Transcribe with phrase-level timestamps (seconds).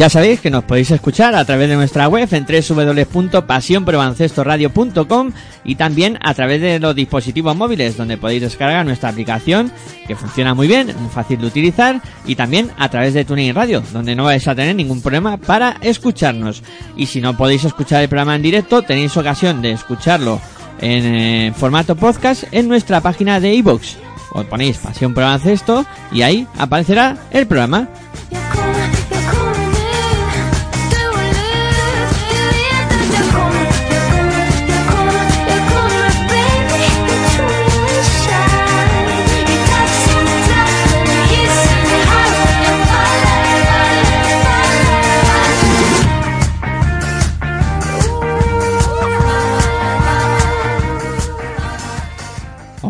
[0.00, 6.18] Ya sabéis que nos podéis escuchar a través de nuestra web en www.pasionprobaloncestoradio.com y también
[6.22, 9.70] a través de los dispositivos móviles donde podéis descargar nuestra aplicación
[10.06, 13.82] que funciona muy bien, muy fácil de utilizar y también a través de TuneIn Radio
[13.92, 16.62] donde no vais a tener ningún problema para escucharnos.
[16.96, 20.40] Y si no podéis escuchar el programa en directo tenéis ocasión de escucharlo
[20.80, 23.96] en eh, formato podcast en nuestra página de iVoox.
[24.32, 25.24] Os ponéis Pasión por
[26.10, 27.86] y ahí aparecerá el programa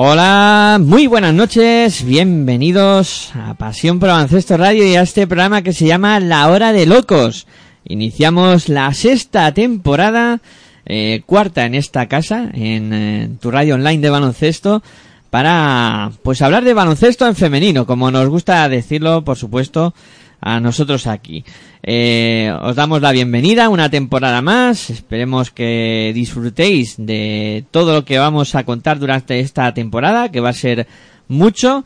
[0.02, 5.74] Hola, muy buenas noches, bienvenidos a Pasión por Baloncesto Radio y a este programa que
[5.74, 7.46] se llama La Hora de Locos.
[7.84, 10.40] Iniciamos la sexta temporada,
[10.86, 14.82] eh, cuarta en esta casa, en, eh, tu radio online de baloncesto,
[15.28, 19.92] para pues hablar de baloncesto en femenino, como nos gusta decirlo, por supuesto,
[20.40, 21.44] a nosotros aquí.
[21.82, 24.90] Eh, os damos la bienvenida una temporada más.
[24.90, 30.50] Esperemos que disfrutéis de todo lo que vamos a contar durante esta temporada, que va
[30.50, 30.86] a ser
[31.28, 31.84] mucho.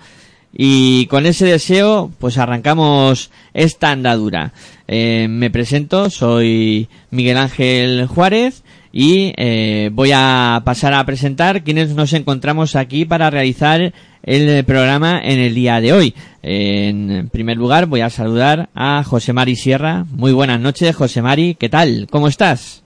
[0.56, 4.52] Y con ese deseo, pues arrancamos esta andadura.
[4.86, 11.96] Eh, me presento, soy Miguel Ángel Juárez y eh, voy a pasar a presentar quienes
[11.96, 13.92] nos encontramos aquí para realizar
[14.22, 16.14] el programa en el día de hoy.
[16.46, 20.04] En primer lugar, voy a saludar a José Mari Sierra.
[20.10, 21.54] Muy buenas noches, José Mari.
[21.54, 22.06] ¿Qué tal?
[22.10, 22.82] ¿Cómo estás?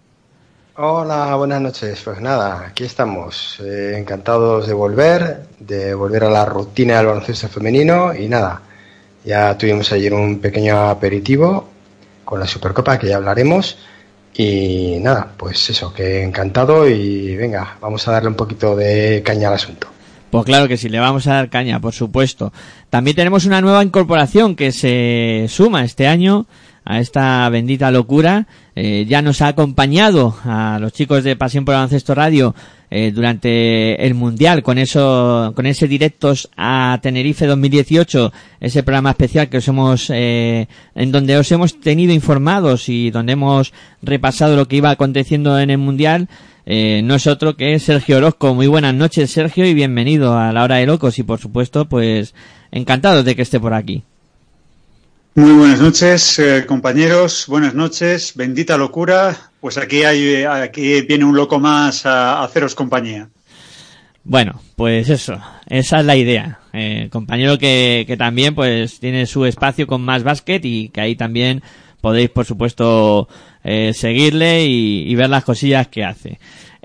[0.77, 2.01] Hola, buenas noches.
[2.05, 3.59] Pues nada, aquí estamos.
[3.59, 8.63] eh, encantados de volver, de volver a la rutina del baloncesto femenino y nada,
[9.25, 11.69] ya tuvimos ayer un pequeño aperitivo
[12.25, 13.77] con la Supercopa que ya hablaremos
[14.35, 19.49] y nada, pues eso, que encantado y venga, vamos a darle un poquito de caña
[19.49, 19.89] al asunto.
[20.31, 22.53] Pues claro que sí, le vamos a dar caña, por supuesto.
[22.91, 26.47] También tenemos una nueva incorporación que se suma este año
[26.85, 28.47] a esta bendita locura.
[28.75, 32.55] Eh, ya nos ha acompañado a los chicos de Pasión por Baloncesto Radio
[32.91, 39.49] eh, durante el Mundial con eso, con ese directos a Tenerife 2018, ese programa especial
[39.49, 44.69] que os hemos, eh, en donde os hemos tenido informados y donde hemos repasado lo
[44.69, 46.29] que iba aconteciendo en el Mundial.
[46.71, 48.55] Eh, no es otro que Sergio Orozco.
[48.55, 51.19] Muy buenas noches, Sergio, y bienvenido a la hora de locos.
[51.19, 52.35] Y por supuesto, pues
[52.71, 54.05] encantados de que esté por aquí.
[55.35, 57.47] Muy buenas noches, eh, compañeros.
[57.47, 58.33] Buenas noches.
[58.35, 59.37] Bendita locura.
[59.61, 63.29] Pues aquí hay, aquí viene un loco más a, haceros compañía.
[64.25, 66.59] Bueno, pues eso, esa es la idea.
[66.73, 71.17] Eh, compañero que, que también pues tiene su espacio con más básquet y que ahí
[71.17, 71.63] también
[72.01, 73.29] podéis por supuesto
[73.65, 76.39] eh, seguirle y, y ver las cosillas que hace.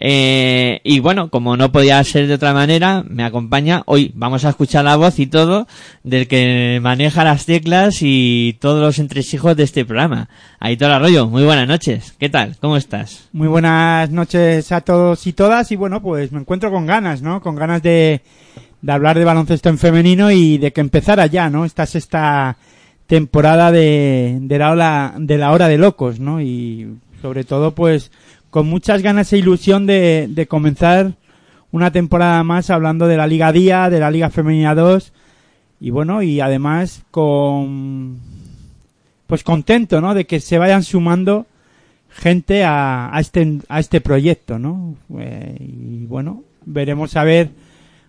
[0.06, 4.12] Eh, y bueno, como no podía ser de otra manera, me acompaña hoy.
[4.16, 5.66] Vamos a escuchar la voz y todo
[6.04, 10.28] del que maneja las teclas y todos los entresijos de este programa.
[10.60, 12.16] Aitor Arroyo, muy buenas noches.
[12.20, 12.58] ¿Qué tal?
[12.60, 13.30] ¿Cómo estás?
[13.32, 17.40] Muy buenas noches a todos y todas y bueno, pues me encuentro con ganas, ¿no?
[17.40, 18.20] Con ganas de,
[18.82, 21.64] de hablar de baloncesto en femenino y de que empezara ya, ¿no?
[21.64, 22.58] Esta sexta
[23.08, 26.42] temporada de, de la de la hora de locos, ¿no?
[26.42, 26.90] Y
[27.22, 28.12] sobre todo pues
[28.54, 31.14] con muchas ganas e ilusión de, comenzar
[31.72, 35.12] una temporada más hablando de la Liga Día, de la Liga Femenina 2
[35.82, 38.20] y bueno, y además con
[39.26, 40.14] pues contento, ¿no?
[40.14, 41.48] De que se vayan sumando
[42.10, 44.98] gente a, a este a este proyecto, ¿no?
[45.18, 47.50] Eh, y bueno, veremos a ver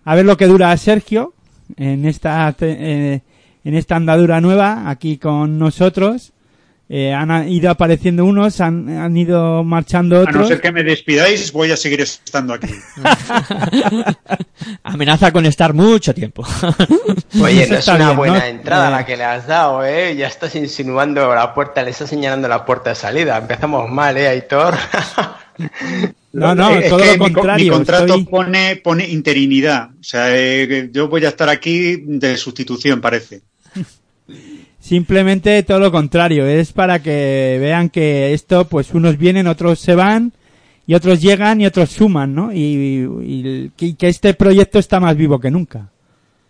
[0.03, 1.33] a ver lo que dura Sergio
[1.75, 3.21] en esta eh,
[3.63, 6.33] en esta andadura nueva aquí con nosotros.
[6.87, 10.47] Eh, han a- ido apareciendo unos, han, han ido marchando A no otros.
[10.49, 12.67] ser que me despidáis, voy a seguir estando aquí.
[14.83, 16.45] Amenaza con estar mucho tiempo.
[17.41, 18.45] Oye, no es una bien, buena ¿no?
[18.45, 20.15] entrada Eh, la que le has dado, ¿eh?
[20.15, 23.37] Ya estás insinuando la puerta, le estás señalando la puerta de salida.
[23.37, 24.75] Empezamos mal, ¿eh, Aitor?
[26.33, 29.89] No, no, Es todo que lo mi co- Mi, contrario, contrato estoy- pone, pone interinidad.
[29.97, 33.41] O sea, eh, yo voy a estar aquí de sustitución, parece.
[34.85, 39.95] Simplemente todo lo contrario, es para que vean que esto, pues unos vienen, otros se
[39.95, 40.31] van,
[40.85, 42.53] y otros llegan y otros suman, ¿no?
[42.53, 45.89] Y, y- y que este proyecto está más vivo que nunca.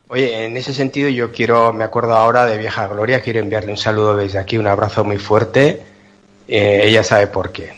[0.10, 3.78] Oye, en ese sentido yo quiero, me acuerdo ahora de Vieja Gloria, quiero enviarle un
[3.78, 5.82] saludo desde aquí, un abrazo muy fuerte.
[6.46, 7.70] Eh, ella sabe por qué.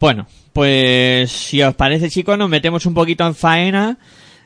[0.00, 3.98] Bueno, pues si os parece chicos, nos metemos un poquito en faena.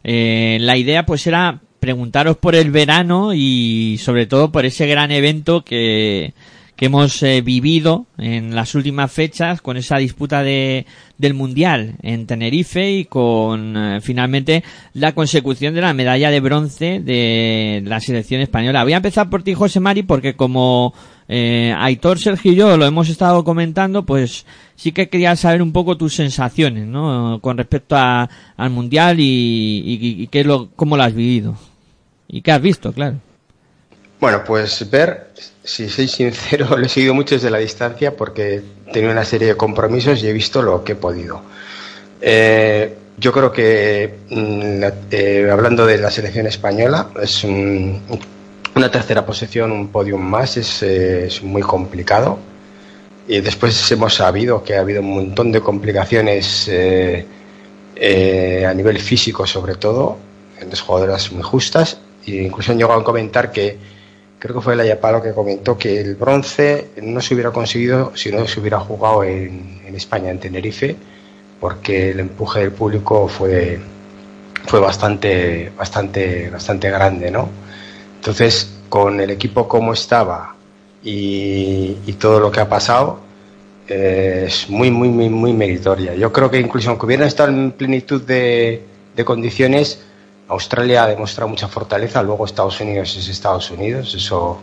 [0.03, 5.11] Eh, la idea pues era preguntaros por el verano y sobre todo por ese gran
[5.11, 6.35] evento que,
[6.79, 10.87] que hemos eh, vivido en las últimas fechas con esa disputa de,
[11.19, 14.63] del Mundial en Tenerife y con eh, finalmente
[14.95, 18.85] la consecución de la medalla de bronce de la selección española.
[18.85, 20.95] Voy a empezar por ti, José Mari, porque como
[21.27, 24.47] eh, Aitor, Sergio y yo lo hemos estado comentando, pues
[24.77, 27.41] sí que quería saber un poco tus sensaciones, ¿no?
[27.43, 31.57] Con respecto a, al Mundial y, y, y qué lo, cómo lo has vivido.
[32.29, 33.17] Y qué has visto, claro.
[34.21, 35.29] Bueno, pues ver,
[35.65, 39.57] si soy sincero, lo he seguido mucho desde la distancia porque tenía una serie de
[39.57, 41.41] compromisos y he visto lo que he podido.
[42.21, 48.01] Eh, yo creo que, mm, eh, hablando de la selección española, es un-
[48.75, 52.39] una tercera posición, un podium más, es, eh, es muy complicado.
[53.27, 56.71] Y después hemos sabido que ha habido un montón de complicaciones
[58.01, 60.17] a nivel físico, sobre todo,
[60.61, 61.99] en las jugadoras muy justas.
[62.37, 63.79] Incluso han llegado a comentar que,
[64.39, 68.31] creo que fue el Ayapalo que comentó que el bronce no se hubiera conseguido si
[68.31, 70.97] no se hubiera jugado en, España, en Tenerife,
[71.61, 73.81] porque el empuje del público fue,
[74.67, 77.49] fue bastante, bastante, bastante grande, ¿no?
[78.17, 80.55] Entonces, con el equipo como estaba
[81.03, 83.21] y, todo lo que ha pasado,
[83.89, 86.15] eh, es muy, muy, muy, muy meritoria.
[86.15, 88.85] Yo creo que incluso aunque hubieran estado en plenitud de
[89.25, 90.05] condiciones,
[90.49, 94.61] Australia ha demostrado mucha fortaleza, luego Estados Unidos es Estados Unidos, eso,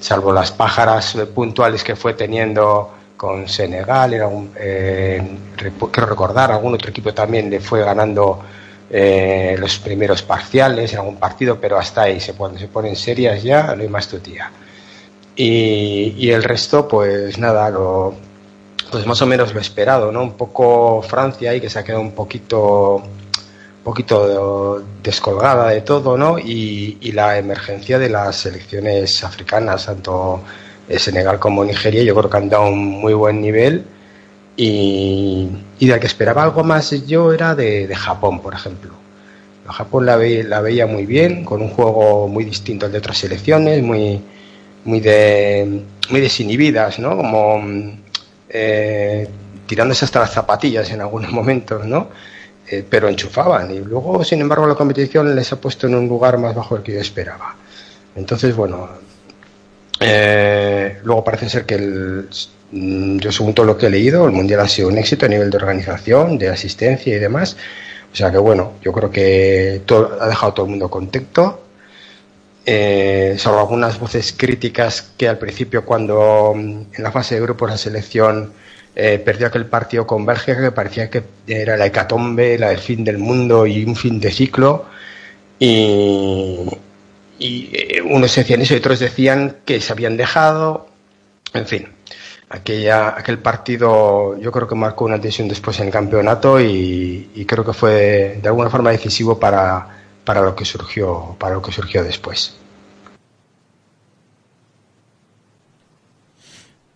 [0.00, 5.36] salvo las pájaras puntuales que fue teniendo con Senegal, en algún, eh,
[5.90, 8.40] quiero recordar, algún otro equipo también le fue ganando
[8.90, 13.74] eh, los primeros parciales en algún partido, pero hasta ahí, cuando se ponen serias ya,
[13.74, 14.50] no hay más tu tía.
[15.36, 18.14] Y, y el resto, pues nada, lo,
[18.90, 20.22] pues más o menos lo esperado, ¿no?
[20.22, 23.23] Un poco Francia ahí que se ha quedado un poquito, un
[23.84, 26.38] poquito descolgada de todo, ¿no?
[26.38, 30.42] Y, la emergencia de las selecciones africanas, tanto
[30.98, 33.84] Senegal como Nigeria, yo creo que han dado un muy buen nivel.
[34.56, 35.48] Y,
[35.80, 38.92] y del que esperaba algo más yo era de, Japón, por ejemplo.
[39.72, 43.18] Japón la, ve- la veía muy bien, con un juego muy distinto al de otras
[43.18, 44.20] selecciones, muy,
[44.84, 47.16] muy, de, muy desinhibidas, ¿no?
[47.16, 47.62] Como
[48.48, 49.28] eh,
[49.66, 52.08] tirándose hasta las zapatillas en algunos momentos, ¿no?
[52.66, 56.38] Eh, pero enchufaban y luego, sin embargo, la competición les ha puesto en un lugar
[56.38, 57.54] más bajo del que yo esperaba.
[58.16, 58.88] Entonces, bueno,
[60.00, 62.28] eh, luego parece ser que el,
[62.72, 65.28] mm, yo según todo lo que he leído, el Mundial ha sido un éxito a
[65.28, 67.56] nivel de organización, de asistencia y demás.
[68.12, 69.82] O sea que bueno, yo creo que
[70.20, 71.60] ha dejado todo el mundo contento.
[72.66, 77.70] Eh, salvo algunas voces críticas que al principio cuando mm, en la fase de grupos
[77.70, 78.52] la selección
[78.96, 83.04] eh, perdió aquel partido con Bélgica que parecía que era la hecatombe, la del fin
[83.04, 84.86] del mundo y un fin de ciclo.
[85.58, 86.68] Y,
[88.04, 90.88] unos decían eso y otros decían que se habían dejado.
[91.52, 91.88] En fin,
[92.50, 97.44] aquella, aquel partido yo creo que marcó una tensión después en el campeonato y, y
[97.46, 101.72] creo que fue de alguna forma decisivo para, para lo que surgió para lo que
[101.72, 102.56] surgió después.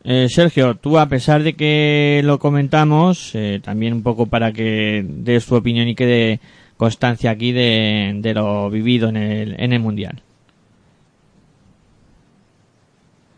[0.05, 5.05] Eh, Sergio, tú a pesar de que lo comentamos, eh, también un poco para que
[5.07, 6.41] des tu opinión y quede
[6.77, 10.23] constancia aquí de, lo vivido en el, en el Mundial.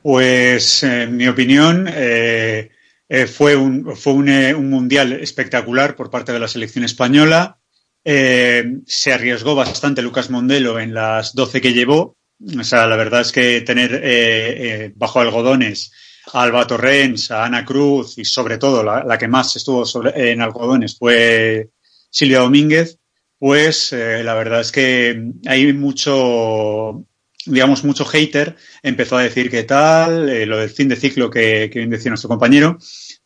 [0.03, 2.71] Pues, en mi opinión, eh,
[3.09, 7.59] eh, fue, un, fue un, eh, un mundial espectacular por parte de la selección española.
[8.05, 12.17] Eh, se arriesgó bastante Lucas Mondelo en las 12 que llevó.
[12.59, 15.93] O sea, la verdad es que tener eh, eh, bajo algodones
[16.33, 19.85] Alba Torrens, a Ana Cruz y sobre todo la, que más estuvo
[20.15, 21.71] en algodones fue
[22.11, 22.99] Silvia Domínguez,
[23.39, 27.05] pues eh, la verdad es que hay mucho,
[27.47, 31.71] digamos, mucho hater empezó a decir que tal, eh, lo del fin de ciclo que,
[31.73, 32.79] que bien decía nuestro compañero,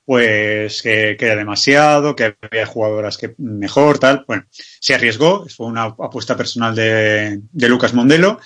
[0.04, 4.24] pues que, era demasiado, que había jugadoras que mejor, tal.
[4.26, 8.38] Bueno, se arriesgó, fue una apuesta personal de, de Lucas Mondelo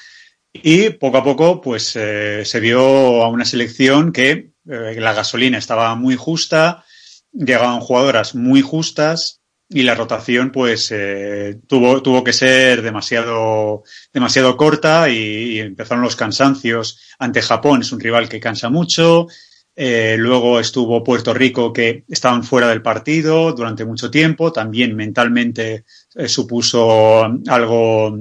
[0.53, 5.57] y poco a poco pues eh, se vio a una selección que eh, la gasolina
[5.57, 6.85] estaba muy justa,
[7.33, 13.83] llegaban jugadoras muy justas y la rotación pues eh, tuvo, tuvo que ser demasiado,
[14.13, 19.27] demasiado corta y, empezaron los cansancios ante Japón, es un rival que cansa mucho,
[19.75, 25.85] eh, luego estuvo Puerto Rico que estaban fuera del partido durante mucho tiempo, también mentalmente
[26.27, 28.19] supuso algo,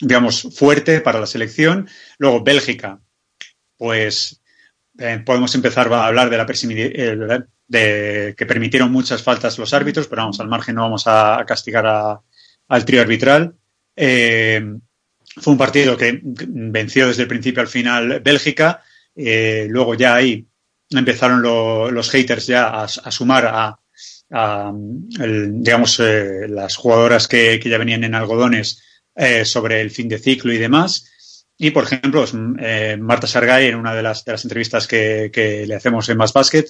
[0.00, 1.88] digamos, fuerte para la selección.
[2.18, 3.00] Luego Bélgica,
[3.78, 4.42] pues
[4.98, 10.08] eh, podemos empezar a hablar de la eh, de que permitieron muchas faltas los árbitros,
[10.08, 12.20] pero vamos, al margen no vamos a, castigar a,
[12.66, 13.54] al trío arbitral.
[13.94, 14.60] Eh,
[15.36, 18.82] fue un partido que venció desde el principio al final Bélgica.
[19.14, 20.44] Luego ya ahí
[20.90, 23.78] empezaron lo, los haters ya a, sumar
[24.30, 24.72] a,
[25.12, 28.82] digamos, las jugadoras que, ya venían en algodones
[29.44, 31.04] sobre el fin de ciclo y demás.
[31.60, 32.24] Y, por ejemplo,
[32.60, 36.32] eh, Marta Sargay, en una de las, de las entrevistas que, le hacemos en Más
[36.32, 36.66] Basket,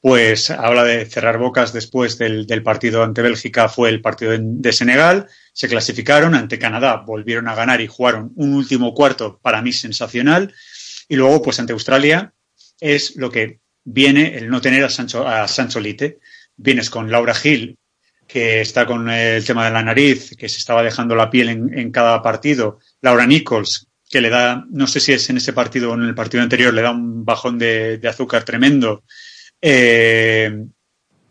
[0.00, 5.28] pues habla de cerrar bocas después del, partido ante Bélgica, fue el partido de, Senegal,
[5.52, 10.52] se clasificaron ante Canadá, volvieron a ganar y jugaron un último cuarto para mí sensacional,
[11.08, 12.32] y luego pues ante Australia
[12.80, 16.20] es lo que viene el no tener a Sancho, a Sancho Lite.
[16.56, 17.78] Vienes con Laura Gil,
[18.26, 21.78] que está con el tema de la nariz, que se estaba dejando la piel en,
[21.78, 25.90] en cada partido, Laura Nichols, que le da, no sé si es en ese partido
[25.90, 29.04] o en el partido anterior, le da un bajón de, azúcar tremendo.
[29.60, 30.66] Eh,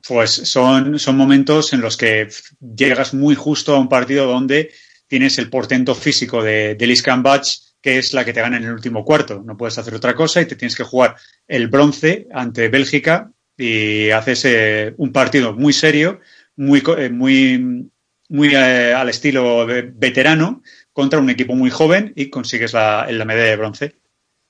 [0.07, 2.27] pues son, son momentos en los que
[2.59, 4.71] llegas muy justo a un partido donde
[5.05, 7.47] tienes el portento físico de, de Liz Cambach,
[7.79, 9.43] que es la que te gana en el último cuarto.
[9.45, 11.15] No puedes hacer otra cosa y te tienes que jugar
[11.47, 16.19] el bronce ante Bélgica y haces eh, un partido muy serio,
[16.55, 17.91] muy, eh, muy,
[18.27, 23.49] muy al estilo de veterano contra un equipo muy joven y consigues la, la medalla
[23.49, 23.95] de bronce.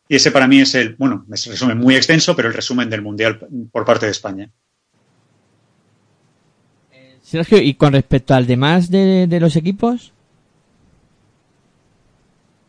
[0.07, 2.89] Y ese para mí es el, bueno, es un resumen muy extenso, pero el resumen
[2.89, 3.39] del Mundial
[3.71, 4.51] por parte de España.
[7.21, 10.11] Sergio, ¿y con respecto al demás de, de los equipos?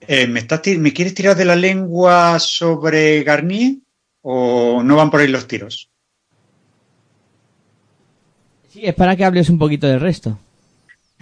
[0.06, 3.76] Eh, ¿me, está, ¿Me quieres tirar de la lengua sobre Garnier
[4.20, 5.90] o no van por ahí los tiros?
[8.68, 10.38] Sí, es para que hables un poquito del resto.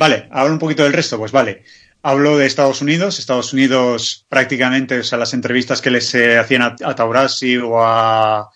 [0.01, 1.63] Vale, hablo un poquito del resto, pues vale.
[2.01, 3.19] Hablo de Estados Unidos.
[3.19, 7.85] Estados Unidos prácticamente, o sea, las entrevistas que les eh, hacían a, a Taurasi o
[7.85, 8.49] a,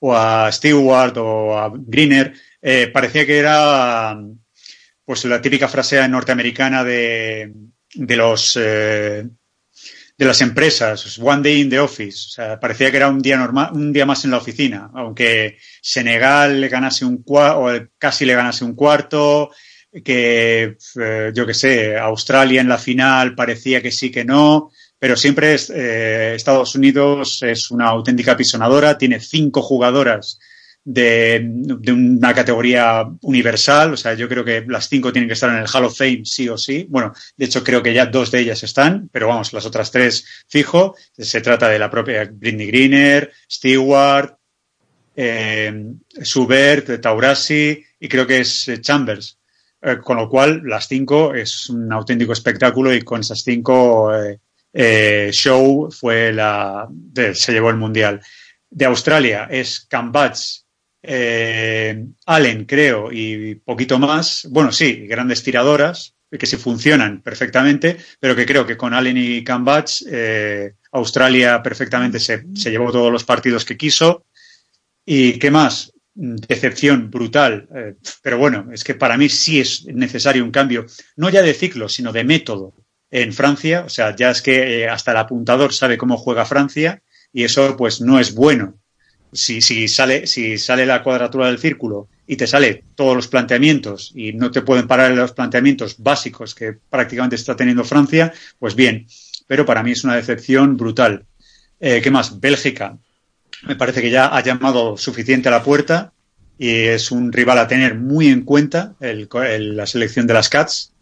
[0.00, 4.18] o a Stewart o a Greener, eh, parecía que era
[5.04, 7.52] pues la típica frase norteamericana de,
[7.94, 9.24] de los eh,
[10.18, 12.26] de las empresas, one day in the office.
[12.26, 15.58] O sea, parecía que era un día normal, un día más en la oficina, aunque
[15.80, 19.52] Senegal le ganase un o casi le ganase un cuarto,
[20.04, 25.16] que eh, yo que sé, Australia en la final parecía que sí que no, pero
[25.16, 30.38] siempre es, eh, Estados Unidos es una auténtica pisonadora, tiene cinco jugadoras
[30.84, 31.46] de,
[31.92, 35.68] una categoría universal, o sea, yo creo que las cinco tienen que estar en el
[35.72, 36.86] Hall of Fame sí o sí.
[36.88, 40.24] Bueno, de hecho creo que ya dos de ellas están, pero vamos, las otras tres
[40.48, 40.96] fijo.
[41.12, 44.34] Se trata de la propia Britney Greener, Stewart,
[45.14, 45.84] eh,
[46.22, 49.37] Subert, Taurasi y creo que es Chambers.
[49.80, 54.40] Eh, con lo cual, las cinco es un auténtico espectáculo y con esas cinco eh,
[54.72, 56.88] eh, Show fue la
[57.34, 58.20] se llevó el mundial.
[58.70, 60.38] De Australia es Cambach,
[61.02, 64.46] eh, Allen, creo, y poquito más.
[64.50, 69.42] Bueno, sí, grandes tiradoras que sí funcionan perfectamente, pero que creo que con Allen y
[69.42, 74.26] Cambach eh, Australia perfectamente se, se, llevó todos los partidos que quiso.
[75.06, 75.90] ¿Y qué más?
[76.20, 77.68] Decepción brutal.
[77.72, 80.84] Eh, pero bueno, es que para mí sí es necesario un cambio,
[81.14, 82.74] no ya de ciclo, sino de método
[83.08, 83.84] en Francia.
[83.86, 87.76] O sea, ya es que eh, hasta el apuntador sabe cómo juega Francia y eso
[87.76, 88.80] pues no es bueno.
[89.32, 94.10] Si, si, sale, si sale la cuadratura del círculo y te sale todos los planteamientos
[94.12, 99.06] y no te pueden parar los planteamientos básicos que prácticamente está teniendo Francia, pues bien.
[99.46, 101.26] Pero para mí es una decepción brutal.
[101.78, 102.40] Eh, ¿Qué más?
[102.40, 102.98] Bélgica.
[103.66, 106.12] Me parece que ya ha llamado suficiente a la puerta
[106.58, 110.92] y es un rival a tener muy en cuenta la selección de las Cats.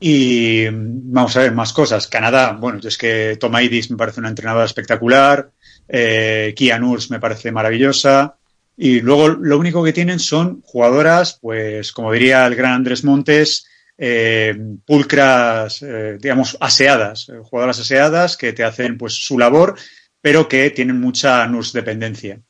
[0.00, 2.06] Y vamos a ver más cosas.
[2.08, 5.50] Canadá, bueno, es que Tomaidis me parece una entrenadora espectacular.
[5.88, 8.36] Eh, Kia Nurs me parece maravillosa.
[8.76, 13.66] Y luego lo único que tienen son jugadoras, pues como diría el gran Andrés Montes,
[13.96, 19.76] eh, pulcras, eh, digamos, aseadas, eh, jugadoras aseadas que te hacen pues su labor,
[20.24, 22.40] pero que tienen mucha NURS dependencia.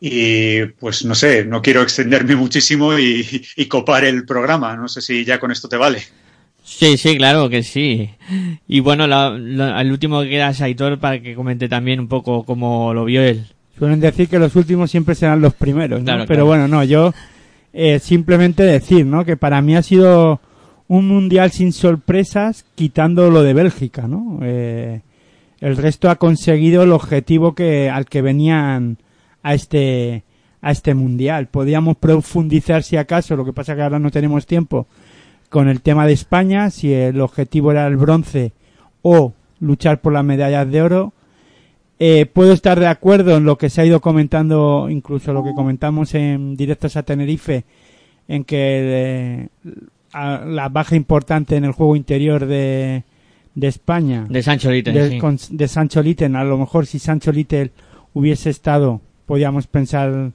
[0.00, 4.76] Y pues no sé, no quiero extenderme muchísimo y, y copar el programa.
[4.76, 6.02] No sé si ya con esto te vale.
[6.62, 8.10] Sí, sí, claro que sí.
[8.68, 12.06] Y bueno, la- la- el último que queda es Aitor para que comente también un
[12.06, 13.44] poco cómo lo vio él.
[13.76, 16.04] Suelen decir que los últimos siempre serán los primeros, ¿no?
[16.04, 16.46] Claro, Pero claro.
[16.46, 17.12] bueno, no, yo
[17.72, 19.24] eh, simplemente decir, ¿no?
[19.24, 20.40] Que para mí ha sido
[20.86, 24.38] un mundial sin sorpresas, quitando lo de Bélgica, ¿no?
[24.42, 25.00] Eh,
[25.60, 28.98] el resto ha conseguido el objetivo que al que venían
[29.42, 30.24] a este
[30.60, 31.46] a este mundial.
[31.48, 34.86] Podíamos profundizar si acaso, lo que pasa que ahora no tenemos tiempo
[35.48, 38.52] con el tema de España, si el objetivo era el bronce
[39.02, 41.12] o luchar por las medallas de oro.
[42.00, 45.54] Eh, puedo estar de acuerdo en lo que se ha ido comentando, incluso lo que
[45.54, 47.64] comentamos en directos a Tenerife,
[48.28, 49.48] en que eh,
[50.12, 53.04] la baja importante en el juego interior de,
[53.58, 55.18] de España, De Sancho Litten, de, sí.
[55.18, 56.36] con- de Sancho Little.
[56.36, 57.72] A lo mejor si Sancho Little
[58.14, 60.30] hubiese estado, podíamos pensar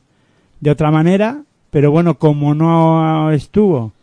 [0.60, 3.94] de otra manera, pero bueno, como no estuvo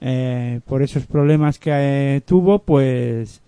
[0.00, 3.40] eh, por esos problemas que eh, tuvo, pues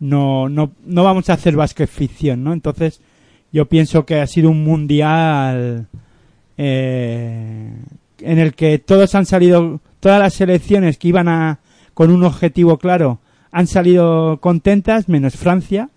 [0.00, 2.52] no, no, no vamos a hacer básquet ficción, ¿no?
[2.52, 3.00] Entonces,
[3.52, 5.86] yo pienso que ha sido un mundial
[6.58, 7.70] eh,
[8.20, 11.60] en el que todos han salido, todas las selecciones que iban a,
[11.94, 13.20] con un objetivo claro,
[13.56, 15.88] han salido contentas, menos Francia,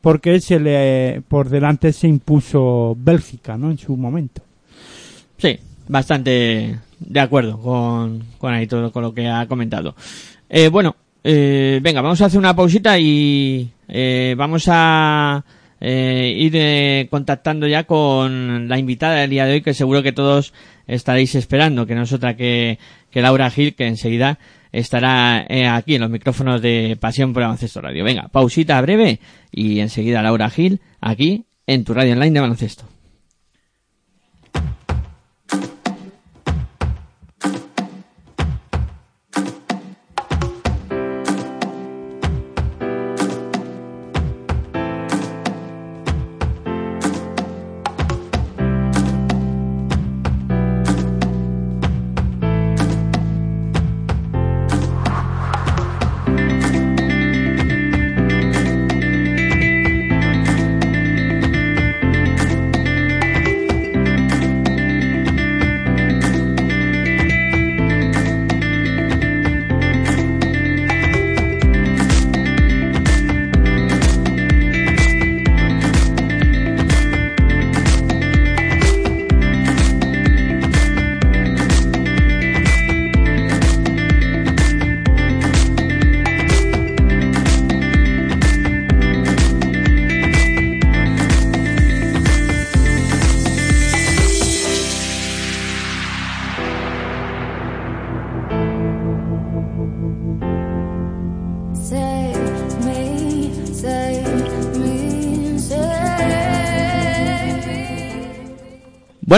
[0.00, 3.70] porque se le, por delante se impuso Bélgica, ¿no?
[3.70, 4.42] En su momento.
[5.38, 9.94] Sí, bastante de acuerdo con, con Aitor, con lo que ha comentado.
[10.48, 15.44] Eh, bueno, eh, venga, vamos a hacer una pausita y eh, vamos a
[15.80, 20.10] eh, ir eh, contactando ya con la invitada del día de hoy que seguro que
[20.10, 20.52] todos
[20.88, 22.80] estaréis esperando, que no es otra que,
[23.12, 24.40] que Laura Gil, que enseguida
[24.72, 28.04] estará eh, aquí en los micrófonos de Pasión por Baloncesto Radio.
[28.04, 32.91] Venga, pausita breve y enseguida Laura Gil aquí en tu radio online de baloncesto.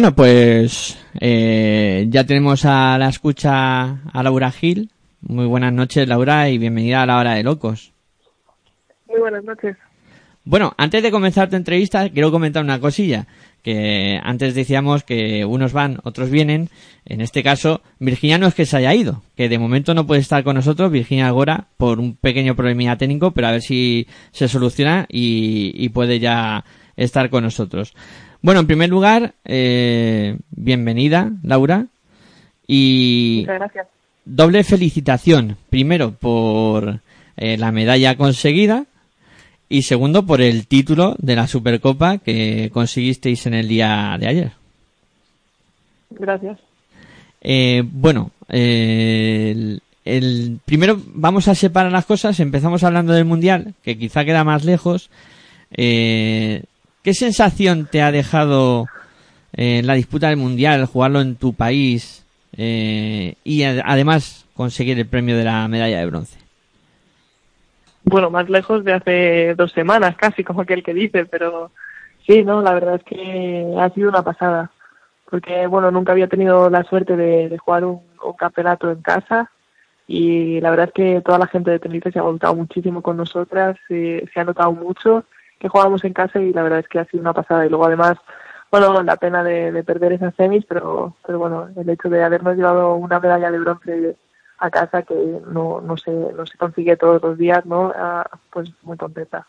[0.04, 4.90] Bueno, pues eh, ya tenemos a la escucha a Laura Gil.
[5.22, 7.94] Muy buenas noches, Laura, y bienvenida a la hora de locos.
[9.08, 9.78] Muy buenas noches.
[10.44, 13.26] Bueno, antes de comenzar tu entrevista, quiero comentar una cosilla.
[13.62, 16.68] Que antes decíamos que unos van, otros vienen.
[17.06, 20.20] En este caso, Virginia no es que se haya ido, que de momento no puede
[20.20, 24.48] estar con nosotros, Virginia Agora, por un pequeño problemilla técnico, pero a ver si se
[24.48, 26.62] soluciona y, y puede ya
[26.94, 27.94] estar con nosotros.
[28.44, 31.87] Bueno, en primer lugar, eh, bienvenida, Laura.
[32.66, 33.87] Y Muchas gracias.
[34.26, 35.57] doble felicitación.
[35.70, 37.00] Primero por
[37.38, 38.85] eh, la medalla conseguida
[39.70, 44.52] y segundo por el título de la Supercopa que conseguisteis en el día de ayer.
[46.11, 46.59] Gracias.
[47.40, 52.38] Eh, bueno, eh, el, el- primero vamos a separar las cosas.
[52.40, 55.09] Empezamos hablando del mundial, que quizá queda más lejos.
[55.76, 56.62] Eh,
[57.04, 58.86] ¿Qué sensación te ha dejado
[59.52, 62.24] eh, la disputa del mundial, jugarlo en tu país
[62.56, 66.38] eh, y además conseguir el premio de la medalla de bronce?
[68.04, 71.72] Bueno, más lejos de hace dos semanas casi, como aquel que dice, pero
[72.26, 74.70] sí, no, la verdad es que ha sido una pasada.
[75.28, 79.50] Porque, bueno, nunca había tenido la suerte de, jugar un, un campeonato en casa
[80.06, 83.18] y la verdad es que toda la gente de Tenerife se ha volcado muchísimo con
[83.18, 85.26] nosotras, eh, se ha notado mucho
[85.64, 87.64] que jugábamos en casa y la verdad es que ha sido una pasada.
[87.64, 88.18] Y luego además,
[88.70, 92.55] bueno, la pena de, de perder esas semis, pero, pero bueno, el hecho de habernos
[92.55, 94.16] llevado una medalla de bronce
[94.59, 95.14] a casa que
[95.50, 97.90] no, no, se, no se consigue todos los días, ¿no?
[97.96, 99.46] Ah, pues muy contenta.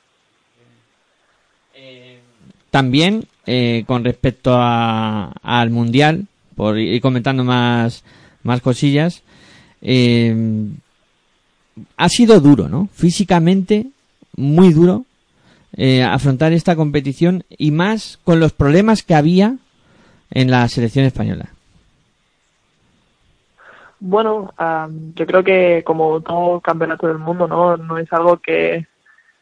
[2.72, 8.06] También, eh, con respecto a- al mundial, por ir comentando más,
[8.44, 9.22] más cosillas,
[9.82, 10.34] eh,
[11.98, 12.88] ha sido duro, ¿no?
[12.94, 13.88] Físicamente,
[14.38, 15.04] muy duro
[15.78, 19.56] eh, afrontar esta competición y más con los problemas que había
[20.32, 21.50] en la selección española.
[24.00, 27.76] Bueno, ah, yo creo que como todo campeonato del mundo, ¿no?
[27.78, 28.88] No es algo que,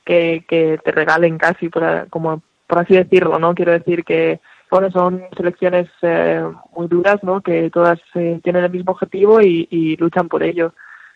[0.06, 3.54] que, te regalen casi, por, como, por así decirlo, ¿no?
[3.54, 4.40] Quiero decir que,
[4.72, 6.44] bueno, son selecciones eh,
[6.76, 7.42] muy duras, ¿no?
[7.42, 10.74] Que todas eh, tienen el mismo objetivo y, y luchan por ello.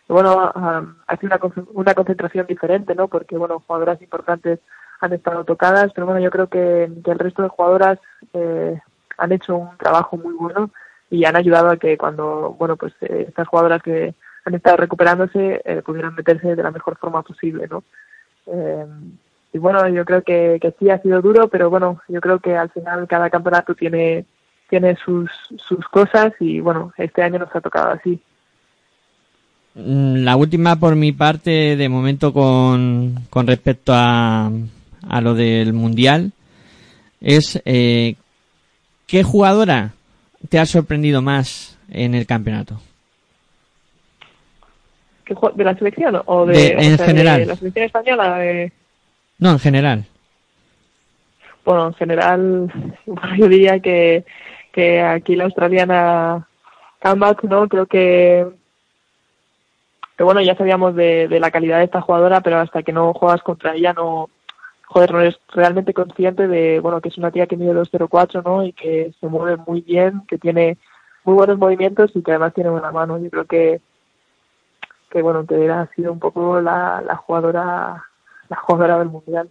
[0.10, 3.08] Y bueno, ah, ha sido una, una concentración diferente, ¿no?
[3.08, 4.60] Porque, bueno, jugadoras importantes
[4.99, 7.99] han estado tocadas, pero bueno, yo creo que, el resto de jugadoras
[8.33, 8.79] eh,
[9.17, 10.71] han hecho un trabajo muy bueno
[11.10, 14.13] y han ayudado a que cuando, bueno, pues eh, estas jugadoras que
[14.45, 17.83] han estado recuperándose eh, pudieran meterse de la mejor forma posible, ¿no?
[18.47, 18.86] Eh,
[19.53, 22.55] y bueno, yo creo que, que sí ha sido duro, pero bueno, yo creo que
[22.55, 24.25] al final cada campeonato tiene
[24.69, 28.19] tiene sus, sus cosas y bueno, este año nos ha tocado así.
[29.75, 34.51] Mm, La última por mi parte, de momento con, con respecto a,
[35.07, 36.31] a lo del mundial,
[37.21, 38.15] es eh,
[39.07, 39.93] ¿qué jugadora
[40.49, 42.79] te ha sorprendido más en el campeonato?
[45.25, 47.39] ¿Qué jue- ¿De la selección o de, De- en o sea, general.
[47.41, 48.38] de la selección española?
[48.38, 48.71] De,
[49.39, 50.05] No, en general.
[51.65, 52.71] Bueno, en general,
[53.38, 54.23] yo diría que,
[54.71, 56.47] que aquí la australiana
[57.01, 57.67] Comeback, ¿no?
[57.67, 58.47] Creo que,
[60.17, 63.13] que bueno, ya sabíamos de, de la calidad de esta jugadora, pero hasta que no
[63.13, 64.29] juegas contra ella no,
[64.88, 68.65] joder, no eres realmente consciente de, bueno, que es una tía que mide 2.04, ¿no?
[68.65, 70.78] Y que se mueve muy bien, que tiene
[71.26, 73.17] muy buenos movimientos y que además tiene buena mano.
[73.19, 73.82] Yo creo que,
[75.10, 78.06] que bueno, que ha sido un poco la, la jugadora,
[78.47, 79.50] la jugadora del mundial.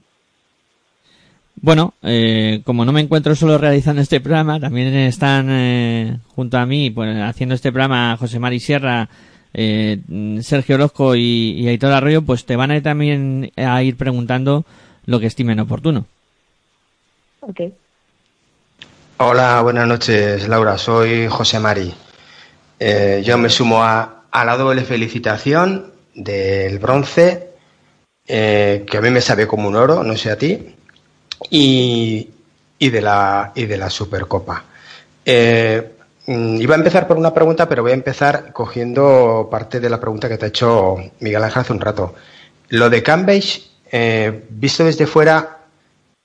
[1.60, 6.66] Bueno, eh, como no me encuentro solo realizando este programa, también están eh, junto a
[6.66, 9.08] mí pues, haciendo este programa José Mari Sierra,
[9.52, 10.00] eh,
[10.40, 14.64] Sergio Orozco y, y Aitor Arroyo, pues te van a ir también a ir preguntando
[15.06, 16.04] lo que estimen oportuno.
[17.40, 17.60] Ok.
[19.18, 20.76] Hola, buenas noches, Laura.
[20.76, 21.94] Soy José Mari.
[22.78, 27.50] Eh, yo me sumo a, a la doble felicitación del bronce,
[28.26, 30.74] eh, que a mí me sabe como un oro, no sé a ti,
[31.50, 32.28] y,
[32.78, 34.64] y de, la, y de la Supercopa.
[35.24, 35.92] Eh,
[36.26, 40.00] mm, iba a empezar por una pregunta, pero voy a empezar cogiendo parte de la
[40.00, 42.14] pregunta que te ha hecho Miguel Ángel hace un rato.
[42.68, 45.58] Lo de Cambridge, eh, visto desde fuera,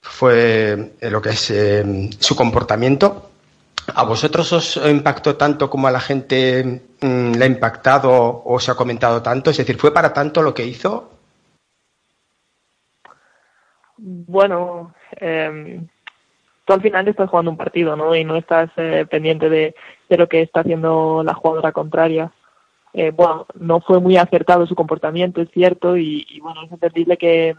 [0.01, 3.29] fue eh, lo que es eh, su comportamiento.
[3.95, 8.71] ¿A vosotros os impactó tanto como a la gente mm, le ha impactado o se
[8.71, 9.49] ha comentado tanto?
[9.49, 11.11] Es decir, ¿fue para tanto lo que hizo?
[13.97, 15.81] Bueno, eh,
[16.65, 18.15] tú al final estás jugando un partido, ¿no?
[18.15, 19.75] Y no estás eh, pendiente de,
[20.09, 22.31] de lo que está haciendo la jugadora contraria.
[22.93, 27.55] Eh, bueno, no fue muy acertado su comportamiento, es cierto, y, bueno, es entendible que,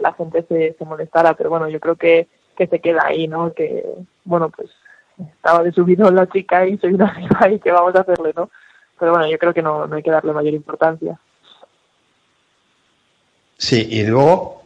[0.00, 3.52] la gente se, se molestara, pero bueno, yo creo que, que se queda ahí, ¿no?
[3.52, 3.84] Que,
[4.24, 4.70] bueno, pues
[5.18, 8.50] estaba de subido la chica y soy una arriba y qué vamos a hacerle, ¿no?
[8.98, 11.18] Pero bueno, yo creo que no, no hay que darle mayor importancia.
[13.56, 14.62] Sí, y luego,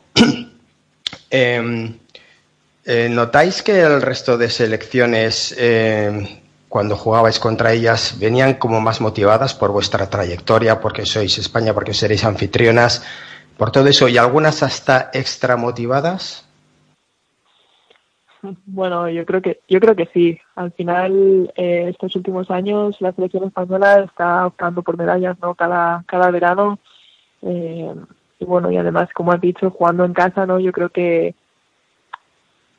[1.31, 1.95] eh,
[2.85, 9.01] eh, ¿notáis que el resto de selecciones, eh, cuando jugabais contra ellas, venían como más
[9.01, 13.05] motivadas por vuestra trayectoria, porque sois España, porque seréis anfitrionas,
[13.57, 16.49] por todo eso, y algunas hasta extra motivadas?
[18.67, 20.39] Bueno, yo creo que yo creo que sí.
[20.55, 25.55] Al final, eh, estos últimos años, la selección española está optando por medallas, ¿no?
[25.55, 26.79] Cada cada verano.
[27.43, 27.95] Eh,
[28.39, 30.61] y bueno, y además, como has dicho, jugando en casa, ¿no?
[30.61, 31.35] Yo creo que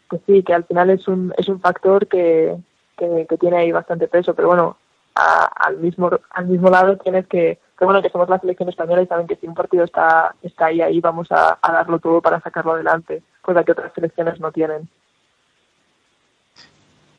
[0.09, 2.55] que sí, que al final es un es un factor que
[2.99, 4.77] que, tiene ahí bastante peso, pero bueno,
[5.15, 9.07] al mismo al mismo lado tienes que, que bueno que somos la selección española y
[9.07, 12.39] saben que si un partido está está ahí ahí vamos a, a darlo todo para
[12.41, 14.87] sacarlo adelante, cosa que otras selecciones no tienen.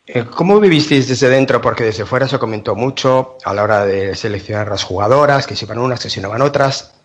[0.07, 1.61] Eh, ¿Cómo vivisteis desde dentro?
[1.61, 5.67] Porque desde fuera se comentó mucho a la hora de seleccionar las jugadoras, que si
[5.67, 7.01] van unas, que si no van otras,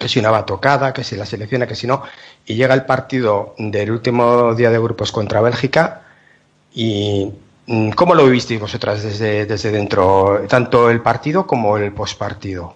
[0.00, 2.02] que si una va tocada, que si la selecciona, que si no.
[2.46, 6.02] Y llega el partido del último día de grupos contra Bélgica.
[6.72, 7.30] ¿Y
[7.94, 12.74] cómo lo vivisteis vosotras desde, desde dentro, tanto el partido como el postpartido?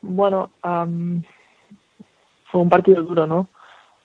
[0.00, 3.48] Bueno, fue un partido duro, ¿no?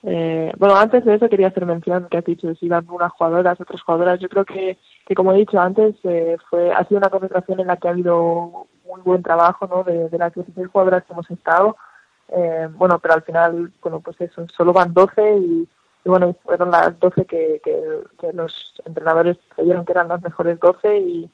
[0.04, 3.60] Eh, bueno, antes de eso quería hacer mención que has dicho si iban unas jugadoras,
[3.60, 4.20] otras jugadoras.
[4.20, 7.66] Yo creo que, que como he dicho antes, eh, fue ha sido una concentración en
[7.66, 9.82] la que ha habido muy buen trabajo, ¿no?
[9.82, 11.76] De, de las 16 jugadoras que hemos estado.
[12.28, 15.68] Eh, bueno, pero al final, bueno, pues eso, solo van 12 y,
[16.08, 20.96] y bueno, fueron las 12 que, que, los entrenadores creyeron que eran las mejores 12
[21.00, 21.30] y,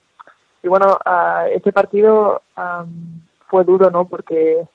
[0.64, 4.08] y bueno, ah, este partido am, fue duro, ¿no?
[4.08, 4.66] Porque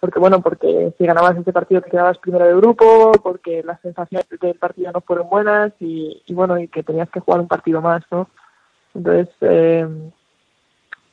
[0.00, 4.26] porque bueno, porque si ganabas ese partido te quedabas primero de grupo, porque las sensaciones
[4.38, 7.80] del partido no fueron buenas y, y bueno, y que tenías que jugar un partido
[7.80, 8.28] más, ¿no?
[8.94, 9.88] Entonces, eh,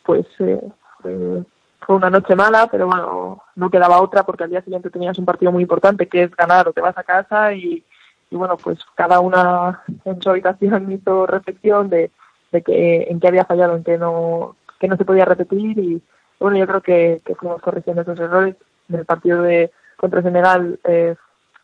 [0.04, 0.62] pues eh,
[1.02, 1.45] fue,
[1.88, 5.23] fue una noche mala, pero bueno, no quedaba otra porque al día siguiente tenías un
[5.23, 7.82] partido muy importante que es ganar o te vas a casa y,
[8.30, 12.12] bueno, pues cada una en su habitación hizo reflexión de,
[12.52, 16.04] de que en qué había fallado, en qué no, que no se podía repetir y
[16.41, 18.58] bueno, yo creo que, que fuimos corrigiendo esos errores.
[18.89, 21.15] En el partido de contra Senegal eh,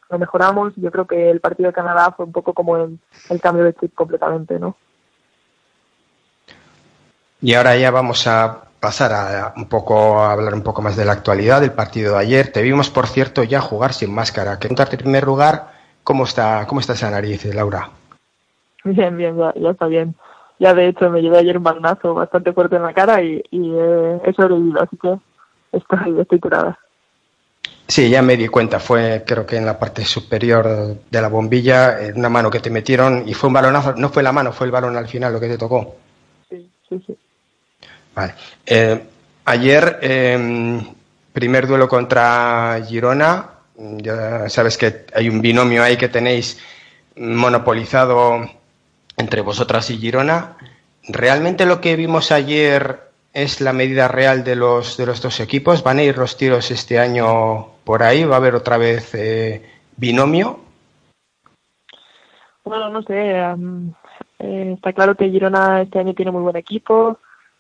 [0.10, 0.72] lo mejoramos.
[0.78, 2.98] Yo creo que el partido de Canadá fue un poco como el,
[3.30, 4.78] el cambio de chip completamente, ¿no?
[7.42, 11.06] Y ahora ya vamos a pasar a un poco a hablar un poco más de
[11.06, 12.52] la actualidad del partido de ayer.
[12.52, 14.56] Te vimos, por cierto, ya jugar sin máscara.
[14.56, 15.72] Que preguntarte en primer lugar,
[16.04, 17.90] ¿cómo está, cómo está esa nariz, Laura?
[18.84, 20.16] Bien, bien, ya, ya está bien.
[20.60, 23.72] Ya de hecho me llevé ayer un balonazo bastante fuerte en la cara y, y
[23.74, 25.18] eh, he sobrevivido, así que
[25.72, 26.78] estoy, estoy curada.
[27.88, 28.82] Sí, ya me di cuenta.
[28.82, 33.24] Fue, creo que en la parte superior de la bombilla, una mano que te metieron
[33.30, 33.94] y fue un balonazo.
[33.96, 35.96] No fue la mano, fue el balón al final lo que te tocó.
[36.50, 37.18] Sí, sí, sí.
[38.16, 38.34] Vale.
[38.66, 39.04] Eh,
[39.46, 40.82] ayer, eh,
[41.34, 43.50] primer duelo contra Girona.
[43.76, 46.60] Ya sabes que hay un binomio ahí que tenéis
[47.18, 48.48] monopolizado
[49.18, 50.58] entre vosotras y Girona.
[51.08, 53.00] ¿Realmente lo que vimos ayer
[53.34, 55.84] es la medida real de los, de los dos equipos?
[55.84, 58.24] ¿Van a ir los tiros este año por ahí?
[58.24, 59.62] ¿Va a haber otra vez eh,
[59.98, 60.60] binomio?
[62.64, 63.14] Bueno, no sé.
[64.40, 67.20] eh, está claro que Girona este año tiene muy buen equipo.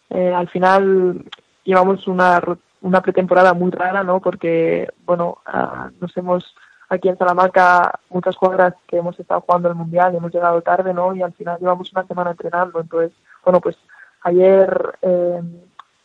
[0.10, 1.26] Eh, al final
[1.64, 2.42] llevamos una,
[2.82, 4.20] una pretemporada muy rara, ¿no?
[4.20, 6.56] Porque, bueno, ah, nos hemos
[6.90, 10.94] aquí en Salamanca muchas jugadoras que hemos estado jugando el Mundial y hemos llegado tarde,
[10.94, 11.16] ¿no?
[11.16, 12.80] Y al final llevamos una semana entrenando.
[12.80, 13.12] Entonces,
[13.44, 13.78] bueno, pues
[14.22, 15.42] ayer eh,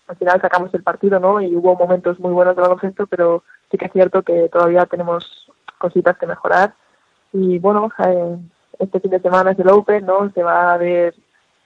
[0.08, 1.40] al final sacamos el partido, ¿no?
[1.40, 5.50] Y hubo momentos muy buenos de baloncesto, pero sí que es cierto que todavía tenemos
[5.78, 6.74] cositas que mejorar.
[7.32, 8.38] Y bueno, eh,
[8.78, 10.30] este fin de semana es el Open, ¿no?
[10.30, 11.14] Se va a ver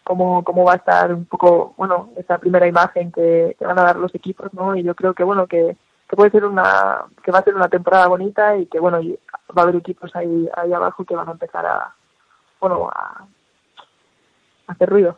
[0.04, 3.84] cómo, cómo va a estar un poco, bueno, esa primera imagen que, que van a
[3.84, 4.76] dar los equipos, ¿no?
[4.76, 5.76] Y yo creo que, bueno, que,
[6.08, 9.00] que puede ser una, que va a ser una temporada bonita y que, bueno,
[9.56, 11.94] va a haber equipos ahí, ahí abajo que van a empezar a,
[12.60, 13.24] bueno, a,
[14.66, 15.16] a hacer ruido.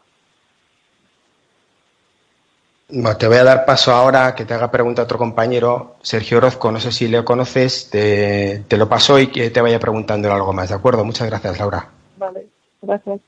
[2.91, 6.37] Bueno, te voy a dar paso ahora a que te haga pregunta otro compañero, Sergio
[6.37, 10.33] Orozco, no sé si le conoces, te, te lo paso y que te vaya preguntando
[10.33, 11.03] algo más, ¿de acuerdo?
[11.03, 11.89] Muchas gracias, Laura.
[12.19, 12.47] Vale,
[12.83, 13.21] gracias.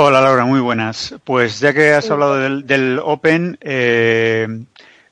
[0.00, 1.14] Hola Laura, muy buenas.
[1.24, 4.46] Pues ya que has hablado del, del Open, eh,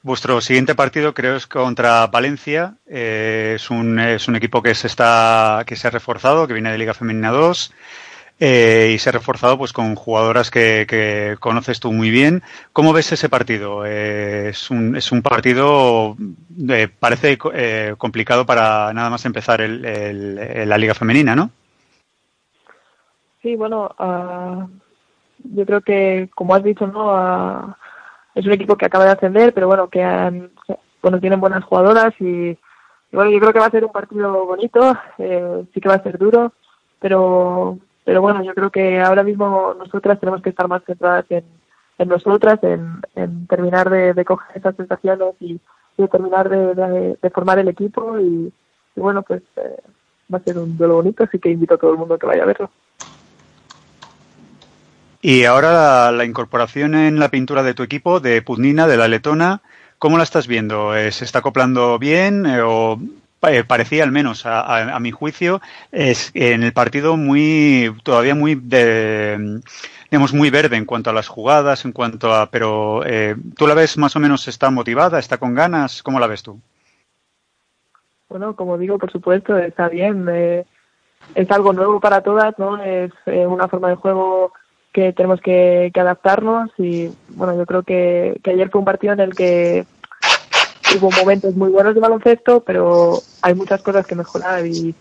[0.03, 2.75] vuestro siguiente partido creo es contra Valencia.
[2.87, 6.71] Eh, es, un, es un equipo que se está que se ha reforzado, que viene
[6.71, 7.73] de Liga Femenina 2
[8.39, 12.43] eh, y se ha reforzado pues con jugadoras que, que conoces tú muy bien.
[12.73, 13.85] ¿Cómo ves ese partido?
[13.87, 16.17] Eh, es, un, es un partido
[16.69, 21.51] eh, parece eh, complicado para nada más empezar el, el- la Liga Femenina, ¿no?
[23.47, 24.67] Sí, bueno, ah,
[25.45, 27.77] yo creo que, como has dicho, no Ah,
[28.35, 30.03] es un equipo que acaba de ascender, pero bueno, que
[31.01, 32.59] bueno, tienen buenas jugadoras y,
[33.13, 36.03] bueno, yo creo que va a ser un partido bonito, eh, sí que va a
[36.03, 36.55] ser duro,
[36.99, 41.45] pero, pero bueno, yo creo que ahora mismo nosotras tenemos que estar más centradas en,
[41.99, 45.61] en nosotras, en, terminar de, de coger esas sensaciones y,
[45.99, 48.53] y terminar de, formar el equipo y,
[48.97, 49.81] y bueno, pues eh,
[50.35, 52.27] va a ser un duelo bonito, así que invito a todo el mundo a que
[52.27, 52.71] vaya a verlo.
[55.21, 59.63] Y ahora la, incorporación en la pintura de tu equipo, de Pudnina, de la letona,
[59.99, 60.95] ¿cómo la estás viendo?
[60.97, 62.99] Eh, ¿Se está acoplando bien eh, o
[63.49, 65.61] eh, parecía al menos a, a- mi juicio
[65.93, 69.61] es en el partido muy todavía muy de,
[70.11, 73.75] digamos muy verde en cuanto a las jugadas en cuanto a pero eh, tú la
[73.75, 76.61] ves más o menos está motivada está con ganas cómo la ves tú
[78.29, 80.27] Bueno, como digo, por supuesto, está bien.
[80.29, 80.65] eh,
[81.35, 82.83] es algo nuevo para todas, ¿no?
[82.83, 84.53] Es una forma de juego
[84.97, 89.13] que tenemos que, que adaptarnos y, bueno, yo creo que, que ayer fue un partido
[89.13, 89.85] en el que
[90.97, 94.95] hubo momentos muy buenos de baloncesto, pero hay muchas cosas que mejorar y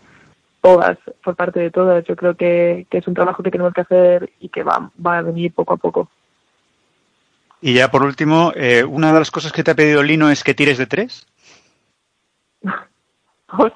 [0.60, 2.04] todas, por parte de todas.
[2.04, 5.20] Yo creo que, que es un trabajo que tenemos que hacer y que va, va
[5.20, 6.10] a venir poco a poco.
[7.62, 10.44] y ya por último eh, una de las cosas que te ha pedido Lino es
[10.44, 11.26] que tires de tres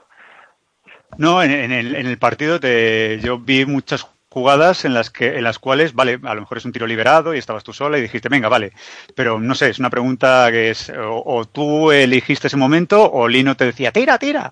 [1.17, 5.37] No, en, en el, en el partido te, yo vi muchas jugadas en las que
[5.37, 7.97] en las cuales, vale, a lo mejor es un tiro liberado y estabas tú sola
[7.97, 8.73] y dijiste, venga, vale.
[9.15, 13.27] Pero no sé, es una pregunta que es, o, o tú elegiste ese momento o
[13.27, 14.51] Lino te decía, tira, tira.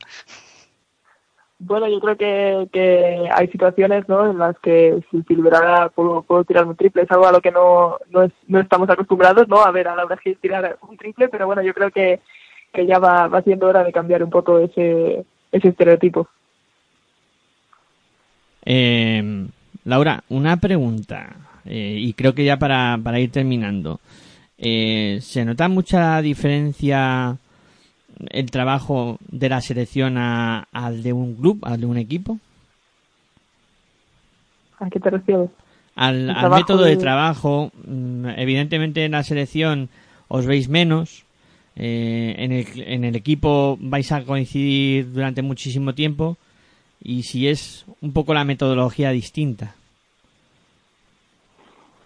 [1.60, 4.30] Bueno, yo creo que, que hay situaciones ¿no?
[4.30, 7.50] en las que si Silverada puedo, puedo tirar un triple, es algo a lo que
[7.52, 9.62] no, no, es- no estamos acostumbrados, ¿no?
[9.64, 12.20] A ver a Laura Gil tirar un triple, pero bueno, yo creo que,
[12.72, 16.28] que ya va, va siendo hora de cambiar un poco ese, ese estereotipo.
[18.66, 19.48] Eh,
[19.88, 24.00] Laura, una pregunta, eh, y creo que ya para, para ir terminando.
[24.58, 27.38] Eh, ¿Se nota mucha diferencia
[28.32, 32.38] el trabajo de la selección a- al de un club, al de un equipo?
[34.80, 35.50] ¿A qué te refieres?
[35.96, 39.90] Al, al método de de- trabajo, mm, evidentemente en la selección
[40.28, 41.24] os veis menos,
[41.76, 46.38] eh, en, el, en el equipo vais a coincidir durante muchísimo tiempo,
[47.02, 49.76] y si es un poco la metodología distinta.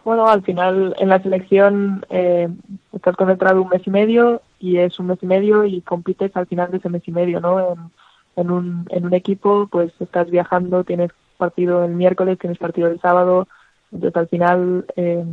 [0.03, 2.49] Bueno, al final en la selección eh,
[2.91, 6.47] estás concentrado un mes y medio y es un mes y medio y compites al
[6.47, 7.59] final de ese mes y medio, ¿no?
[7.59, 7.91] En,
[8.35, 12.99] en, un, en un equipo pues estás viajando, tienes partido el miércoles, tienes partido el
[12.99, 13.47] sábado,
[13.91, 15.25] entonces al final eh,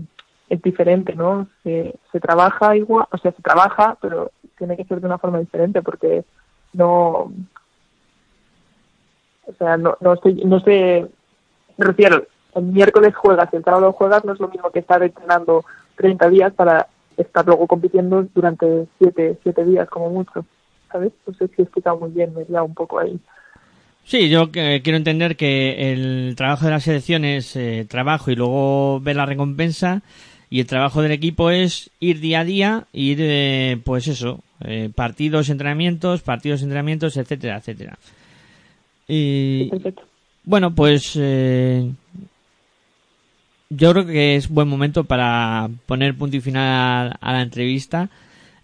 [0.48, 1.48] es diferente, ¿no?
[1.62, 5.38] Se, se trabaja igual, o sea, se trabaja, pero tiene que ser de una forma
[5.38, 6.24] diferente porque
[6.72, 7.32] no,
[9.48, 11.06] o sea, no, no estoy, no sé,
[11.76, 15.02] me refiero, el miércoles juegas y el sábado juegas, no es lo mismo que estar
[15.02, 15.64] entrenando
[15.96, 20.44] 30 días para estar luego compitiendo durante 7, siete días como mucho,
[20.92, 21.12] ¿sabes?
[21.26, 23.18] No sé si he explicado muy bien, me he un poco ahí.
[24.04, 28.37] Sí, yo que- quiero entender que el trabajo de la selección es eh, trabajo y
[28.37, 30.02] luego ver la recompensa
[30.48, 34.88] y el trabajo del equipo es ir día a día, ir, eh, pues eso, eh,
[34.94, 37.98] partidos, entrenamientos, partidos, entrenamientos, etcétera, etcétera.
[39.08, 39.70] Y
[40.44, 41.90] bueno, pues eh,
[43.70, 48.10] yo creo que es buen momento para poner punto y final a, a la entrevista.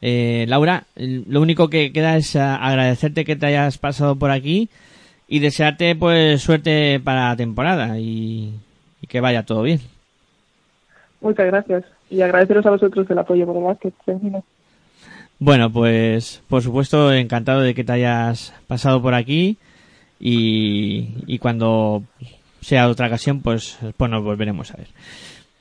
[0.02, 4.68] Eh, Laura, lo único que queda es agradecerte que te hayas pasado por aquí
[5.28, 8.52] y desearte pues suerte para la temporada y,
[9.00, 9.80] y que vaya todo bien.
[11.22, 11.84] Muchas gracias.
[12.10, 14.44] Y agradeceros a vosotros el apoyo por el básquet femenino.
[15.38, 19.56] Bueno, pues por supuesto encantado de que te hayas pasado por aquí
[20.24, 22.02] y, y cuando
[22.60, 24.88] sea otra ocasión pues, pues nos volveremos a ver.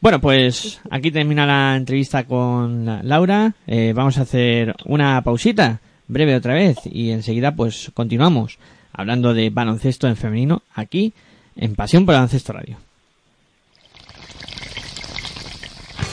[0.02, 3.54] Bueno, pues aquí termina la entrevista con la- Laura.
[3.68, 8.58] Eh, vamos a hacer una pausita breve otra vez y enseguida pues continuamos
[8.92, 11.14] hablando de baloncesto en femenino aquí
[11.56, 12.78] en Pasión por Baloncesto Radio.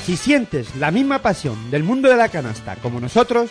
[0.04, 3.50] Si sientes la misma pasión del mundo de la canasta como nosotros,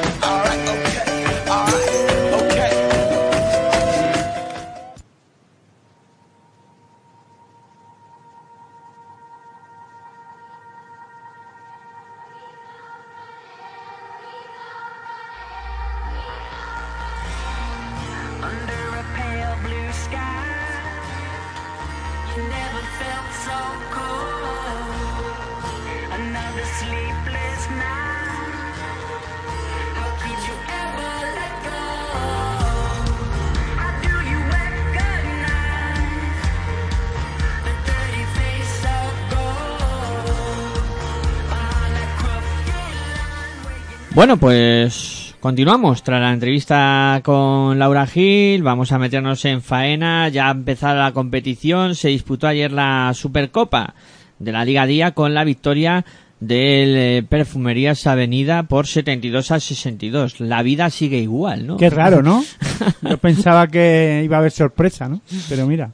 [44.21, 46.03] Bueno, pues continuamos.
[46.03, 50.29] Tras la entrevista con Laura Gil, vamos a meternos en faena.
[50.29, 51.95] Ya ha empezado la competición.
[51.95, 53.95] Se disputó ayer la Supercopa
[54.37, 56.05] de la Liga Día con la victoria
[56.39, 60.39] del eh, Perfumerías Avenida por 72 a 62.
[60.39, 61.77] La vida sigue igual, ¿no?
[61.77, 62.45] Qué raro, ¿no?
[63.01, 65.21] Yo pensaba que iba a haber sorpresa, ¿no?
[65.49, 65.89] Pero mira,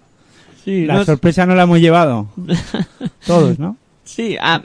[0.66, 2.28] Sí, la sorpresa no la hemos llevado.
[3.26, 3.78] Todos, ¿no?
[4.04, 4.62] Sí, ah,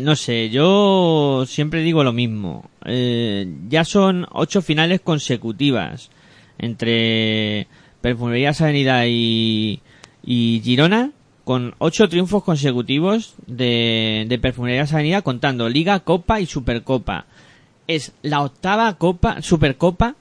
[0.00, 2.68] no sé, yo siempre digo lo mismo.
[2.84, 6.10] Eh, ya son ocho finales consecutivas
[6.58, 7.66] entre
[8.00, 9.80] Perfumerías Avenida y,
[10.22, 11.12] y Girona,
[11.48, 17.24] con ocho triunfos consecutivos de, Perfumerías Avenida, contando Liga, Copa y Supercopa.
[17.86, 20.14] Es la octava Copa, Supercopa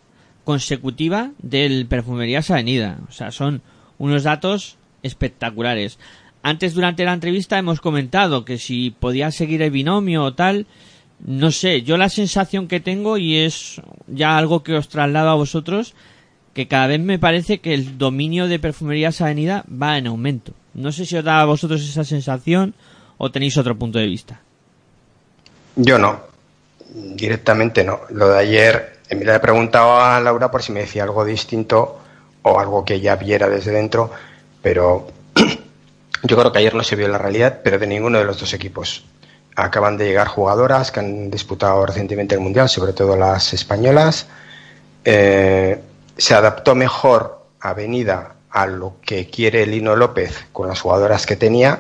[0.46, 3.00] consecutiva del Perfumerías Avenida.
[3.10, 3.62] O sea, son
[3.98, 6.00] unos datos espectaculares.
[6.48, 10.66] Antes, durante la entrevista, hemos comentado que si podía seguir el binomio o tal,
[11.20, 15.36] no sé, yo la sensación que tengo, y es ya algo que os traslado a
[15.36, 15.94] vosotros,
[16.54, 20.54] que cada vez me parece que el dominio de Perfumerías Avenida va en aumento.
[20.74, 22.76] No sé si os da a vosotros esa sensación
[23.18, 24.40] o tenéis otro punto de vista.
[25.76, 26.22] Yo no,
[26.96, 28.00] directamente no.
[28.12, 32.00] Lo de ayer, eh, mira, le preguntaba a Laura por si me decía algo distinto
[32.44, 34.12] o algo que ella viera desde dentro,
[34.62, 35.08] pero
[36.24, 38.54] yo creo que ayer no se vio la realidad, pero de ninguno de los dos
[38.54, 39.06] equipos.
[39.56, 44.28] Acaban de llegar jugadoras que han disputado recientemente el Mundial, sobre todo las españolas.
[45.04, 45.82] Eh,
[46.18, 51.80] se adaptó mejor Avenida a lo que quiere Lino López con las jugadoras que tenía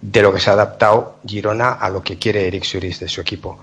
[0.00, 3.20] de lo que se ha adaptado Girona a lo que quiere Eric Suris de su
[3.20, 3.58] equipo.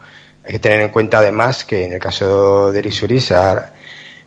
[0.46, 3.34] Hay que tener en cuenta además que en el caso de Eric Suris,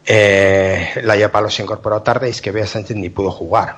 [0.07, 3.77] eh, Laia Palos se incorporó tarde y es que Bea Sánchez ni pudo jugar,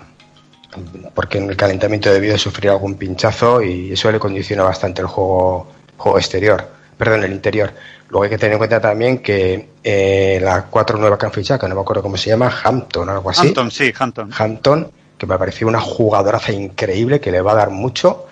[1.14, 5.07] porque en el calentamiento debió de sufrir algún pinchazo y eso le condiciona bastante el
[5.07, 6.66] juego, juego exterior,
[6.97, 7.73] perdón, el interior.
[8.09, 11.61] Luego hay que tener en cuenta también que eh, la cuatro nueva que han fichado,
[11.61, 13.47] que no me acuerdo cómo se llama, Hampton o algo así.
[13.49, 14.31] Hampton, sí, Hampton.
[14.37, 18.27] Hampton, que me pareció una jugadoraza increíble que le va a dar mucho.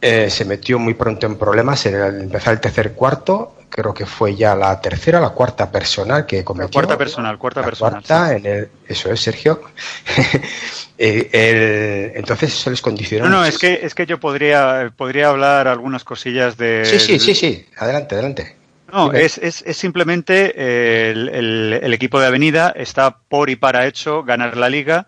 [0.00, 3.54] Eh, se metió muy pronto en problemas en el empezar el tercer cuarto.
[3.70, 6.72] Creo que fue ya la tercera o la cuarta personal que cometió.
[6.72, 9.62] cuarta personal, cuarta La personal, cuarta en el- eso es, Sergio.
[11.02, 13.24] Eh, el- entonces eso les condicionó.
[13.26, 16.84] No, no, es que, es que yo podría, podría hablar algunas cosillas de...
[16.84, 17.66] Sí, sí, sí, sí.
[17.78, 18.56] Adelante, adelante.
[18.92, 24.24] No, es, es, es simplemente eh, el, equipo de Avenida está por y para hecho
[24.24, 25.06] ganar la liga.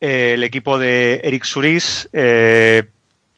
[0.00, 2.84] Eh, el equipo de Eric Suris eh,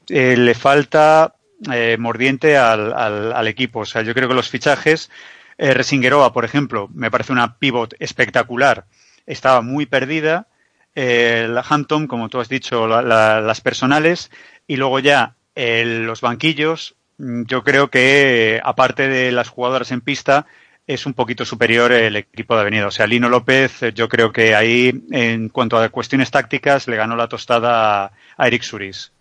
[0.08, 1.35] eh, le falta
[1.72, 3.80] eh, mordiente al, al- equipo.
[3.80, 5.10] O sea, yo creo que los fichajes,
[5.58, 8.84] eh, Resingueroa, por ejemplo, me parece una pivot espectacular.
[9.26, 10.46] Estaba muy perdida.
[10.94, 14.30] Eh, la Hampton, como tú has dicho, la- la- las personales.
[14.66, 20.00] Y luego ya eh, los banquillos, mm, yo creo que, aparte de las jugadoras en
[20.02, 20.46] pista,
[20.86, 22.86] es un poquito superior el equipo de Avenida.
[22.86, 27.16] O sea, Lino López, yo creo que ahí, en cuanto a cuestiones tácticas, le ganó
[27.16, 29.12] la tostada a Eric Suris.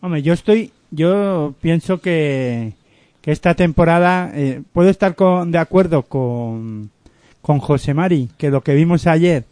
[0.00, 2.72] Hombre, yo estoy, yo pienso que,
[3.20, 6.90] que esta temporada eh, puedo estar con, de acuerdo con,
[7.42, 9.44] con José Mari, que lo que vimos ayer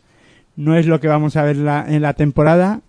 [0.57, 2.80] no es lo que vamos a ver la- en la temporada,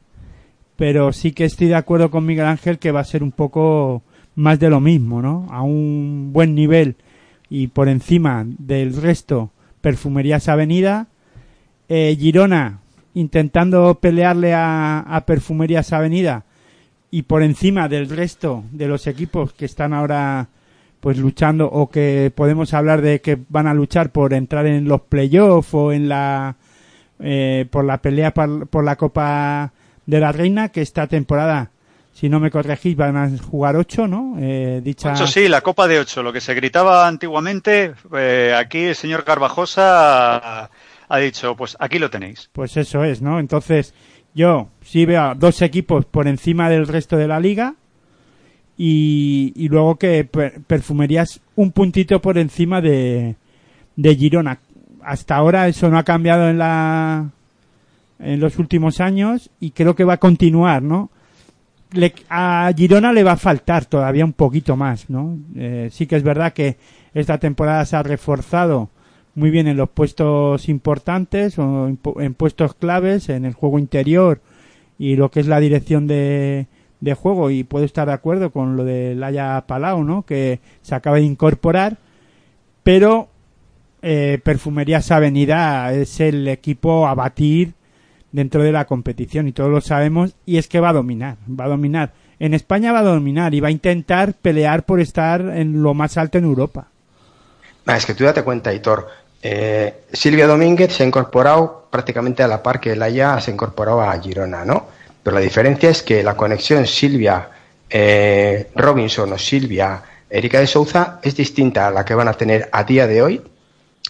[0.78, 4.04] pero sí que estoy de acuerdo con Miguel Ángel que va a ser un poco
[4.36, 5.48] más de lo mismo, ¿no?
[5.50, 6.96] A un buen nivel
[7.50, 11.08] y por encima del resto, Perfumerías Avenida,
[11.90, 12.80] eh, Girona
[13.14, 16.44] intentando pelearle a, a Perfumerías Avenida
[17.10, 20.48] y por encima del resto de los equipos que están ahora
[21.00, 25.02] pues luchando o que podemos hablar de que van a luchar por entrar en los
[25.02, 26.56] playoffs o en la
[27.20, 29.72] eh, por la pelea por, por la Copa
[30.06, 31.72] de la Reina que esta temporada
[32.14, 35.88] si no me corregís van a jugar ocho no eh, dicha Ocho, sí, la Copa
[35.88, 40.70] de Ocho, lo que se gritaba antiguamente, eh, aquí el señor Garbajosa ha,
[41.10, 42.50] ha dicho, pues aquí lo tenéis.
[42.52, 43.40] Pues eso es, ¿no?
[43.40, 43.94] Entonces,
[44.38, 47.74] yo sí veo a dos equipos por encima del resto de la liga
[48.78, 53.36] y, y luego que per- Perfumerías un puntito por encima de,
[53.96, 54.60] de Girona.
[55.04, 57.30] Hasta ahora eso no ha cambiado en la
[58.20, 61.10] en los últimos años y creo que va a continuar, ¿no?
[61.94, 65.38] Le- a Girona le va a faltar todavía un poquito más, ¿no?
[65.56, 66.78] Eh, sí que es verdad que
[67.14, 68.90] esta temporada se ha reforzado
[69.38, 73.78] muy bien en los puestos importantes o en, pu- en puestos claves, en el juego
[73.78, 74.42] interior
[74.98, 76.66] y lo que es la dirección de,
[77.02, 80.24] de juego y puedo estar de acuerdo con lo de Laia Palau, ¿no?
[80.24, 81.98] Que se acaba de incorporar,
[82.84, 83.28] pero
[84.02, 87.74] eh, Perfumerías Avenida es el equipo a batir
[88.32, 91.66] dentro de la competición y todos lo sabemos y es que va a dominar, va
[91.66, 92.14] a dominar.
[92.40, 96.18] En España va a dominar y va a intentar pelear por estar en lo más
[96.18, 96.88] alto en Europa.
[97.86, 99.08] Ah, es que tú date cuenta, Hitor.
[99.42, 104.02] Eh, Silvia Domínguez se ha incorporado prácticamente a la par que Laia se ha incorporado
[104.02, 104.88] a Girona, ¿no?
[105.24, 107.50] Pero la diferencia es que la conexión Silvia
[107.90, 112.70] eh, Robinson o Silvia Erika de Souza es distinta a la que van a tener
[112.72, 113.42] a día de hoy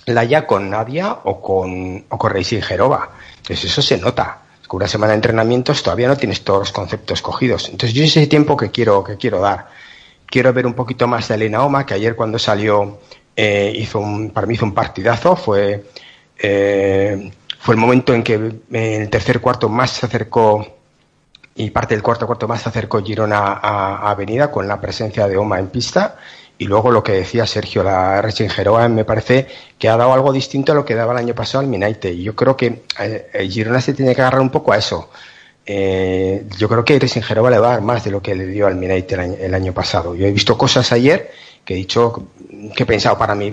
[0.06, 3.10] Laia con Nadia o con, o con Racing Gerova.
[3.38, 4.40] Entonces eso se nota.
[4.62, 7.70] Es que una semana de entrenamientos todavía no tienes todos los conceptos cogidos.
[7.70, 9.68] Entonces yo ese tiempo que quiero, que quiero dar.
[10.26, 13.00] Quiero ver un poquito más de Elena Oma, que ayer cuando salió
[13.40, 15.36] eh, hizo un, para mí hizo un partidazo.
[15.36, 15.86] Fue,
[16.40, 20.66] eh, fue el momento en que el tercer cuarto más se acercó
[21.54, 25.38] y parte del cuarto cuarto más se acercó Girona a, Avenida con la presencia de
[25.38, 26.18] Oma en pista.
[26.58, 29.46] Y luego lo que decía Sergio, la Racing Geroa me parece
[29.78, 32.12] que ha dado algo distinto a lo que daba el año pasado al Minaite.
[32.12, 35.12] Y yo creo que eh, Girona se tiene que agarrar un poco a eso.
[35.68, 38.66] Yo creo que Racing Geroa le va a dar más de lo que le dio
[38.66, 39.16] al Minaite
[39.46, 40.16] el año pasado.
[40.16, 41.30] Yo he visto cosas ayer
[41.68, 42.30] que he dicho,
[42.74, 43.52] que he pensado para mí,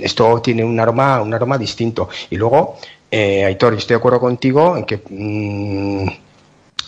[0.00, 2.08] esto tiene un aroma, un aroma distinto.
[2.30, 2.76] Y luego,
[3.10, 6.08] eh, Aitor, estoy de acuerdo contigo en que, mm,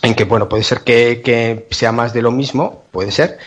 [0.02, 3.38] en que bueno, puede ser que, que sea más de lo mismo, puede ser,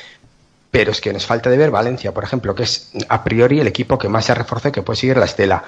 [0.70, 3.68] pero es que nos falta de ver Valencia, por ejemplo, que es a priori el
[3.68, 5.63] equipo que más se ha reforzado y que puede seguir la estela.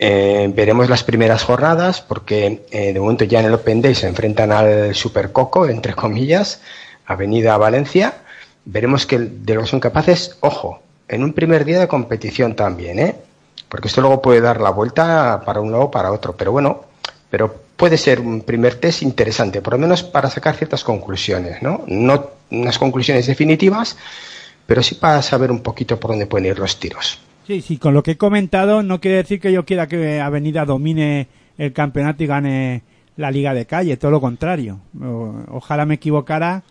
[0.00, 4.08] Eh, veremos las primeras jornadas porque eh, de momento ya en el Open Day se
[4.08, 6.60] enfrentan al Supercoco, entre comillas,
[7.06, 8.21] Avenida Valencia.
[8.64, 12.98] Veremos que de lo que son capaces, ojo, en un primer día de competición también,
[12.98, 13.16] ¿eh?
[13.68, 16.36] Porque esto luego puede dar la vuelta para un lado o para otro.
[16.36, 16.82] Pero bueno,
[17.30, 21.82] pero puede ser un primer test interesante, por lo menos para sacar ciertas conclusiones, ¿no?
[21.86, 23.96] No unas conclusiones definitivas,
[24.66, 27.18] pero sí para saber un poquito por dónde pueden ir los tiros.
[27.46, 30.64] Sí, sí, con lo que he comentado no quiere decir que yo quiera que Avenida
[30.64, 31.26] domine
[31.58, 32.82] el campeonato y gane
[33.16, 34.78] la liga de calle, todo lo contrario.
[35.50, 36.62] Ojalá me equivocara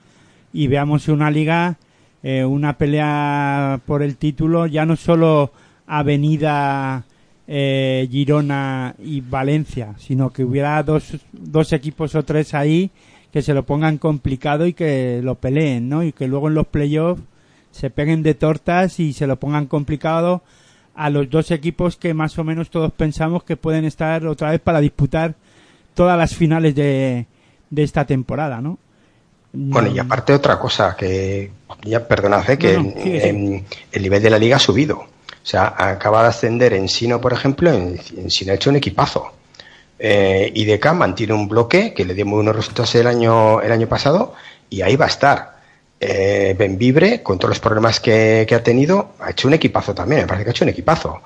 [0.53, 1.77] y veamos una liga,
[2.23, 5.51] eh, una pelea por el título, ya no solo
[5.87, 7.05] Avenida,
[7.47, 12.91] eh, Girona y Valencia, sino que hubiera dos, dos equipos o tres ahí
[13.31, 16.03] que se lo pongan complicado y que lo peleen, ¿no?
[16.03, 17.23] Y que luego en los playoffs
[17.71, 20.43] se peguen de tortas y se lo pongan complicado
[20.95, 24.59] a los dos equipos que más o menos todos pensamos que pueden estar otra vez
[24.59, 25.35] para disputar
[25.93, 27.27] todas las finales de,
[27.69, 28.77] de esta temporada, ¿no?
[29.53, 31.51] Bueno, y aparte otra cosa, que
[31.83, 32.57] ya perdonad, ¿eh?
[32.57, 34.97] que No, no, em, el nivel de la liga ha subido.
[34.97, 38.77] O sea, acaba de ascender en Sino, por ejemplo, en, en Sino ha hecho un
[38.77, 39.33] equipazo.
[40.03, 43.87] Eh, IDK mantiene un bloque que le dio muy buenos resultados el año, el año
[43.87, 44.33] pasado
[44.67, 45.61] y ahí va a estar.
[45.99, 50.21] Eh, Benvibre, con todos los problemas que, que ha tenido, ha hecho un equipazo también,
[50.21, 51.21] me parece que ha hecho un equipazo.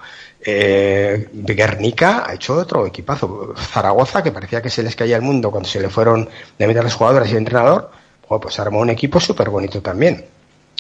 [0.46, 3.54] Eh, Guernica ha hecho otro equipazo.
[3.56, 6.28] Zaragoza, que parecía que se les caía el mundo cuando se le fueron
[6.60, 7.92] de meter los jugadores y el entrenador,
[8.28, 10.26] jo, pues armó un equipo súper bonito también.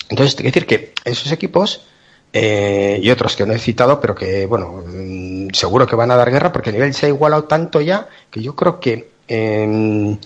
[0.09, 1.85] Entonces, quiero decir que esos equipos
[2.33, 6.15] eh, y otros que no he citado, pero que, bueno, mm, seguro que van a
[6.15, 10.17] dar guerra porque el nivel se ha igualado tanto ya que yo creo que eh,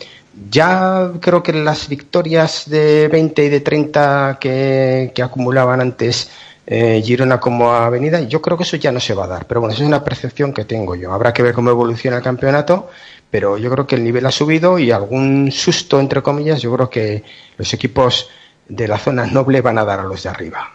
[0.49, 6.30] ya creo que las victorias de 20 y de 30 que, que acumulaban antes
[6.72, 9.47] eh, Girona como Avenida, yo creo que eso ya no se va a dar.
[9.47, 11.11] Pero bueno, esa es una percepción que tengo yo.
[11.11, 12.89] Habrá que ver cómo evoluciona el campeonato,
[13.32, 16.89] pero yo creo que el nivel ha subido y algún susto, entre comillas, yo creo
[16.89, 17.23] que
[17.57, 18.30] los equipos
[18.67, 20.71] de la zona noble van a dar a los de arriba.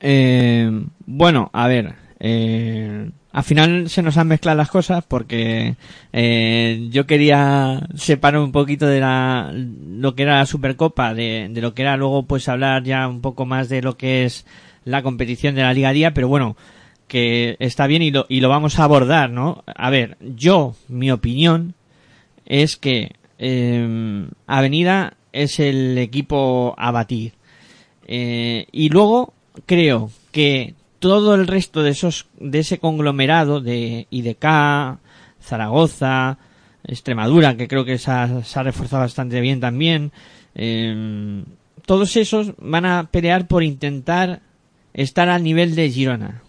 [0.00, 0.70] Eh,
[1.06, 1.94] bueno, a ver.
[2.20, 5.74] Eh, al final se nos han mezclado las cosas porque
[6.12, 11.60] eh, yo quería separar un poquito de la, lo que era la Supercopa, de, de
[11.60, 14.46] lo que era luego pues hablar ya un poco más de lo que es
[14.84, 16.56] la competición de la Liga Día, pero bueno,
[17.08, 19.64] que está bien y lo, y lo vamos a abordar, ¿no?
[19.66, 21.74] A ver, yo, mi opinión
[22.46, 27.32] es que eh, Avenida es el equipo a batir.
[28.06, 29.34] Eh, y luego
[29.66, 34.98] creo que todo el resto de esos de ese conglomerado de IDK,
[35.40, 36.38] Zaragoza,
[36.86, 40.12] Extremadura, que creo que se ha, se reforzado bastante bien también,
[40.54, 41.44] eh,
[41.86, 44.40] todos esos van a pelear por intentar
[44.94, 46.42] estar al nivel de Girona.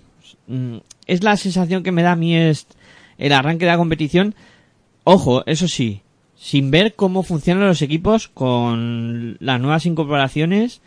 [0.48, 2.68] Mm, Es la sensación que me da a mí es
[3.18, 4.36] el arranque de la competición.
[5.04, 6.02] Ojo, eso sí,
[6.36, 10.82] sin ver cómo funcionan los equipos con las nuevas incorporaciones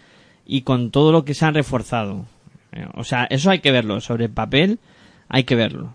[0.46, 2.26] y con todo lo que se han reforzado.
[2.72, 4.78] Eh, O sea, eso hay que verlo sobre el papel.
[5.28, 5.94] hay que verlo.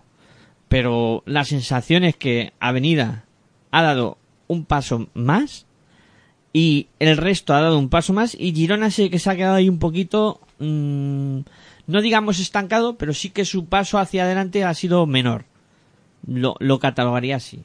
[0.68, 3.24] Pero la sensación es que Avenida
[3.72, 4.16] ha dado
[4.46, 5.66] un paso más
[6.52, 9.56] y el resto ha dado un paso más y Girona sí que se ha quedado
[9.56, 11.38] ahí un poquito, mm,
[11.86, 15.44] no digamos estancado, pero sí que su paso hacia adelante ha sido menor.
[16.26, 17.64] Lo, lo catalogaría así.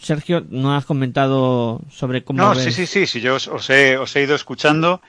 [0.00, 2.64] Sergio, ¿no has comentado sobre cómo No, ves?
[2.64, 5.02] sí, sí, sí, sí, yo os, os he, os he ido escuchando.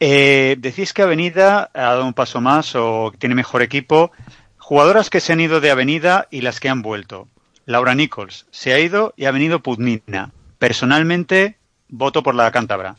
[0.00, 4.12] Eh, decís que Avenida ha dado un paso más o tiene mejor equipo.
[4.58, 7.26] Jugadoras que se han ido de Avenida y las que han vuelto.
[7.64, 10.30] Laura Nichols se ha ido y ha venido Putnina.
[10.58, 11.56] Personalmente,
[11.88, 12.96] voto por la cántabra.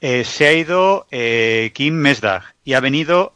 [0.00, 3.34] Eh, se ha ido eh, Kim Mesdag y ha venido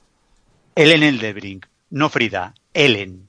[0.74, 1.66] Ellen Eldebrink.
[1.90, 3.28] No Frida, Ellen.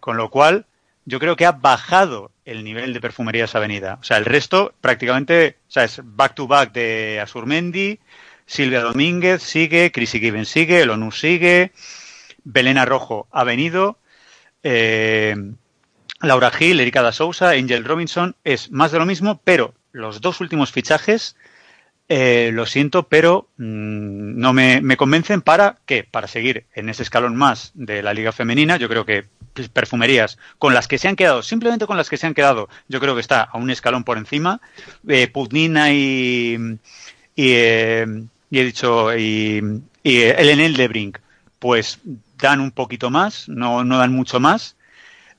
[0.00, 0.66] Con lo cual,
[1.04, 3.98] yo creo que ha bajado el nivel de perfumerías Avenida.
[4.00, 7.98] O sea, el resto prácticamente, o sea, es back to back de Asurmendi,
[8.46, 11.72] Silvia Domínguez sigue, Chrissy Given sigue, el ONU sigue,
[12.44, 13.98] Belén Arrojo ha venido,
[14.62, 15.34] eh,
[16.20, 20.40] Laura Gil, Erika da Sousa, Angel Robinson, es más de lo mismo, pero los dos
[20.40, 21.36] últimos fichajes,
[22.08, 27.02] eh, lo siento, pero mm, no me, me convencen para qué, para seguir en ese
[27.02, 28.76] escalón más de la liga femenina.
[28.76, 29.24] Yo creo que
[29.72, 33.00] perfumerías con las que se han quedado, simplemente con las que se han quedado, yo
[33.00, 34.60] creo que está a un escalón por encima.
[35.08, 36.78] Eh, Putnina y,
[37.34, 38.06] y, eh,
[38.50, 41.18] y he dicho y, y Ellen Eldebrink,
[41.58, 41.98] pues
[42.38, 44.76] dan un poquito más, no, no dan mucho más.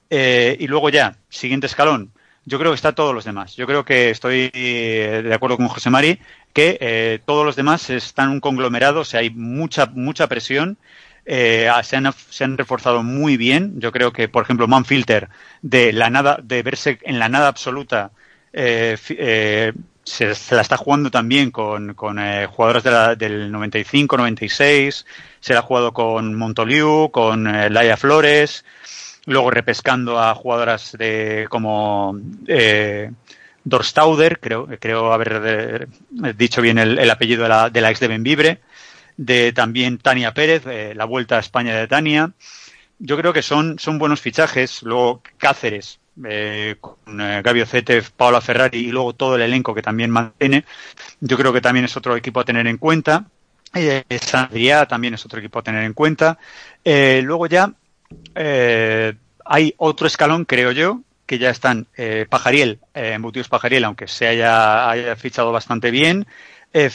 [0.10, 2.12] Eh, y luego ya, siguiente escalón,
[2.46, 3.56] yo creo que está todos los demás.
[3.56, 6.20] Yo creo que estoy eh, de acuerdo con José Mari
[6.58, 10.80] que eh, todos los demás están un conglomerado, o sea, hay mucha, mucha presión.
[11.24, 13.80] eh, se, han, se han reforzado muy bien.
[13.80, 15.30] Yo creo que, por ejemplo, Manfilter,
[15.62, 18.10] de la nada, de verse en la nada absoluta,
[18.54, 18.98] eh,
[20.04, 25.06] se, la está jugando también con, con jugadores del 95, 96.
[25.40, 28.66] Se la ha jugado con Montoliu, con Laia Flores
[29.26, 32.18] luego repescando a jugadoras de como
[33.68, 35.42] Dorstauder, creo, creo haber
[36.24, 38.62] eh, dicho bien el, el apellido de la, ex de Benvibre,
[39.18, 42.32] de también Tania Pérez, eh, la vuelta a España de Tania.
[43.00, 44.84] Yo creo que son, son buenos fichajes.
[44.84, 49.82] Luego Cáceres, eh, con eh, Gabi Ocete, Paola Ferrari y luego todo el elenco que
[49.82, 50.64] también mantiene.
[51.20, 53.26] Yo creo que también es otro equipo a tener en cuenta.
[54.22, 56.40] Sandria también es otro equipo a tener en cuenta.
[56.86, 57.74] Luego ya
[58.34, 64.28] hay otro escalón, creo yo, que ya están eh, Pajariel, eh, Embutidos Pajariel, aunque se
[64.28, 66.26] haya, haya fichado bastante bien.
[66.74, 66.90] Eh,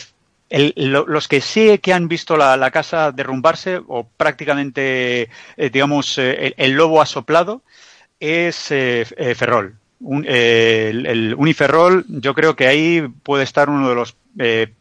[0.77, 6.55] los que sí que han visto la, casa derrumbarse o prácticamente, eh, digamos, eh, el,
[6.59, 7.63] el lobo asoplado
[8.21, 8.67] es
[9.37, 9.77] Ferrol.
[10.01, 14.17] Un- el, Uniferrol, yo creo que ahí puede estar uno de los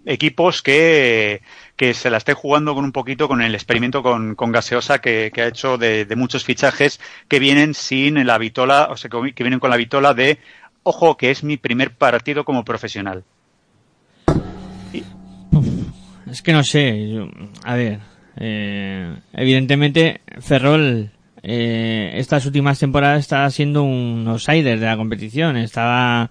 [0.05, 1.41] equipos que,
[1.81, 5.31] que se la esté jugando con un poquito con el experimento con, con Gaseosa que,
[5.33, 9.59] que ha hecho de, muchos fichajes que vienen sin la vitola, o sea, que, vienen
[9.59, 10.37] con la vitola de,
[10.83, 13.23] ojo, que es mi primer partido como profesional.
[16.29, 17.27] Es que no sé.
[17.63, 17.99] a ver.
[18.35, 21.09] eh, evidentemente, Ferrol
[21.41, 25.57] eh, estas últimas temporadas está siendo un outsider de la competición.
[25.57, 26.29] Estaba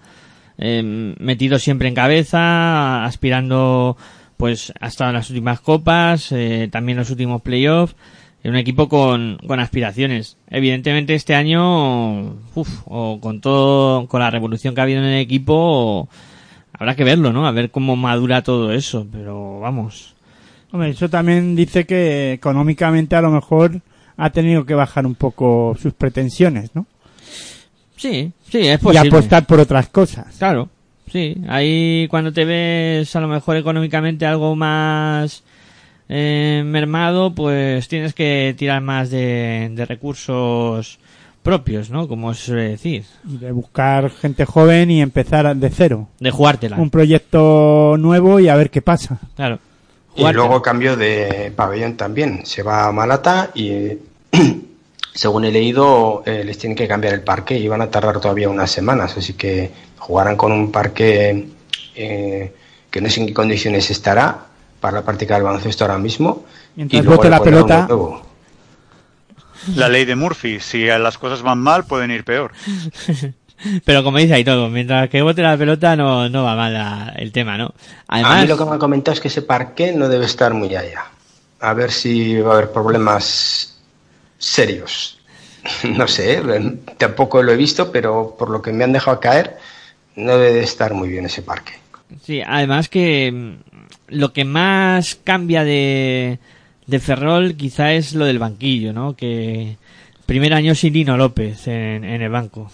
[0.57, 0.81] eh,
[1.19, 3.97] metido siempre en cabeza, aspirando
[4.41, 7.95] pues hasta en las últimas copas, eh, también los últimos playoffs.
[8.43, 10.35] Un equipo con, con aspiraciones.
[10.49, 15.19] Evidentemente este año, uf, o con todo, con la revolución que ha habido en el
[15.21, 16.09] equipo,
[16.73, 17.45] habrá que verlo, ¿no?
[17.45, 20.15] A ver cómo madura todo eso, pero vamos.
[20.71, 23.79] Hombre, eso también dice que económicamente a lo mejor
[24.17, 26.87] ha tenido que bajar un poco sus pretensiones, ¿no?
[27.95, 29.07] Sí, sí, es Y posible.
[29.07, 30.35] apostar por otras cosas.
[30.39, 30.67] Claro,
[31.11, 31.37] sí.
[31.47, 35.43] Ahí cuando te ves a lo mejor económicamente algo más
[36.09, 40.99] eh, mermado, pues tienes que tirar más de, de recursos
[41.41, 42.07] propios, ¿no?
[42.07, 43.05] Como se suele decir.
[43.27, 46.07] Y de buscar gente joven y empezar de cero.
[46.19, 46.77] De jugártela.
[46.77, 49.19] Un proyecto nuevo y a ver qué pasa.
[49.35, 49.59] Claro.
[50.15, 52.45] Y luego cambio de pabellón también.
[52.45, 53.97] Se va a Malata y,
[55.13, 58.49] según he leído, eh, les tienen que cambiar el parque y van a tardar todavía
[58.49, 59.17] unas semanas.
[59.17, 61.47] Así que jugarán con un parque
[61.95, 62.53] eh,
[62.89, 64.45] que no sé en qué condiciones estará
[64.79, 66.45] para la práctica del baloncesto ahora mismo.
[66.75, 67.87] Mientras y luego la pelota.
[69.75, 72.51] La ley de Murphy, si las cosas van mal, pueden ir peor.
[73.85, 77.13] Pero como dice ahí todo, mientras que bote la pelota no, no va mal la-
[77.15, 77.73] el tema, ¿no?
[78.07, 80.51] A mí Además, lo que me han comentado es que ese parque no debe estar
[80.55, 81.03] muy allá.
[81.59, 83.70] A ver si va a haber problemas
[84.41, 85.17] serios.
[85.83, 89.57] No sé, eh, tampoco lo he visto, pero por lo que me han dejado caer,
[90.15, 91.73] no debe de estar muy bien ese parque.
[92.23, 93.53] Sí, además que mm,
[94.07, 96.39] lo que más cambia de,
[96.87, 99.15] de Ferrol quizá es lo del banquillo, ¿no?
[99.15, 99.77] Que
[100.25, 102.71] primer año sin Lino López en, el banco.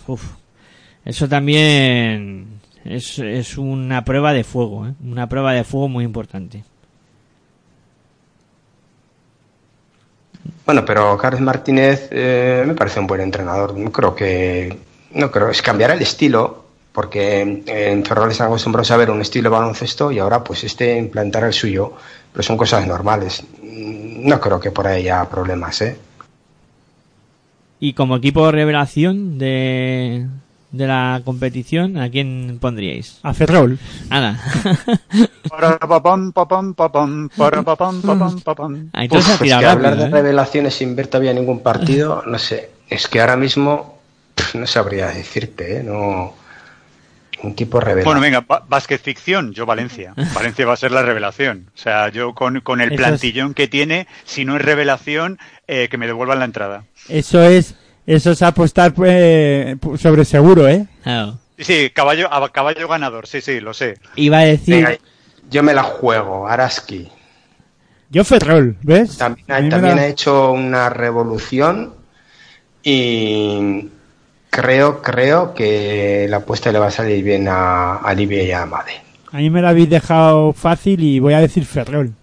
[1.03, 4.93] Eso también es, es una prueba de fuego, ¿eh?
[5.03, 6.63] una prueba de fuego muy importante.
[10.67, 13.73] Bueno, pero Carlos Martínez eh, me parece un buen entrenador.
[13.73, 14.77] No creo que.
[15.13, 15.49] No creo.
[15.49, 20.11] Es cambiar el estilo, porque en Ferrol están acostumbrados a ver un estilo de baloncesto
[20.11, 21.93] y ahora, pues, este implantar el suyo.
[22.33, 23.43] Pero son cosas normales.
[23.63, 25.97] No creo que por ahí haya problemas, ¿eh?
[27.79, 30.27] Y como equipo revelación de,
[30.71, 33.19] de la competición, ¿a quién pondríais?
[33.23, 33.79] A Ferrol.
[34.09, 34.39] Ana.
[38.93, 40.09] Ah, entonces Uf, es que hablar de ¿eh?
[40.09, 42.69] revelaciones sin ver todavía ningún partido, no sé.
[42.89, 43.99] Es que ahora mismo
[44.53, 45.83] no sabría decirte, ¿eh?
[45.83, 46.33] No.
[47.43, 48.19] Un tipo revelación.
[48.19, 50.13] Bueno, venga, básquet ficción, yo Valencia.
[50.33, 51.69] Valencia va a ser la revelación.
[51.75, 55.37] O sea, yo con, con el Eso es- plantillón que tiene, si no es revelación,
[55.67, 56.83] eh, que me devuelvan la entrada.
[57.09, 57.75] Eso es,
[58.07, 60.87] eso es apostar pues, sobre seguro, ¿eh?
[61.03, 61.37] Claro.
[61.59, 63.95] Sí, caballo, a caballo ganador, sí, sí, lo sé.
[64.15, 64.97] Iba a decir, Venga,
[65.49, 67.09] yo me la juego, Araski.
[68.09, 69.17] Yo Ferrol, ¿ves?
[69.17, 71.93] También, ha, mí me también da- ha hecho una revolución
[72.83, 73.89] y
[74.49, 78.61] creo, creo que la apuesta le va a salir bien a, a Livia y a
[78.61, 78.93] Amade.
[79.31, 82.13] A mí me lo habéis dejado fácil y voy a decir Ferrol.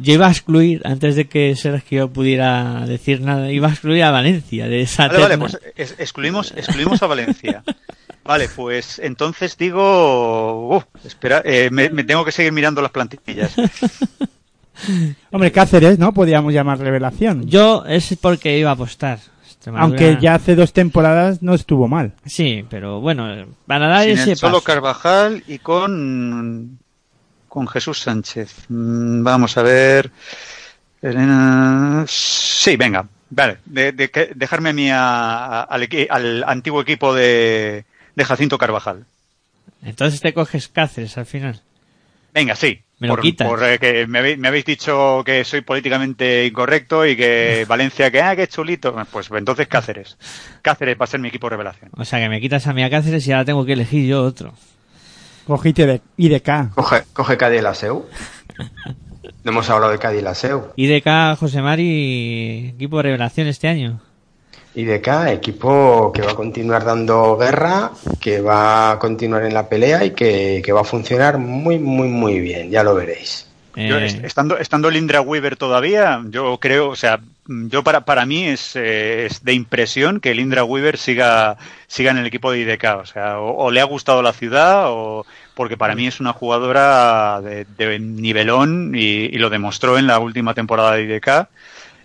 [0.00, 4.10] Yo iba a excluir, antes de que Sergio pudiera decir nada, iba a excluir a
[4.10, 7.62] Valencia de esa Vale, vale, pues es- excluimos, excluimos a Valencia.
[8.24, 13.54] Vale, pues entonces digo, uf, espera, eh, me, me tengo que seguir mirando las plantillas.
[15.32, 16.12] Hombre, Cáceres, ¿no?
[16.14, 17.46] Podríamos llamar revelación.
[17.48, 19.18] Yo es porque iba a apostar.
[19.44, 22.12] Extremadura- Aunque ya hace dos temporadas no estuvo mal.
[22.26, 24.64] Sí, pero bueno, para dar Sin ese el solo paso.
[24.64, 26.78] Carvajal y con
[27.48, 28.54] con Jesús Sánchez.
[28.68, 30.10] Mm, Vamos a ver.
[32.06, 33.06] Sí, venga.
[33.30, 33.92] Vale, de,
[34.34, 35.64] dejarme a mí a- a-
[36.10, 37.84] al, antiguo equipo de,
[38.14, 39.04] de Jacinto Carvajal.
[39.82, 41.60] Entonces te coges Cáceres al final.
[42.32, 42.80] Venga, sí.
[43.00, 43.46] Me lo por, quitas.
[43.46, 48.10] por, eh, que me habéis, me habéis dicho que soy políticamente incorrecto y que Valencia,
[48.10, 48.94] que ah, qué chulito.
[49.12, 50.16] Pues entonces Cáceres.
[50.62, 51.90] Cáceres va a ser mi equipo revelación.
[51.96, 54.22] O sea que me quitas a mí a Cáceres y ahora tengo que elegir yo
[54.24, 54.54] otro.
[55.48, 56.74] Cogite de IDK.
[56.74, 58.04] Coge, coge Cádiz la SEU.
[59.44, 60.72] No hemos hablado de Cádiz la SEU.
[60.76, 64.00] IDK José Mari, equipo de revelación este año.
[64.74, 67.90] IDK, equipo que va a continuar dando guerra,
[68.20, 72.08] que va a continuar en la pelea y que, que va a funcionar muy, muy,
[72.08, 72.70] muy bien.
[72.70, 73.48] Ya lo veréis.
[73.74, 78.44] Eh, est- estando, estando Lindra Weaver todavía, yo creo, o sea, yo para, para mí
[78.46, 82.84] es, eh, es de impresión que Lindra Weaver siga, siga en el equipo de IDK.
[83.00, 87.40] O sea, o, le ha gustado la ciudad, o porque para mí es una jugadora
[87.42, 91.48] de, de nivelón y, y lo demostró en la última temporada de IDK.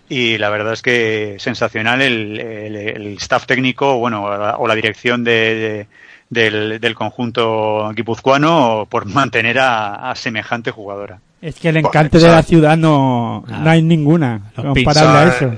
[0.08, 4.66] Y la verdad es que sensacional el, el- el staff técnico, bueno, o la, o
[4.68, 5.88] la dirección de, de-
[6.30, 11.20] del, del conjunto guipuzcoano por mantener a semejante jugadora.
[11.44, 13.60] Es que el Buah, encante de la ciudad no, Ah.
[13.62, 15.52] no hay ninguna comparable a eso.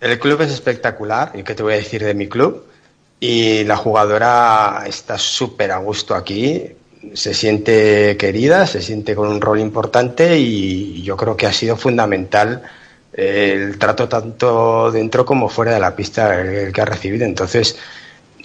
[0.00, 2.64] El club es espectacular, ¿y qué te voy a decir de mi club?
[3.20, 6.62] Y la jugadora está súper a gusto aquí,
[7.12, 11.76] se siente querida, se siente con un rol importante y yo creo que ha sido
[11.76, 12.62] fundamental
[13.12, 17.26] eh, el trato tanto dentro como fuera de la pista el, el que ha recibido.
[17.26, 17.76] Entonces,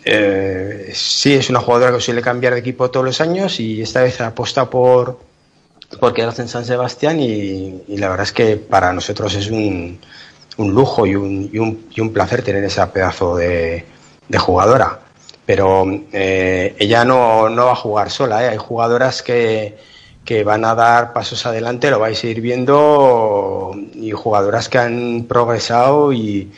[0.03, 4.01] eh, sí, es una jugadora que suele cambiar de equipo todos los años y esta
[4.01, 5.19] vez apuesta por,
[5.97, 9.99] por quedarse en San Sebastián y, y la verdad es que para nosotros es un,
[10.57, 13.85] un lujo y un, y, un, y un placer tener esa pedazo de,
[14.27, 14.99] de jugadora.
[15.45, 18.49] Pero eh, ella no, no va a jugar sola, ¿eh?
[18.49, 19.77] hay jugadoras que,
[20.23, 25.25] que van a dar pasos adelante, lo vais a ir viendo, y jugadoras que han
[25.27, 26.51] progresado y,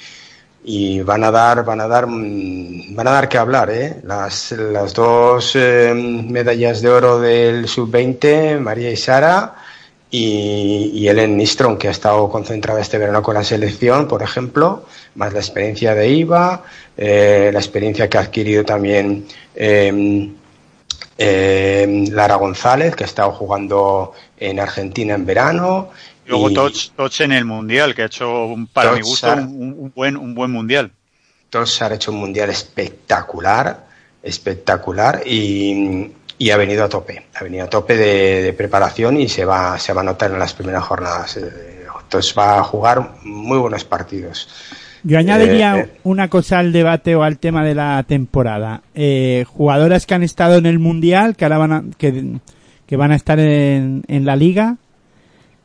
[0.64, 4.00] y van a dar van a dar mm, van a dar que hablar ¿eh?
[4.04, 9.56] las, las dos eh, medallas de oro del sub 20 María y Sara
[10.12, 14.86] y, y Ellen Nistron que ha estado concentrada este verano con la selección por ejemplo
[15.16, 16.64] más la experiencia de Iva
[16.96, 20.30] eh, la experiencia que ha adquirido también eh,
[21.18, 25.90] eh, Lara González que ha estado jugando en Argentina en verano
[26.28, 29.28] luego y- Toch, Toch en el mundial, que ha hecho un- para Toch, mi gusto
[29.28, 29.42] Sara.
[29.42, 30.92] un, un buen un buen mundial.
[31.50, 33.86] Todos ha hecho un mundial espectacular,
[34.24, 39.28] espectacular y, y ha venido a tope, ha venido a tope de, de preparación y
[39.28, 41.38] se va, se va a notar en las primeras jornadas.
[41.38, 44.48] Eh, Entonces va a jugar muy buenos partidos.
[45.04, 46.00] Yo añadiría Eh, eh.
[46.04, 48.82] una cosa al debate o al tema de la temporada.
[48.94, 52.38] Eh, jugadoras que han estado en el Mundial, que ahora van a, que,
[52.86, 54.76] que van a estar en, en la liga,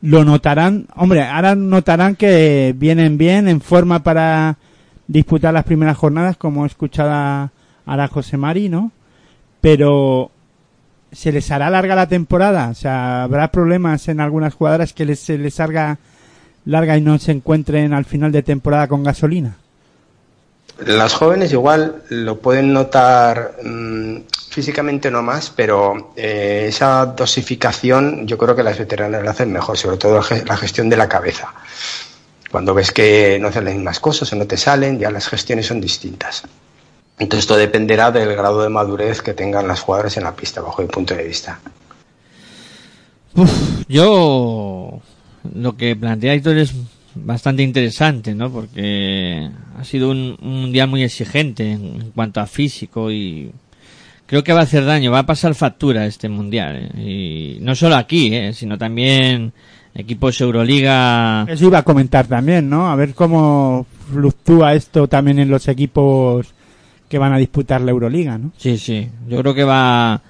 [0.01, 4.57] lo notarán, hombre, ahora notarán que vienen bien, en forma para,
[5.07, 7.51] disputar las primeras jornadas, como he escuchado a-
[8.11, 8.91] José Mari, ¿no?
[9.61, 10.29] Pero
[11.11, 12.69] ¿se les hará larga la temporada?
[12.69, 15.97] O sea, ¿habrá problemas en algunas jugadoras que les, se les haga
[16.65, 19.55] larga y no se encuentren al final de temporada con gasolina?
[20.85, 24.17] Las jóvenes igual lo pueden notar mm,
[24.49, 29.77] físicamente no más, pero eh, esa dosificación yo creo que las veteranas la hacen mejor,
[29.77, 31.53] sobre todo la gestión de la cabeza.
[32.51, 35.65] Cuando ves que no hacen las mismas cosas o no te salen, ya las gestiones
[35.65, 36.43] son distintas.
[37.19, 40.81] Entonces esto dependerá del grado de madurez que tengan las jugadoras en la pista, bajo
[40.81, 41.59] mi punto de vista.
[43.87, 45.01] Yo
[45.53, 46.73] lo que plantea Héctor es
[47.25, 48.51] bastante interesante, ¿no?
[48.51, 53.51] Porque ha sido un, un mundial muy exigente en, en cuanto a físico y
[54.27, 56.91] creo que va a hacer daño, va a pasar factura este mundial.
[56.95, 57.57] ¿eh?
[57.57, 58.53] Y no solo aquí, ¿eh?
[58.53, 59.53] sino también
[59.95, 61.45] equipos Euroliga.
[61.49, 62.89] Eso iba a comentar también, ¿no?
[62.89, 66.53] A ver cómo fluctúa esto también en los equipos
[67.09, 68.51] que van a disputar la Euroliga, ¿no?
[68.57, 70.21] Sí, sí, yo creo que va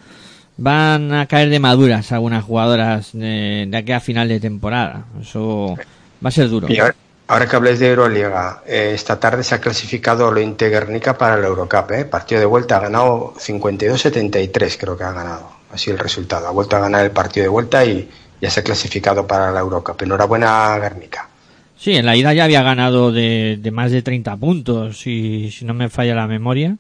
[0.60, 5.06] van a caer de maduras algunas jugadoras de, de aquí a final de temporada.
[5.22, 5.76] Eso
[6.24, 6.68] va a ser duro.
[6.70, 6.96] Y ahora,
[7.28, 11.48] ahora que habláis de Euroliga, eh, esta tarde se ha clasificado lo Guernica para la
[11.48, 11.92] Eurocup.
[11.92, 12.06] ¿eh?
[12.06, 15.52] Partido de vuelta ha ganado 52-73, creo que ha ganado.
[15.72, 16.48] Así el resultado.
[16.48, 18.10] Ha vuelto a ganar el partido de vuelta y
[18.42, 20.02] ya se ha clasificado para la Eurocup.
[20.02, 21.30] Enhorabuena, Guernica.
[21.78, 25.66] Sí, en la ida ya había ganado de, de más de 30 puntos, si, si
[25.66, 26.78] no me falla la memoria.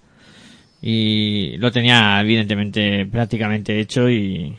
[0.81, 4.55] Y lo tenía, evidentemente, prácticamente hecho y,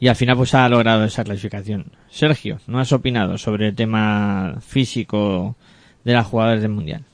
[0.00, 1.92] y al final pues ha logrado esa clasificación.
[2.10, 5.56] Sergio, ¿no has opinado sobre el tema físico
[6.04, 7.04] de las jugadoras del Mundial?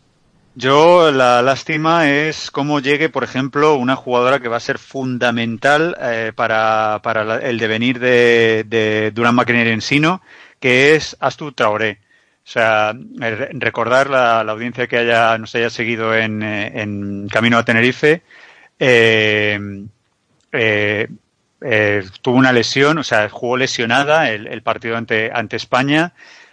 [0.56, 5.96] Yo la lástima es cómo llegue, por ejemplo, una jugadora que va a ser fundamental
[6.00, 10.22] eh, para, para el devenir de, de Durán McInerney Ensino,
[10.60, 11.98] que es Astu Traoré.
[12.46, 16.82] O sea, eh, re- recordar la, la audiencia que haya, nos haya seguido en, eh,
[16.82, 18.22] en Camino a Tenerife,
[18.78, 19.58] eh,
[20.52, 21.08] eh,
[21.60, 26.12] eh, tuvo una lesión, o sea, jugó lesionada el, partido ante, España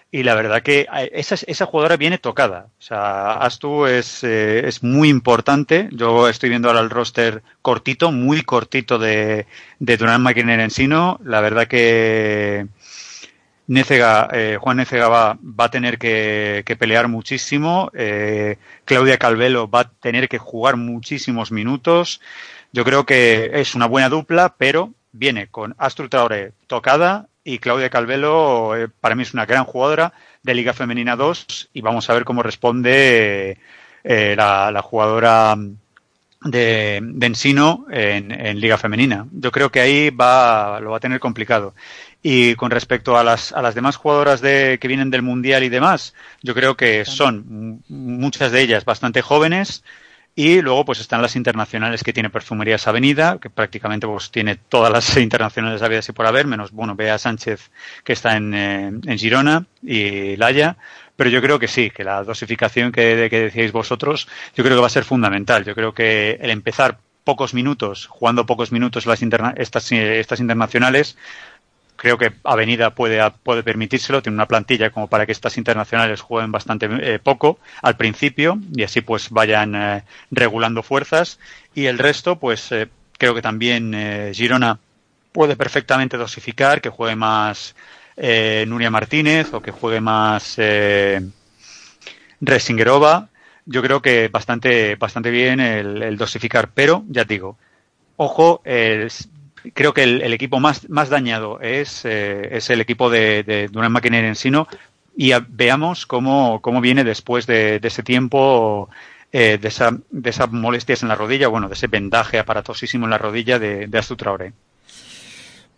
[0.09, 2.67] y la verdad que eh, esa, jugadora viene tocada.
[2.79, 5.89] O sea, Astu es, eh, es muy importante.
[5.91, 9.47] Yo estoy viendo ahora el roster cortito, muy cortito de,
[9.79, 11.19] de Durán McInerney Ensino.
[11.23, 12.67] La verdad que
[13.67, 14.29] Nécega,
[14.59, 17.91] Juan Nécega va, va a tener que, pelear muchísimo.
[18.85, 22.21] Claudia Calvelo va a tener que jugar muchísimos minutos.
[22.71, 27.89] Yo creo que es una buena dupla, pero viene con Astrid Traoré tocada y Claudia
[27.89, 30.13] Calvelo eh, para mí es una gran jugadora
[30.43, 33.57] de Liga Femenina 2 y vamos a ver cómo responde
[34.03, 35.57] eh, la, la jugadora
[36.43, 39.27] de, de Ensino en, en Liga Femenina.
[39.31, 41.73] Yo creo que ahí va, lo va a tener complicado.
[42.23, 45.69] Y con respecto a las, a las demás jugadoras de, que vienen del Mundial y
[45.69, 49.83] demás, yo creo que son muchas de ellas bastante jóvenes.
[50.33, 54.91] Y luego pues están las internacionales que tiene Perfumerías Avenida, que prácticamente pues tiene todas
[54.91, 57.69] las internacionales habidas y por haber, menos bueno, Bea Sánchez
[58.03, 60.77] que está en, eh, en Girona y Laya.
[61.17, 64.77] Pero yo creo que sí, que la dosificación que, de- que decíais vosotros, yo creo
[64.77, 65.65] que va a ser fundamental.
[65.65, 70.39] Yo creo que el empezar pocos minutos, jugando pocos minutos las interna- estas, eh, estas
[70.39, 71.17] internacionales,
[72.01, 76.51] creo que Avenida puede, puede permitírselo, tiene una plantilla como para que estas internacionales jueguen
[76.51, 81.37] bastante eh, poco al principio y así pues vayan eh, regulando fuerzas
[81.75, 82.87] y el resto pues eh,
[83.19, 83.93] creo que también
[84.33, 84.79] Girona
[85.31, 87.75] puede perfectamente dosificar, que juegue más
[88.17, 90.57] Nuria Martínez o que juegue más
[92.41, 93.29] Resingerova.
[93.67, 97.57] Yo creo que bastante, bastante bien el, el dosificar, pero ya digo,
[98.17, 99.11] ojo, el-
[99.73, 103.91] creo que el, equipo más, más dañado es, eh, es el equipo de, de Durán
[103.91, 104.67] McInerney Ensino
[105.15, 108.89] y veamos cómo, cómo viene después de, de ese tiempo
[109.33, 113.11] eh, de, esa, de esas molestias en la rodilla, bueno, de ese vendaje aparatosísimo en
[113.11, 114.17] la rodilla de, de Astu.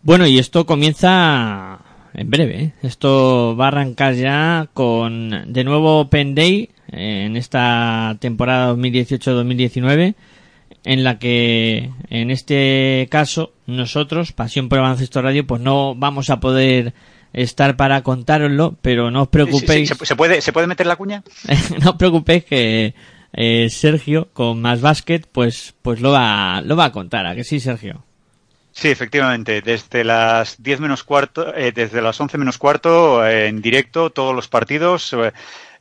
[0.02, 1.80] Bueno, y esto comienza
[2.14, 2.64] en breve.
[2.64, 2.74] ¿eh?
[2.82, 10.16] Esto va a arrancar ya con de nuevo Open Day eh, en esta temporada 2018-2019
[10.86, 16.30] en la que en este caso nosotros, Pasión por el Baloncesto Radio, pues no vamos
[16.30, 16.94] a poder
[17.34, 19.90] estar para contároslo, pero no os preocupéis.
[19.90, 21.24] ¿Se, se puede, ¿Se puede meter la cuña?
[21.84, 22.94] no os preocupéis que
[23.34, 27.44] eh, Sergio con más básquet pues pues lo va lo va a contar, ¿a que
[27.44, 28.04] sí, Sergio?
[28.74, 29.62] Sí, efectivamente.
[29.62, 34.36] Desde las 10 menos cuarto, eh, desde las 11 menos cuarto, eh, en directo, todos
[34.36, 35.16] los partidos.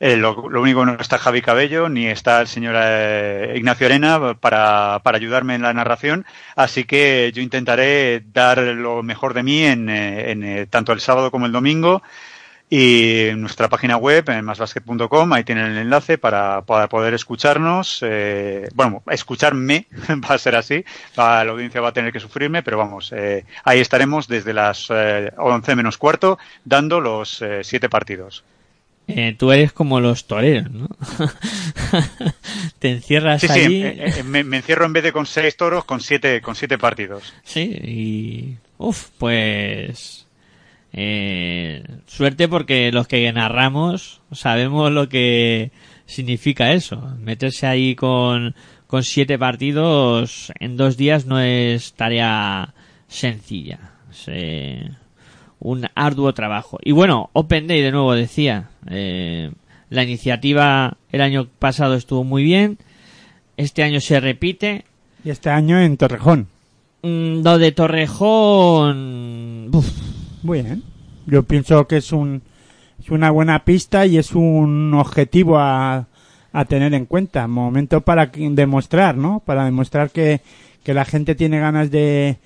[0.05, 5.01] Eh, lo, único no está Javi Cabello ni está el señor eh, Ignacio Arena para,
[5.05, 6.25] ayudarme en la narración.
[6.57, 11.31] Así que yo intentaré dar lo mejor de mí en, eh, eh, tanto el sábado
[11.31, 12.01] como el domingo.
[12.69, 17.99] Y en nuestra página web, en masbasket.com, ahí tienen el enlace para, poder escucharnos.
[18.01, 19.85] eh, bueno, escucharme,
[20.29, 20.83] va a ser así.
[21.15, 25.31] La audiencia va a tener que sufrirme, pero vamos, eh, ahí estaremos desde las eh,
[25.37, 28.43] 11 menos cuarto dando los siete partidos.
[29.07, 30.87] Eh, tú eres como los toreros, ¿no?
[32.79, 33.83] Te encierras Sí, sí, allí.
[33.83, 36.77] eh, eh, me, me encierro en vez de con seis toros, con siete, con siete
[36.77, 37.33] partidos.
[37.43, 38.57] Sí, y.
[38.77, 40.27] Uf, pues.
[40.93, 45.71] eh, suerte porque los que narramos sabemos lo que
[46.05, 47.15] significa eso.
[47.19, 48.55] Meterse ahí con,
[48.87, 52.73] con siete partidos en dos días no es tarea
[53.07, 53.79] sencilla.
[54.11, 54.89] Es, eh,
[55.63, 56.77] un arduo trabajo.
[56.83, 58.69] Y bueno, Open Day de nuevo decía.
[58.89, 59.49] eh,
[59.89, 62.77] la iniciativa el año pasado estuvo muy bien.
[63.57, 64.85] Este año se repite.
[65.23, 66.47] Y este año en Torrejón.
[67.03, 69.69] Mm, Lo de Torrejón.
[69.71, 69.87] uf,
[70.43, 70.83] Muy bien.
[71.25, 72.41] Yo pienso que es un
[72.99, 76.07] es una buena pista y es un objetivo a,
[76.53, 77.47] a tener en cuenta.
[77.47, 79.41] Momento para demostrar, ¿no?
[79.45, 80.41] Para demostrar que,
[80.83, 82.37] que la gente tiene ganas de,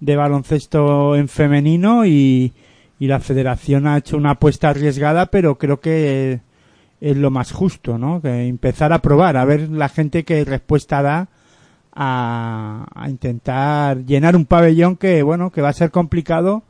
[0.00, 2.52] de baloncesto en femenino y,
[2.98, 6.40] y la federación ha hecho una apuesta arriesgada, pero creo que
[7.00, 8.22] es lo más justo, ¿no?
[8.22, 11.28] Que empezar a probar, a ver la gente qué respuesta da
[11.94, 16.62] a, intentar llenar un pabellón que, bueno, que va a ser complicado,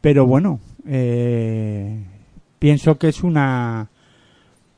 [0.00, 2.02] pero bueno, eh,
[2.58, 3.88] pienso que es una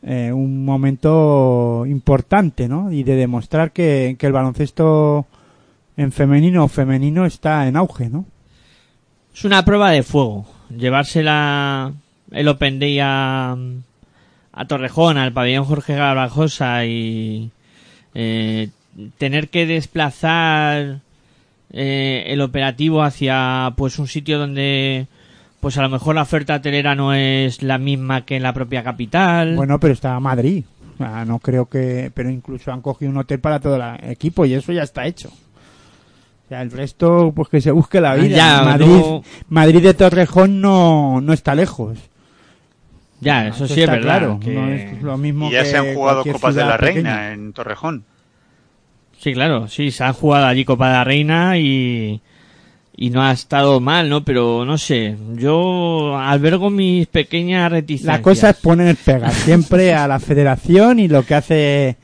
[0.03, 2.93] eh, un momento importante, ¿no?
[2.93, 5.27] Y de demostrar que, que el baloncesto
[5.97, 8.25] en femenino o femenino está en auge, ¿no?
[9.35, 10.47] Es una prueba de fuego.
[10.71, 11.93] Llevársela
[12.31, 13.57] el Open Day a,
[14.53, 17.51] a Torrejón, al pabellón Jorge Garbajosa y
[18.15, 18.71] eh,
[19.19, 21.01] tener que desplazar
[21.73, 25.07] eh, el operativo hacia pues un sitio donde
[25.61, 28.83] pues a lo mejor la oferta hotelera no es la misma que en la propia
[28.83, 29.57] capital.
[29.57, 30.65] Bueno, pero está Madrid.
[30.99, 32.11] No creo que...
[32.15, 35.31] Pero incluso han cogido un hotel para todo el equipo y eso ya está hecho.
[36.47, 38.37] O sea, el resto, pues que se busque la vida.
[38.37, 39.01] Ya, Madrid,
[39.49, 41.99] Madrid de Torrejón no, no está lejos.
[43.21, 44.03] ya, eso Eso sí es verdad.
[44.03, 44.41] claro.
[44.41, 46.95] que- No es lo mismo Y ya que se han jugado Copas de la Reina
[47.17, 47.33] pequeña.
[47.33, 48.05] en Torrejón.
[49.19, 52.21] Sí, claro, sí, se ha jugado allí Copa de la Reina y,
[52.97, 54.23] y no ha estado mal, ¿no?
[54.25, 58.19] Pero no sé, yo albergo mis pequeñas reticencias.
[58.19, 61.97] La cosa es poner pegas siempre a la federación y lo que hace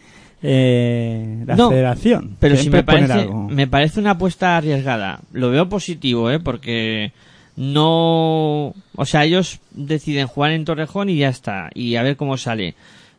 [0.43, 2.37] eh, la No, federación.
[2.41, 3.49] Pero si me poner parece, algo.
[3.49, 5.21] me parece una apuesta arriesgada.
[5.33, 6.41] Lo veo positivo, ¿eh?
[6.41, 7.13] Porque
[7.57, 8.75] no...
[8.97, 11.71] O sea, ellos deciden jugar en Torrejón y ya está.
[11.75, 12.75] Y a ver cómo sale.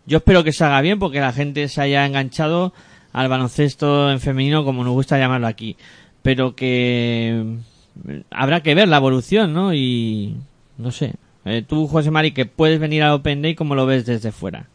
[0.06, 2.74] Yo espero que salga bien porque la gente se haya enganchado
[3.14, 5.78] al baloncesto en femenino, como nos gusta llamarlo aquí.
[6.24, 7.58] Pero que
[8.04, 9.74] mm, habrá que ver la evolución, ¿no?
[9.74, 10.36] Y
[10.78, 11.14] no sé.
[11.46, 14.68] Eh, tú, José Mari, que puedes venir al Open Day, ¿cómo lo ves desde fuera?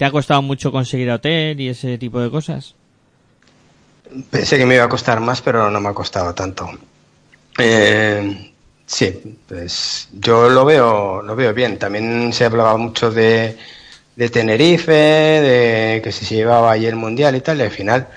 [0.00, 2.74] ¿Te ha costado mucho conseguir hotel y ese tipo de cosas?
[4.30, 6.70] Pensé que me iba a costar más, pero no me ha costado tanto.
[7.58, 8.50] Eh,
[8.86, 11.78] sí, pues yo lo veo, lo veo bien.
[11.78, 13.58] También se hablaba mucho de,
[14.16, 18.08] Tenerife, de que si se llevaba ahí el mundial y tal, y al final,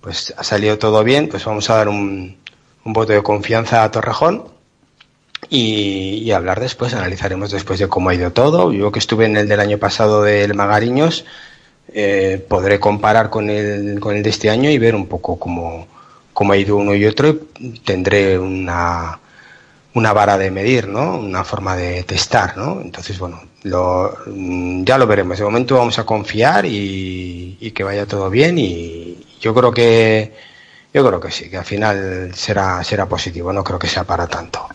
[0.00, 1.28] pues ha salido todo bien.
[1.28, 2.36] Pues vamos a dar un,
[2.84, 4.51] un voto de confianza a Torrejón
[5.54, 8.72] y, hablar después, analizaremos después de cómo ha ido todo.
[8.72, 11.26] Yo que estuve en el del año pasado del Magariños,
[11.92, 15.86] eh, podré comparar con el, con el de este año y ver un poco cómo,
[16.32, 19.20] cómo ha ido uno y otro y tendré una,
[19.92, 21.18] una vara de medir, ¿no?
[21.18, 22.80] Una forma de testar, ¿no?
[22.80, 25.36] Entonces, bueno, lo, mm, ya lo veremos.
[25.38, 30.32] De momento vamos a confiar y, y que vaya todo bien y yo creo que
[30.94, 34.26] yo creo que sí, que al final será será positivo, no creo que sea para
[34.26, 34.66] tanto.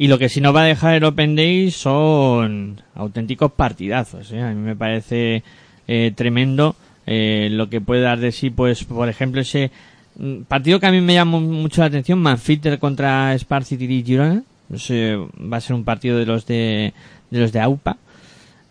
[0.00, 4.32] Y lo que sí nos va a dejar el Open Day son auténticos partidazos.
[4.32, 4.40] ¿eh?
[4.40, 5.42] A mí me parece
[5.86, 6.74] eh, tremendo
[7.06, 9.70] eh, lo que puede dar de sí, pues, por ejemplo, ese
[10.16, 14.02] mm, partido que a mí me llamó mucho la atención, Manfitter contra Spar City de
[14.02, 14.42] Girona.
[14.72, 16.94] Va a ser un partido de los de,
[17.30, 17.98] de los de AUPA.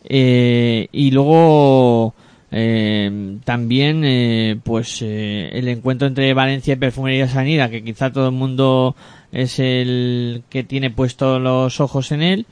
[0.06, 2.16] Eh, y luego
[2.52, 8.30] eh, también eh, pues eh, el encuentro entre Valencia y Perfumería Sanidad que quizá todo
[8.30, 8.96] el mundo
[9.32, 12.46] es el que tiene puesto los ojos en él.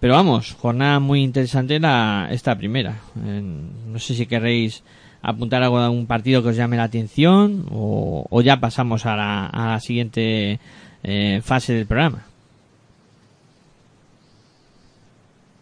[0.00, 3.00] Pero vamos jornada muy interesante la esta primera.
[3.14, 4.82] No sé si queréis
[5.22, 9.14] apuntar algo de algún partido que os llame la atención o, o ya pasamos a
[9.14, 10.58] la, a la siguiente
[11.04, 12.24] eh, fase del programa.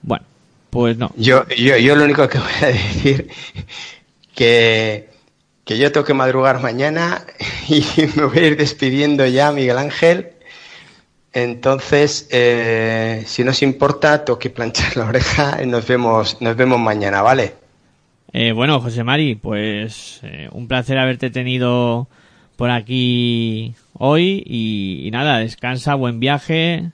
[0.03, 0.31] Bueno
[0.71, 1.13] pues no.
[1.17, 3.29] Yo, yo, yo lo único que voy a decir
[4.35, 5.09] que,
[5.65, 7.25] que yo tengo que madrugar mañana
[7.69, 7.85] y
[8.17, 10.31] me voy a ir despidiendo ya, Miguel Ángel.
[11.33, 16.81] Entonces, eh, si nos importa, tengo que planchar la oreja y nos vemos, nos vemos
[16.81, 17.55] mañana, ¿vale?
[18.33, 22.09] Eh, bueno, José Mari, pues eh, un placer haberte tenido
[22.57, 26.91] por aquí hoy y, y nada, descansa, buen viaje,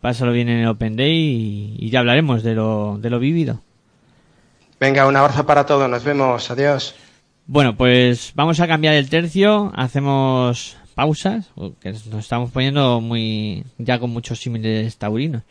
[0.00, 3.60] pásalo bien en el Open Day y, y ya hablaremos de lo, de lo vivido.
[4.80, 6.94] Venga, un abrazo para todos, nos vemos, adiós.
[7.46, 14.00] Bueno, pues vamos a cambiar el tercio, hacemos pausas, que nos estamos poniendo muy ya
[14.00, 15.44] con muchos símiles taurinos.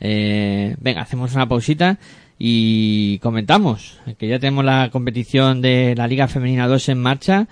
[0.00, 1.98] Eh, venga, hacemos una pausita
[2.38, 7.48] y comentamos que ya tenemos la competición de la Liga Femenina 2 en marcha.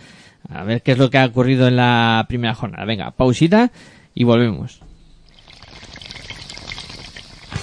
[0.49, 2.87] A ver qué es lo que ha ocurrido en la primera jornada.
[2.87, 3.71] Venga, pausita
[4.15, 4.81] y volvemos.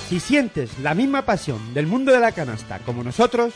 [0.08, 3.56] Si sientes la misma pasión del mundo de la canasta como nosotros,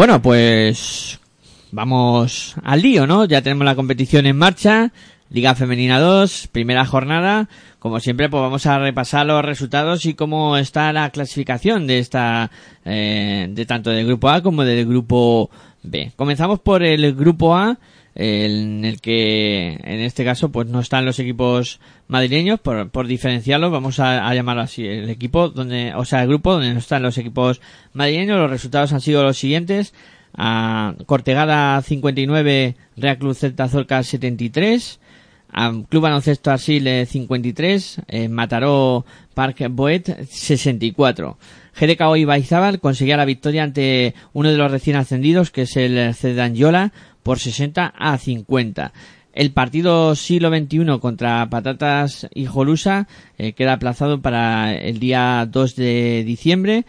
[0.00, 1.20] Bueno, pues
[1.72, 3.26] vamos al lío, ¿no?
[3.26, 4.92] Ya tenemos la competición en marcha,
[5.28, 7.50] Liga Femenina 2, primera jornada.
[7.78, 12.50] Como siempre, pues vamos a repasar los resultados y cómo está la clasificación de esta,
[12.86, 15.50] eh, de tanto del grupo A como del grupo
[15.82, 16.12] B.
[16.16, 17.78] Comenzamos por el grupo A,
[18.14, 23.70] en el que en este caso pues no están los equipos madrileños por, por diferenciarlos
[23.70, 27.18] vamos a, llamarlo así el equipo donde o sea el grupo donde no están los
[27.18, 27.60] equipos
[27.92, 28.38] madrileños.
[28.38, 29.94] Los resultados han sido los siguientes.
[30.32, 35.00] A Cortegada 59 Real Club Celta Zorca 73
[35.52, 39.04] a Club Baloncesto Asile 53 eh, Mataró
[39.34, 41.36] Park Boet 64
[41.80, 46.14] GDK y Baizábal conseguía la victoria ante uno de los recién ascendidos que es el
[46.14, 48.92] Cedanyola por 60 a 50.
[49.32, 53.06] El partido siglo XXI contra Patatas y Jolusa
[53.38, 56.84] eh, queda aplazado para el día 2 de diciembre.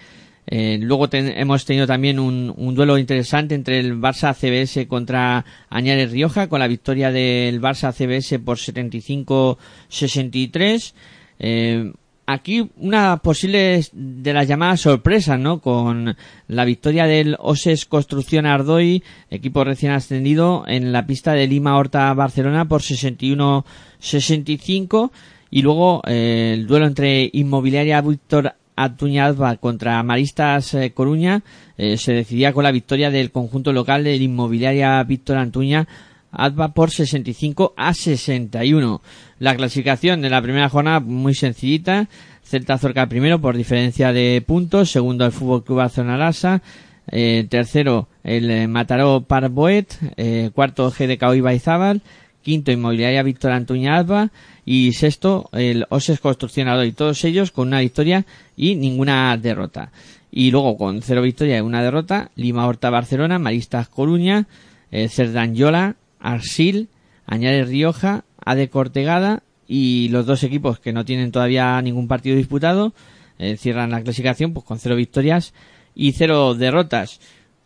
[0.47, 6.11] Eh, luego hemos tenido también un, un duelo interesante entre el Barça CBS contra Añares
[6.11, 10.93] Rioja con la victoria del Barça CBS por 75-63.
[11.39, 11.93] Eh,
[12.26, 15.60] aquí una posible de las llamadas sorpresas, ¿no?
[15.60, 16.18] Con
[16.48, 22.14] la victoria del Oses Construcción Ardoy, equipo recién ascendido, en la pista de Lima Horta
[22.14, 25.11] Barcelona por 61-65.
[25.49, 31.43] Y luego eh, el duelo entre Inmobiliaria Víctor Atuña Alba contra Maristas eh, Coruña
[31.77, 35.88] eh, se decidía con la victoria del conjunto local de Inmobiliaria Víctor Antuña
[36.31, 39.02] Alba por 65 a 61.
[39.41, 42.07] La clasificación de la primera jornada muy sencillita.
[42.43, 44.91] Celta Zorca primero por diferencia de puntos.
[44.91, 46.61] Segundo el Fútbol Club Barcelona Lasa.
[47.07, 49.97] Eh, tercero el eh, Mataró Parboet.
[50.15, 52.03] Eh, cuarto GDK Ibaizábal.
[52.43, 54.30] quinto Inmobiliaria Víctor Antuña Alba
[54.63, 59.91] y sexto el Oses Construccionador y todos ellos con una victoria y ninguna derrota.
[60.30, 64.45] Y luego con cero victoria y una derrota, Lima Horta Barcelona, Maristas Coruña,
[64.91, 66.89] eh, Cerdanyola, Arsil,
[67.26, 72.93] Añares Rioja, Ade Cortegada y los dos equipos que no tienen todavía ningún partido disputado
[73.39, 75.53] eh, cierran la clasificación pues con cero victorias
[75.95, 77.19] y cero derrotas.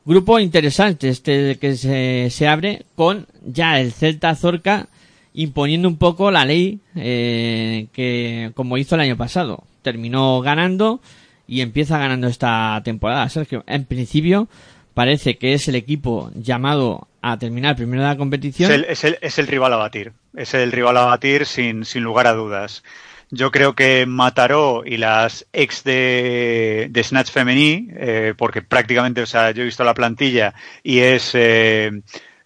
[0.05, 4.87] Grupo interesante este que se, se abre con ya el Celta Zorca
[5.33, 9.63] imponiendo un poco la ley eh, que como hizo el año pasado.
[9.81, 11.01] Terminó ganando
[11.47, 13.27] y empieza ganando esta temporada.
[13.29, 14.47] Sergio, en principio
[14.95, 18.71] parece que es el equipo llamado a terminar primero de la competición.
[18.87, 20.13] Es el, es, el, rival a batir.
[20.35, 22.83] Es el rival a batir sin, sin lugar a dudas.
[23.29, 29.25] Yo creo que Mataró y las ex de, de Snatch Femení, eh, porque prácticamente, o
[29.25, 30.53] sea, yo he visto la plantilla
[30.83, 31.91] y es, eh,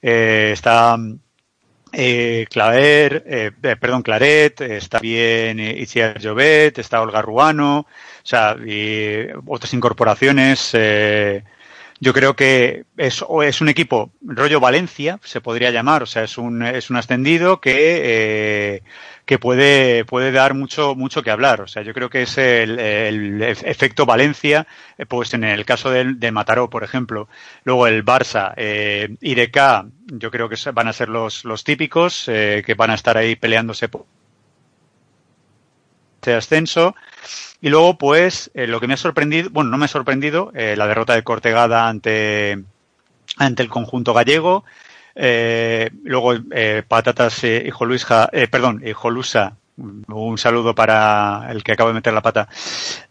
[0.01, 0.97] eh, está
[1.91, 7.87] eh, Claver, eh, perdón, Claret, está bien Itziar Jovet, está Olga Ruano, o
[8.23, 10.73] sea, y otras incorporaciones.
[11.99, 16.37] Yo creo que es, es un equipo rollo Valencia, se podría llamar, o sea, es
[16.37, 18.83] un, es un ascendido que, eh,
[19.25, 21.61] que puede, puede dar mucho, mucho que hablar.
[21.61, 24.65] O sea, yo creo que es el, el efecto Valencia,
[24.97, 27.27] eh, pues en el caso del, de Mataró, por ejemplo.
[27.63, 29.85] Luego el Barça, eh, IDK,
[30.17, 33.35] yo creo que van a ser los, los típicos, eh, que van a estar ahí
[33.35, 34.05] peleándose por
[36.19, 36.95] este ascenso.
[37.61, 40.75] Y luego, pues, eh, lo que me ha sorprendido, bueno, no me ha sorprendido, eh,
[40.77, 42.63] la derrota de Cortegada ante,
[43.37, 44.63] ante el conjunto gallego.
[45.15, 51.89] Eh, luego, eh, Patatas Hijo Luisja, perdón, Hijo Lusa, un saludo para el que acaba
[51.89, 52.47] de meter la pata.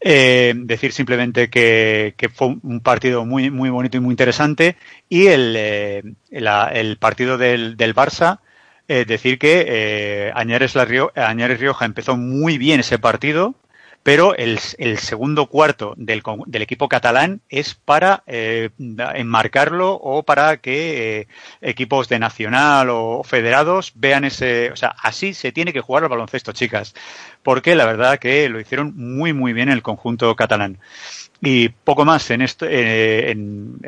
[0.01, 4.77] Decir simplemente que, fue un partido muy, muy bonito y muy interesante.
[5.09, 8.41] Y el, el partido del, del Barça,
[8.87, 10.87] decir que Añares, la
[11.17, 13.55] Añares Rioja empezó muy bien ese partido
[14.09, 16.23] pero el, segundo cuarto del,
[16.63, 21.29] equipo catalán es para eh, enmarcarlo o para que eh,
[21.61, 26.09] equipos de nacional o federados vean ese, o sea, así se tiene que jugar al
[26.09, 26.95] baloncesto, chicas,
[27.43, 30.79] porque la verdad que lo hicieron muy muy bien el conjunto catalán.
[31.43, 33.79] Y poco más en esto, eh, en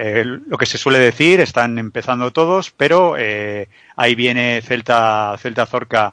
[0.46, 3.16] lo que se suele decir, están empezando todos, pero
[3.96, 6.12] ahí viene Celta, Celta Zorca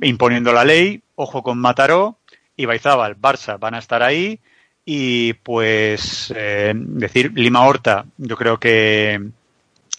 [0.00, 2.18] imponiendo la ley, ojo con Mataró,
[2.56, 4.40] y Baizábal, Barça van a estar ahí,
[4.84, 9.20] y pues eh, decir Lima Horta, yo creo que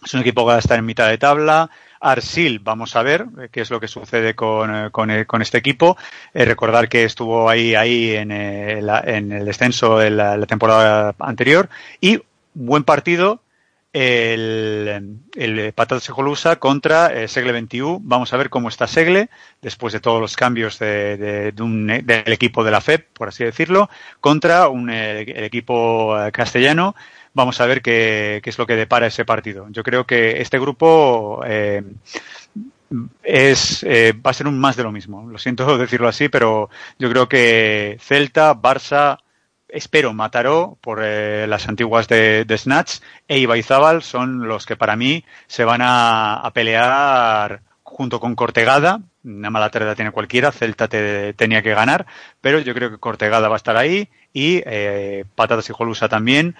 [0.03, 1.69] es un equipo que va a estar en mitad de tabla,
[1.99, 5.97] Arsil, vamos a ver qué es lo que sucede con, con, con este equipo.
[6.33, 11.69] Eh, recordar que estuvo ahí, ahí en, eh, el descenso de la, temporada anterior.
[11.99, 12.21] Y
[12.53, 13.41] buen partido
[13.93, 17.99] el, el Patatas Jolusa contra eh, Segle 21.
[18.01, 19.29] Vamos a ver cómo está Segle
[19.61, 23.43] después de todos los cambios de, de, un, del equipo de la FEP, por así
[23.43, 23.89] decirlo,
[24.19, 26.95] contra un, el, el equipo castellano
[27.37, 29.67] vamos a ver qué, qué, es lo que depara ese partido.
[29.69, 31.83] Yo creo que este grupo eh,
[33.23, 35.29] es eh, va a ser un más de lo mismo.
[35.29, 36.69] Lo siento decirlo así, pero
[36.99, 39.19] yo creo que Celta, Barça,
[39.69, 45.23] espero Mataró por eh, las antiguas de, Snatch e Ibaizábal son los que para mí
[45.47, 49.01] se van a, a pelear junto con Cortegada.
[49.23, 52.05] Una mala tarde tiene cualquiera, Celta te, tenía que ganar,
[52.41, 56.55] pero yo creo que Cortegada va a estar ahí y eh, Patatas y Jolusa también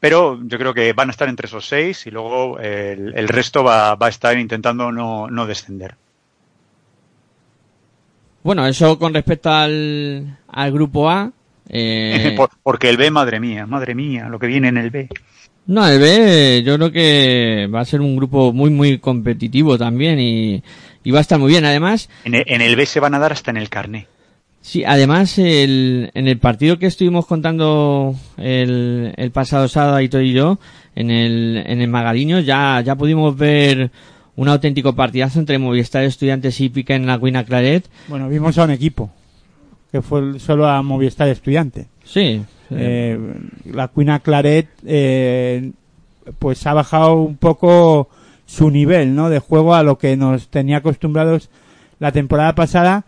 [0.00, 3.64] pero yo creo que van a estar entre esos seis y luego el, el resto
[3.64, 5.96] va, va, a estar intentando no, no, descender.
[8.42, 11.32] Bueno, eso con respecto al, al grupo A.
[11.68, 12.36] Eh...
[12.62, 15.08] Porque el B, madre mía, madre mía, lo que viene en el B.
[15.66, 20.18] No, el B yo creo que va a ser un grupo muy, muy competitivo también
[20.18, 20.62] y,
[21.04, 21.64] y va a estar muy bien.
[21.64, 22.08] Además...
[22.24, 24.06] En el, en el B se van a dar hasta en el carné.
[24.60, 30.32] Sí, además el, en el partido que estuvimos contando el, el pasado sábado Aitor y
[30.32, 30.58] yo,
[30.94, 33.90] en el, en el Magaliño, ya, ya pudimos ver
[34.36, 37.88] un auténtico partidazo entre Movistar Estudiantes y Pica en la Cuina Claret.
[38.08, 39.10] Bueno, vimos a un equipo,
[39.90, 41.86] que fue solo a Movistar Estudiantes.
[42.04, 42.42] Sí.
[42.70, 43.18] Eh,
[43.64, 45.72] la Cuina Claret, eh,
[46.38, 48.08] pues ha bajado un poco
[48.46, 49.30] su nivel, ¿no?
[49.30, 51.50] De juego a lo que nos tenía acostumbrados
[51.98, 53.04] la temporada pasada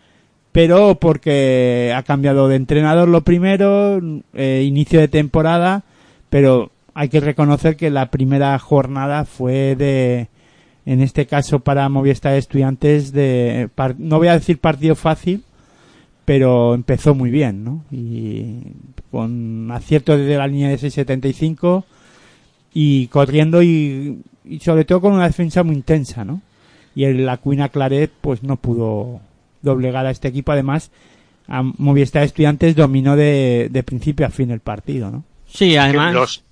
[0.51, 3.99] pero porque ha cambiado de entrenador lo primero,
[4.33, 5.83] eh, inicio de temporada,
[6.29, 10.27] pero hay que reconocer que la primera jornada fue de,
[10.85, 15.43] en este caso para Movistar Estudiantes, de, no voy a decir partido fácil,
[16.25, 17.83] pero empezó muy bien, ¿no?
[17.91, 18.59] Y
[19.11, 21.83] con acierto desde la línea de 6.75
[22.73, 26.41] y corriendo y, y sobre todo con una defensa muy intensa, ¿no?
[26.93, 29.21] y el la Cuina Claret pues no pudo
[29.61, 30.51] doblegar a este equipo.
[30.51, 30.91] Además,
[31.47, 35.23] a Movistar Estudiantes dominó de, de principio a fin el partido, ¿no?
[35.47, 36.11] Sí, además.
[36.13, 36.43] Que los-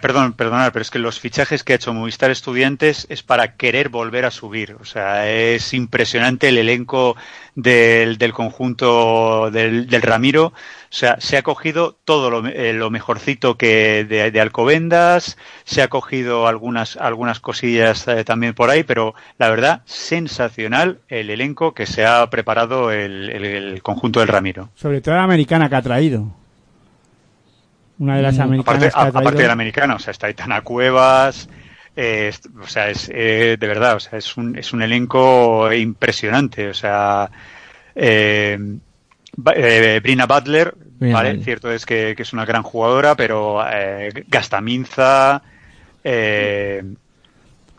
[0.00, 3.88] perdón, perdonad, pero es que los fichajes que ha hecho Movistar Estudiantes es para querer
[3.88, 4.76] volver a subir.
[4.80, 7.16] O sea, es impresionante el elenco
[7.54, 10.46] del, del conjunto del, Ramiro.
[10.46, 10.54] O
[10.94, 16.46] sea, se ha cogido todo lo, eh, mejorcito que de, de Alcobendas, se ha cogido
[16.46, 22.04] algunas, algunas cosillas eh, también por ahí, pero la verdad, sensacional el elenco que se
[22.06, 24.68] ha preparado el, el- el conjunto del Ramiro.
[24.74, 26.41] Sobre todo la americana que ha traído.
[27.98, 30.26] Una de las Mm, americanas Aparte, que ha a- aparte del americano, o sea, está
[30.26, 31.48] Aitana Cuevas,
[31.94, 36.68] eh, o sea, es eh, de verdad, o sea, es un, es un elenco impresionante,
[36.68, 37.30] o sea,
[37.94, 38.58] eh,
[39.54, 45.42] eh, Brina Butler, vale, cierto es que, que es una gran jugadora, pero eh, Gastaminza,
[46.04, 46.82] eh,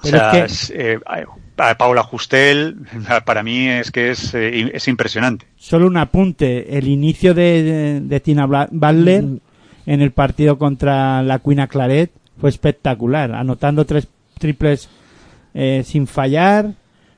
[0.02, 2.78] o sea, es que- es, eh, a- Paula Justel,
[3.26, 5.46] para mí es que es, es impresionante.
[5.56, 6.78] Solo un apunte.
[6.78, 9.40] El inicio de, de, de Tina Butler Mm.
[9.86, 14.08] En el partido contra la Cuina Claret fue espectacular, anotando tres
[14.40, 14.90] triples
[15.54, 16.74] eh, sin fallar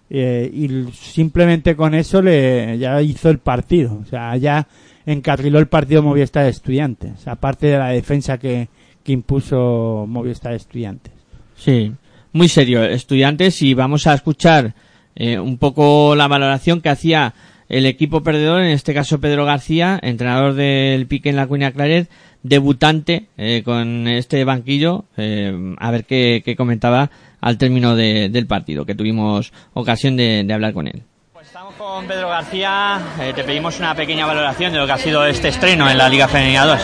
[0.10, 4.00] eh, y simplemente con eso le ya hizo el partido.
[4.02, 4.68] O sea, ya
[5.06, 8.70] encarriló el partido Movistar Estudiantes, aparte de la defensa que,
[9.08, 11.14] impuso Movistar Estudiantes.
[11.56, 11.94] Sí,
[12.34, 14.74] muy serio, estudiantes, y vamos a escuchar
[15.16, 17.34] eh, un poco la valoración que hacía
[17.70, 22.10] el equipo perdedor, en este caso Pedro García, entrenador del Pique en la Cuina Claret,
[22.48, 27.10] debutante eh, con este banquillo, eh, a ver qué, qué comentaba
[27.42, 31.04] al término de- del partido, que tuvimos ocasión de, de hablar con él.
[31.34, 34.98] Pues estamos con Pedro García, eh, te pedimos una pequeña valoración de lo que ha
[34.98, 36.80] sido este estreno en la Liga Femenina 2.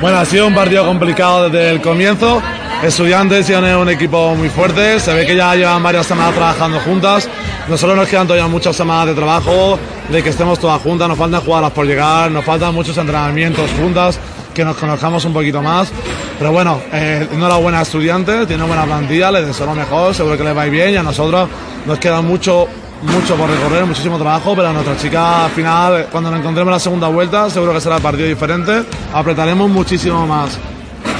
[0.00, 2.42] Bueno, ha sido un partido complicado desde el comienzo.
[2.84, 7.28] Estudiantes tiene un equipo muy fuerte, se ve que ya llevan varias semanas trabajando juntas.
[7.68, 9.78] Nosotros nos quedan todavía muchas semanas de trabajo,
[10.10, 14.20] de que estemos todas juntas, nos faltan jugadoras por llegar, nos faltan muchos entrenamientos juntas,
[14.56, 15.92] que nos conozcamos un poquito más.
[16.38, 20.44] Pero bueno, eh, enhorabuena a estudiantes, tiene buena plantilla, les deseo lo mejor, seguro que
[20.44, 21.46] les va bien y a nosotros
[21.84, 22.66] nos queda mucho,
[23.02, 26.72] mucho por recorrer, muchísimo trabajo, pero a nuestra chica al final, cuando nos encontremos en
[26.72, 30.58] la segunda vuelta, seguro que será el partido diferente, apretaremos muchísimo más.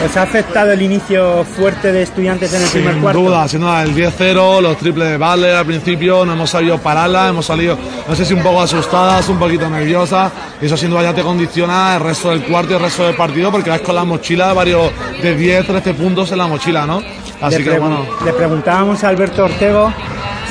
[0.04, 3.20] ¿Os ha afectado el inicio fuerte de estudiantes en el primer Sin cuarto?
[3.20, 7.28] duda, sin duda, el 10-0, los triples de Butler al principio, no hemos sabido pararla,
[7.28, 11.02] hemos salido, no sé si un poco asustadas, un poquito nerviosas, y eso sin duda
[11.02, 13.94] ya te condiciona el resto del cuarto y el resto del partido, porque vas con
[13.94, 14.90] la mochila varios
[15.22, 17.02] de 10, 13 puntos en la mochila, ¿no?
[17.40, 19.92] Así le, que bueno, le preguntábamos a Alberto Ortego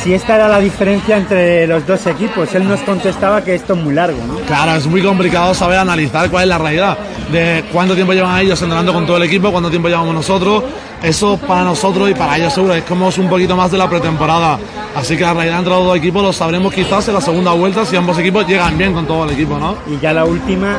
[0.05, 2.53] si esta era la diferencia entre los dos equipos.
[2.53, 4.35] Él nos contestaba que esto es muy largo, ¿no?
[4.45, 6.95] Claro, es muy complicado saber analizar cuál es la realidad
[7.31, 10.63] de cuánto tiempo llevan ellos entrenando con todo el equipo, cuánto tiempo llevamos nosotros.
[11.01, 13.89] Eso para nosotros y para ellos seguro es como es un poquito más de la
[13.89, 14.59] pretemporada.
[14.95, 17.83] Así que la realidad entre los dos equipos lo sabremos quizás en la segunda vuelta
[17.83, 19.75] si ambos equipos llegan bien con todo el equipo, ¿no?
[19.87, 20.77] Y ya la última,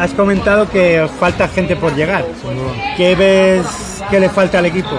[0.00, 2.24] has comentado que os falta gente por llegar.
[2.96, 3.66] ¿Qué ves
[4.10, 4.96] que le falta al equipo?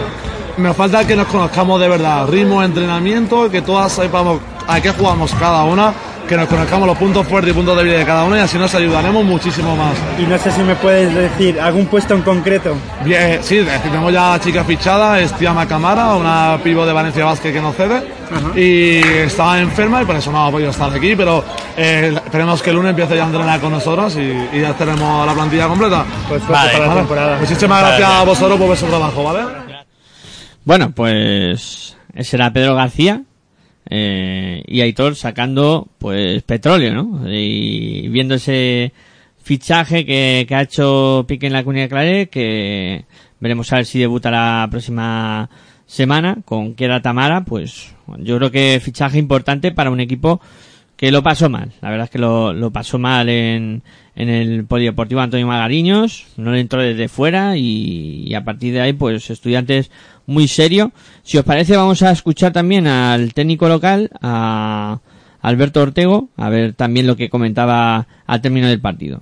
[0.57, 5.34] Nos falta que nos conozcamos de verdad, ritmo, entrenamiento, que todas sepamos a qué jugamos
[5.34, 5.91] cada una,
[6.27, 8.73] que nos conozcamos los puntos fuertes y puntos débiles de cada una y así nos
[8.75, 9.95] ayudaremos muchísimo más.
[10.19, 12.75] Y no sé si me puedes decir algún puesto en concreto.
[13.03, 17.25] Bien, sí, tenemos ya a la chica fichada, es Tia Macamara, una pivo de Valencia
[17.25, 18.03] Vázquez que nos cede.
[18.55, 21.43] Y estaba enferma y por eso no ha podido estar aquí, pero
[21.75, 25.25] eh, esperemos que el lunes empiece ya a entrenar con nosotros y, y ya tenemos
[25.25, 26.05] la plantilla completa.
[26.30, 27.38] Pues suerte para la temporada.
[27.39, 29.73] Muchísimas gracias a vosotros por vuestro trabajo, ¿vale?
[30.65, 33.23] Bueno, pues ese era Pedro García
[33.90, 37.30] eh, y Aitor sacando pues petróleo, ¿no?
[37.30, 38.94] Y viendo ese
[39.41, 43.06] fichaje que, que ha hecho Pique en la Comunidad Claret, que
[43.41, 45.49] veremos a ver si debuta la próxima
[45.85, 50.40] semana con Kiera Tamara, pues yo creo que fichaje importante para un equipo
[51.03, 51.73] que lo pasó mal.
[51.81, 53.84] La verdad es que lo, lo pasó mal en,
[54.15, 58.80] en el Polideportivo Antonio Magariños, no le entró desde fuera y, y a partir de
[58.80, 59.91] ahí pues estudiantes
[60.27, 60.93] muy serio.
[61.23, 64.99] Si os parece vamos a escuchar también al técnico local, a
[65.41, 69.21] Alberto Ortego, a ver también lo que comentaba al término del partido.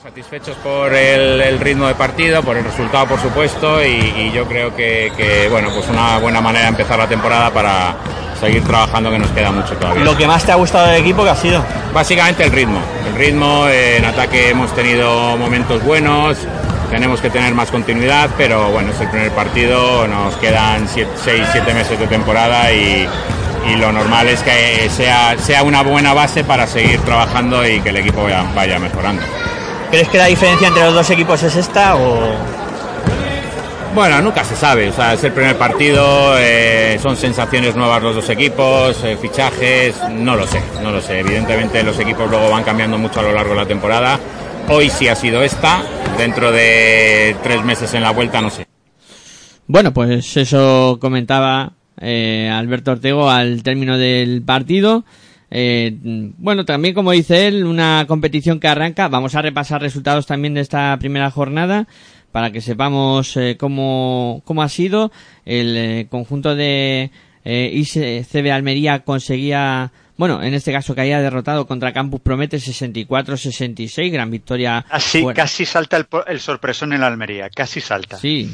[0.00, 4.46] Satisfechos por el, el ritmo de partido, por el resultado, por supuesto, y, y yo
[4.46, 7.96] creo que, que, bueno, pues una buena manera de empezar la temporada para
[8.44, 10.04] seguir trabajando, que nos queda mucho todavía.
[10.04, 11.64] Lo que más te ha gustado del equipo que ha sido.
[11.92, 12.78] Básicamente el ritmo.
[13.06, 16.36] El ritmo, eh, en ataque hemos tenido momentos buenos,
[16.90, 21.98] tenemos que tener más continuidad, pero bueno, es el primer partido, nos quedan 6-7 meses
[21.98, 23.08] de temporada y,
[23.70, 27.88] y lo normal es que sea, sea una buena base para seguir trabajando y que
[27.90, 29.22] el equipo vaya, vaya mejorando.
[29.90, 32.63] ¿Crees que la diferencia entre los dos equipos es esta o...?
[33.94, 38.16] Bueno, nunca se sabe, o sea, es el primer partido, eh, son sensaciones nuevas los
[38.16, 41.20] dos equipos, eh, fichajes, no lo sé, no lo sé.
[41.20, 44.18] Evidentemente los equipos luego van cambiando mucho a lo largo de la temporada.
[44.68, 45.84] Hoy sí ha sido esta,
[46.18, 48.66] dentro de tres meses en la vuelta, no sé.
[49.68, 55.04] Bueno, pues eso comentaba eh, Alberto Ortego al término del partido.
[55.52, 55.96] Eh,
[56.36, 59.06] bueno, también como dice él, una competición que arranca.
[59.06, 61.86] Vamos a repasar resultados también de esta primera jornada
[62.34, 65.12] para que sepamos eh, cómo, cómo ha sido.
[65.44, 67.12] El eh, conjunto de
[67.44, 74.10] eh, ICB Almería conseguía, bueno, en este caso que haya derrotado contra Campus Promete 64-66,
[74.10, 74.84] gran victoria.
[74.98, 75.32] Fuera.
[75.32, 78.16] casi salta el, el sorpresón en la Almería, casi salta.
[78.16, 78.50] Sí,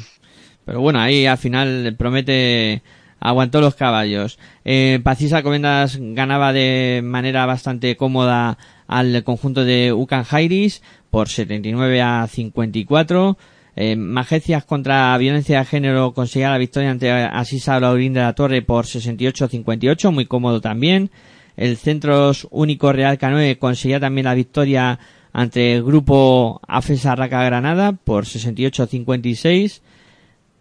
[0.67, 2.83] pero bueno, ahí al final promete
[3.19, 4.39] aguantó los caballos.
[4.67, 8.59] Eh, Pacisa Comendas ganaba de manera bastante cómoda
[8.89, 13.39] al conjunto de Ucan Jairis por 79 a 54.
[13.83, 18.61] Eh, Majecias contra violencia de género conseguía la victoria ante Asisa Laurín de la Torre
[18.61, 21.11] por 68 a 58, muy cómodo también.
[21.57, 24.99] El Centros Único Real Canoe conseguía también la victoria
[25.33, 29.81] ante el grupo AFESA Raca Granada por 68 a 56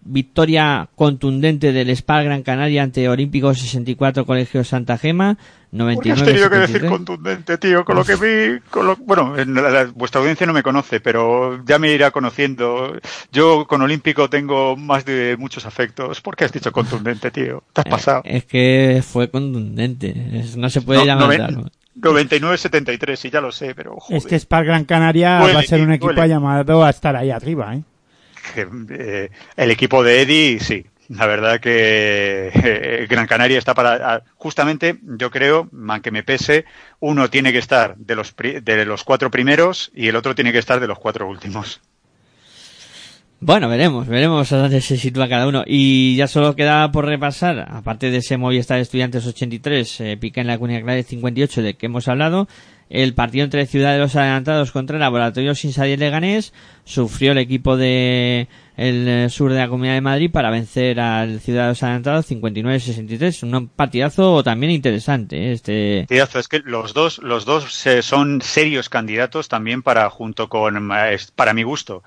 [0.01, 5.37] victoria contundente del SPAR Gran Canaria ante Olímpico 64 Colegio Santa Gema
[5.71, 6.91] ¿Por qué has 99 tenido que decir 73.
[6.91, 7.85] contundente, tío?
[7.85, 10.99] Con lo que vi, con lo- bueno, en la- la- vuestra audiencia no me conoce,
[10.99, 12.97] pero ya me irá conociendo.
[13.31, 16.21] Yo con Olímpico tengo más de muchos afectos.
[16.21, 17.63] ¿Por qué has dicho contundente, tío?
[17.73, 18.21] Te has pasado.
[18.25, 20.13] Es que fue contundente.
[20.33, 21.25] Es- no se puede No, llamar.
[21.27, 21.71] noven- tal.
[22.01, 25.63] 99-73, sí, ya lo sé, pero joder, Es que Spar Gran Canaria Duele, va a
[25.63, 26.29] ser un equipo duele.
[26.29, 27.83] llamado a estar ahí arriba, ¿eh?
[28.55, 30.85] que, eh, el equipo de Eddie, sí.
[31.09, 34.23] La verdad que eh, Gran Canaria está para...
[34.35, 36.65] Justamente, yo creo, aunque me pese,
[36.99, 40.59] uno tiene que estar de los, de los cuatro primeros y el otro tiene que
[40.59, 41.81] estar de los cuatro últimos.
[43.41, 45.63] Bueno, veremos, veremos a dónde se sitúa cada uno.
[45.65, 50.47] Y ya solo queda por repasar, aparte de ese Movistar Estudiantes 83, eh, Pica en
[50.47, 52.49] la Cunha Clave 58 de que hemos hablado,
[52.89, 56.53] el partido entre Ciudad de los Adelantados contra el Laboratorio Sinsadier Leganés
[56.83, 58.49] sufrió el equipo de
[58.79, 62.31] el eh, sur de la Comunidad de Madrid para vencer al Ciudad de los Adelantados
[62.31, 63.43] 59-63.
[63.43, 66.05] Un partidazo también interesante, eh, este...
[66.07, 70.91] Partidazo, Es que los dos, los dos eh, son serios candidatos también para, junto con,
[71.35, 72.03] para mi gusto,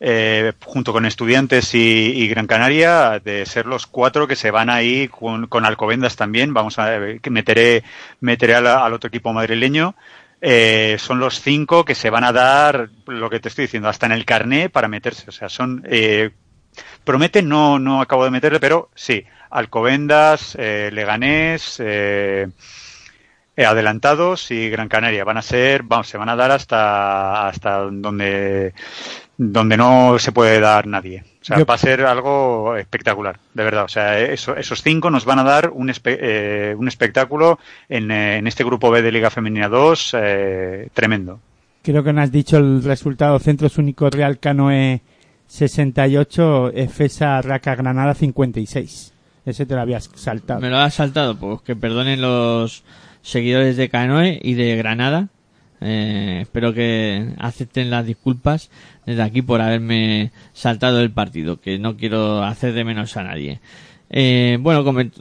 [0.00, 5.06] eh, junto con Estudiantes y, Gran Canaria, de ser los cuatro que se van ahí
[5.06, 6.52] con, con Alcobendas también.
[6.52, 7.84] Vamos a que meteré,
[8.18, 9.94] meteré al otro equipo madrileño.
[10.40, 14.06] Eh, son los cinco que se van a dar lo que te estoy diciendo, hasta
[14.06, 15.28] en el carné para meterse.
[15.28, 15.82] O sea, son.
[15.88, 16.30] Eh,
[17.04, 19.24] promete, no, no acabo de meterle, pero sí.
[19.50, 22.48] Alcobendas, eh, Leganés, eh,
[23.56, 27.78] eh, adelantados y Gran Canaria van a ser, vamos, se van a dar hasta hasta
[27.78, 28.74] donde
[29.38, 31.22] donde no se puede dar nadie.
[31.42, 33.84] O sea, Yo- va a ser algo espectacular, de verdad.
[33.84, 37.58] O sea, eso- esos cinco nos van a dar un, espe- eh, un espectáculo
[37.88, 41.38] en, eh, en este grupo B de Liga Femenina 2 eh, tremendo.
[41.82, 43.38] Creo que no has dicho el resultado.
[43.38, 45.02] Centros Únicos Real Canoe
[45.46, 49.12] 68, EFESA Raca Granada 56.
[49.44, 50.60] Ese te lo habías saltado.
[50.60, 52.82] Me lo has saltado, pues que perdonen los
[53.22, 55.28] seguidores de Canoe y de Granada.
[55.80, 58.70] Eh, espero que acepten las disculpas
[59.06, 63.60] desde aquí por haberme saltado el partido, que no quiero hacer de menos a nadie.
[64.10, 65.12] Eh, bueno, como, el-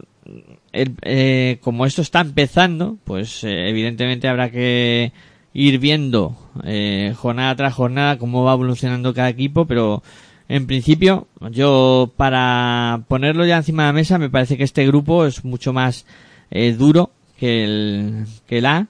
[0.74, 5.12] eh, como esto está empezando, pues eh, evidentemente habrá que
[5.54, 6.36] ir viendo
[6.66, 10.04] eh, jornada tras jornada cómo va evolucionando cada equipo, pero
[10.50, 15.26] en principio yo para ponerlo ya encima de la mesa me parece que este grupo
[15.26, 16.06] es mucho más
[16.52, 18.88] eh, duro que el, que el A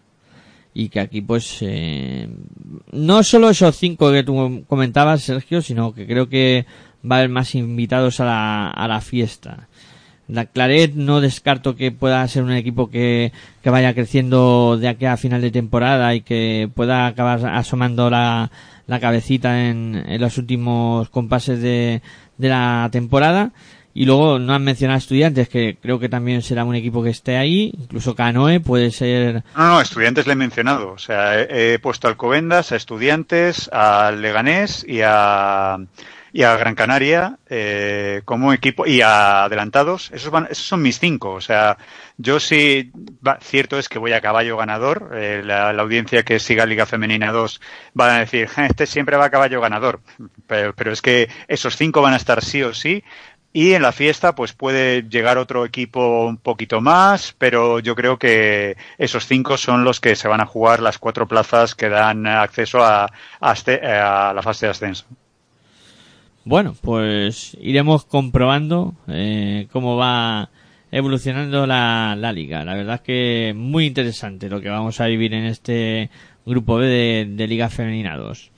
[0.78, 2.28] y que aquí pues eh,
[2.92, 6.66] no solo esos cinco que tú comentabas Sergio sino que creo que
[7.10, 9.70] va a haber más invitados a la, a la fiesta
[10.28, 13.32] la Claret no descarto que pueda ser un equipo que,
[13.64, 18.52] que vaya creciendo de aquí a final de temporada y que pueda acabar asomando la,
[18.88, 22.02] la cabecita en, en los últimos compases de,
[22.38, 23.52] de la temporada.
[23.98, 27.12] Y luego no han mencionado a estudiantes, que creo que también será un equipo que
[27.12, 27.72] esté ahí.
[27.80, 30.92] Incluso Canoe puede ser No, no, estudiantes le he mencionado.
[30.92, 35.78] O sea, he, puesto a Alcobendas, a estudiantes, al Leganés y a,
[36.34, 40.12] y a Gran Canaria eh, como equipo y a adelantados.
[40.12, 41.32] Esos, van, esos son mis cinco.
[41.32, 41.78] O sea,
[42.18, 42.92] yo sí,
[43.26, 45.12] va, cierto es que voy a caballo ganador.
[45.14, 47.62] Eh, la, audiencia que siga Liga Femenina 2
[47.94, 50.02] van a decir, "Ja, este siempre va a caballo ganador.
[50.48, 53.04] Pero, pero es que esos cinco van a estar sí o sí.
[53.58, 58.20] Y en la fiesta, pues puede llegar otro equipo un poquito más, pero yo creo
[58.20, 62.28] que esos cinco son los que se van a jugar las cuatro plazas que dan
[62.28, 63.10] acceso a,
[63.40, 65.06] a, este- a la fase de ascenso.
[66.44, 70.50] Bueno, pues iremos comprobando eh, cómo va
[70.92, 72.66] evolucionando la, liga.
[72.66, 76.10] La verdad es que muy interesante lo que vamos a vivir en este
[76.46, 78.52] grupo B de, de Liga Femenina 2.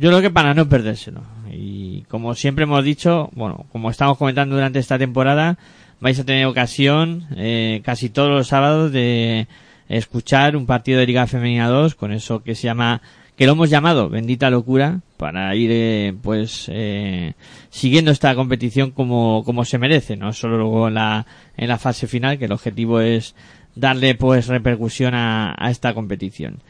[0.00, 1.20] Yo creo que para no perdérselo.
[1.52, 5.58] Y como siempre hemos dicho, bueno, como estamos comentando durante esta temporada,
[6.00, 9.46] vais a tener ocasión eh, casi todos los sábados de
[9.90, 13.02] escuchar un partido de Liga Femenina 2 con eso que se llama
[13.36, 17.34] que lo hemos llamado Bendita Locura para ir eh, pues eh,
[17.68, 21.26] siguiendo esta competición como, como se merece, no solo luego en la,
[21.58, 23.34] en la fase final, que el objetivo es
[23.74, 26.62] darle pues repercusión a, a esta competición.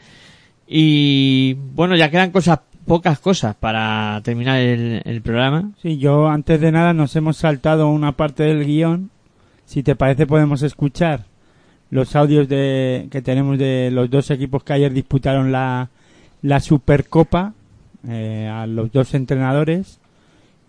[0.67, 5.71] Y bueno, ya quedan cosas, pocas cosas para terminar el, programa.
[5.81, 9.09] Sí, yo antes de nada nos hemos saltado una parte del guion.
[9.65, 11.25] Si te parece podemos escuchar
[11.89, 15.89] los audios de, que tenemos de los dos equipos que ayer disputaron la,
[16.41, 17.53] la Supercopa,
[18.07, 20.00] eh, a los dos entrenadores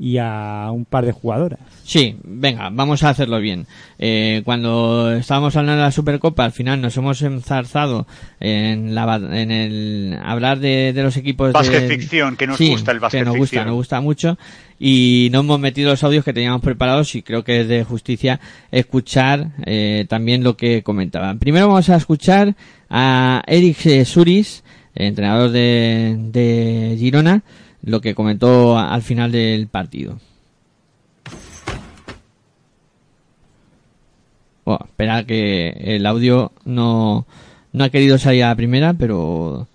[0.05, 1.61] y a un par de jugadoras.
[1.85, 3.67] Sí, venga, vamos a hacerlo bien.
[4.01, 8.09] Eh, cuando estábamos hablando de la Supercopa, al final nos hemos enzarzado
[8.41, 12.71] en, la, en el hablar de, de los equipos Básquet de ficción, que nos Sí,
[12.71, 13.67] gusta el básquet que nos gusta, ficción.
[13.67, 14.39] nos gusta mucho
[14.81, 18.41] y no hemos metido los audios que teníamos preparados y creo que es de justicia
[18.73, 21.39] escuchar eh, también lo que comentaban.
[21.39, 22.57] Primero vamos a escuchar
[22.91, 24.65] a Eric Suris,
[24.97, 27.43] entrenador de, de Girona,
[27.83, 30.19] lo que comentó al final del partido.
[34.65, 37.27] Bueno, espera que el audio no,
[37.73, 39.67] no ha querido salir a la primera, pero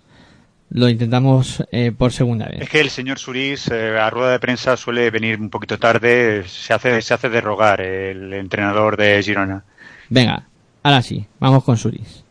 [0.69, 2.61] lo intentamos eh, por segunda vez.
[2.61, 6.43] Es que el señor Surís eh, a rueda de prensa suele venir un poquito tarde,
[6.47, 9.63] se hace, se hace de rogar el entrenador de Girona.
[10.09, 10.47] Venga,
[10.83, 12.23] ahora sí, vamos con Suris.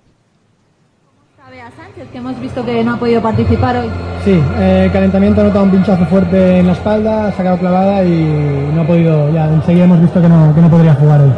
[1.74, 3.88] Sánchez, que hemos visto que no ha podido participar hoy.
[4.24, 8.70] Sí, eh, calentamiento ha notado un pinchazo fuerte en la espalda, ha sacado clavada y
[8.72, 11.32] no ha podido, ya enseguida hemos visto que no, que no podría jugar hoy.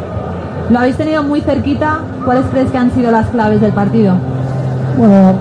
[0.69, 2.01] Lo habéis tenido muy cerquita.
[2.25, 4.15] ¿Cuáles crees que han sido las claves del partido?
[4.97, 5.33] Bueno,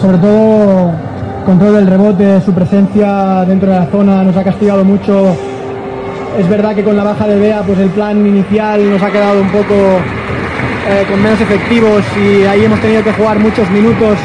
[0.00, 0.92] sobre todo
[1.44, 5.34] control del rebote, su presencia dentro de la zona nos ha castigado mucho.
[6.38, 9.40] Es verdad que con la baja de Bea, pues el plan inicial nos ha quedado
[9.40, 9.74] un poco
[10.88, 14.18] eh, con menos efectivos y ahí hemos tenido que jugar muchos minutos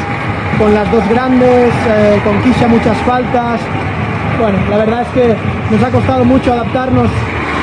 [0.58, 3.60] con las dos grandes, eh, con Kisha muchas faltas.
[4.40, 5.36] Bueno, la verdad es que
[5.70, 7.08] nos ha costado mucho adaptarnos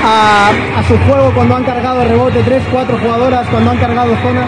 [0.03, 0.51] a,
[0.87, 4.47] su juego cuando han cargado rebote, tres, cuatro jugadoras cuando han cargado zona.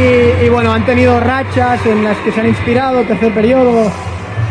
[0.00, 3.90] Y, y bueno, han tenido rachas en las que se han inspirado, tercer periodo.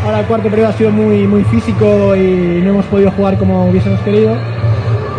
[0.06, 3.70] Ahora el cuarto periodo ha sido muy, muy físico y no hemos podido jugar como
[3.70, 4.38] hubiésemos querido.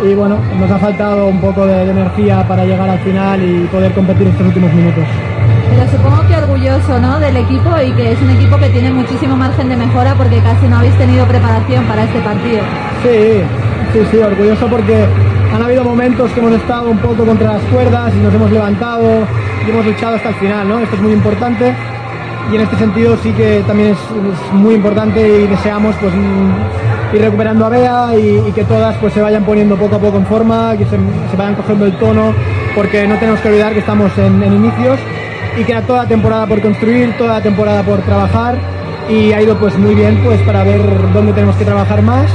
[0.03, 3.67] Y bueno, nos ha faltado un poco de, de energía para llegar al final y
[3.67, 5.03] poder competir estos últimos minutos.
[5.69, 7.19] Pero supongo que orgulloso ¿no?
[7.19, 10.67] del equipo y que es un equipo que tiene muchísimo margen de mejora porque casi
[10.67, 12.59] no habéis tenido preparación para este partido.
[13.03, 13.43] Sí,
[13.93, 15.05] sí, sí, orgulloso porque
[15.53, 19.25] han habido momentos que hemos estado un poco contra las cuerdas y nos hemos levantado
[19.65, 20.79] y hemos luchado hasta el final, ¿no?
[20.79, 21.73] Esto es muy importante
[22.51, 26.13] y en este sentido sí que también es, es muy importante y deseamos pues
[27.13, 30.25] ir recuperando a Bea y, que todas pues se vayan poniendo poco a poco en
[30.25, 30.97] forma, que se,
[31.37, 32.33] vayan cogiendo el tono,
[32.75, 34.99] porque no tenemos que olvidar que estamos en, inicios
[35.57, 38.55] y queda toda la temporada por construir, toda la temporada por trabajar
[39.09, 40.81] y ha ido pues muy bien pues para ver
[41.11, 42.27] dónde tenemos que trabajar más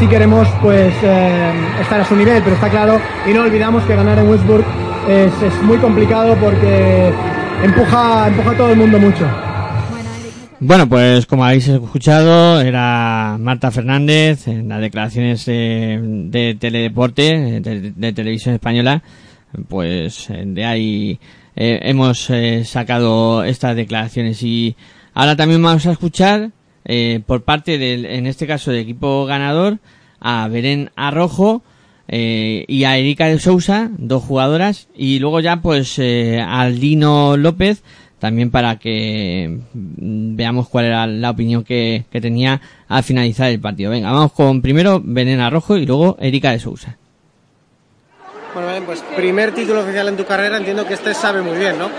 [0.00, 3.94] si queremos pues eh, estar a su nivel, pero está claro y no olvidamos que
[3.94, 4.64] ganar en Westburg
[5.08, 7.12] es, es muy complicado porque
[7.62, 9.45] empuja, empuja a todo el mundo mucho.
[10.58, 18.12] Bueno, pues como habéis escuchado, era Marta Fernández en las declaraciones eh, de Teledeporte, de,
[18.12, 19.02] Televisión Española.
[19.68, 21.20] Pues eh, de ahí
[21.56, 24.76] eh, hemos eh, sacado estas declaraciones y
[25.12, 26.50] ahora también vamos a escuchar
[26.86, 29.78] eh, por parte del, en este caso del equipo ganador,
[30.20, 31.62] a Belén Arrojo
[32.08, 37.36] eh, y a Erika de Sousa, dos jugadoras, y luego ya pues eh, al Dino
[37.36, 37.82] López,
[38.18, 43.60] también para que mm, veamos cuál era la opinión que, que tenía al finalizar el
[43.60, 43.90] partido.
[43.90, 46.96] Venga, vamos con primero Belén Arrojo y luego Erika de Sousa.
[48.54, 51.78] Bueno, Belén, pues primer título oficial en tu carrera, entiendo que este sabe muy bien,
[51.78, 51.90] ¿no?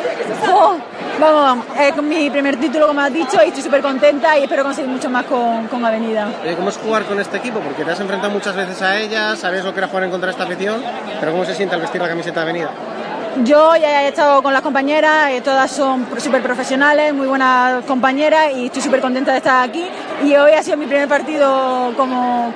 [0.51, 0.75] Oh,
[1.19, 1.65] vamos, vamos.
[1.79, 5.07] Es mi primer título, como has dicho, y estoy súper contenta y espero conseguir mucho
[5.07, 6.31] más con, con Avenida.
[6.43, 7.59] Eh, ¿Cómo es jugar con este equipo?
[7.59, 10.27] Porque te has enfrentado muchas veces a ellas, sabes lo que era jugar en contra
[10.27, 10.81] de esta afición,
[11.19, 12.71] pero ¿cómo se siente al vestir la camiseta de Avenida?
[13.43, 18.51] Yo ya he estado con las compañeras, eh, todas son súper profesionales, muy buenas compañeras
[18.55, 19.85] y estoy súper contenta de estar aquí.
[20.23, 22.53] Y hoy ha sido mi primer partido como,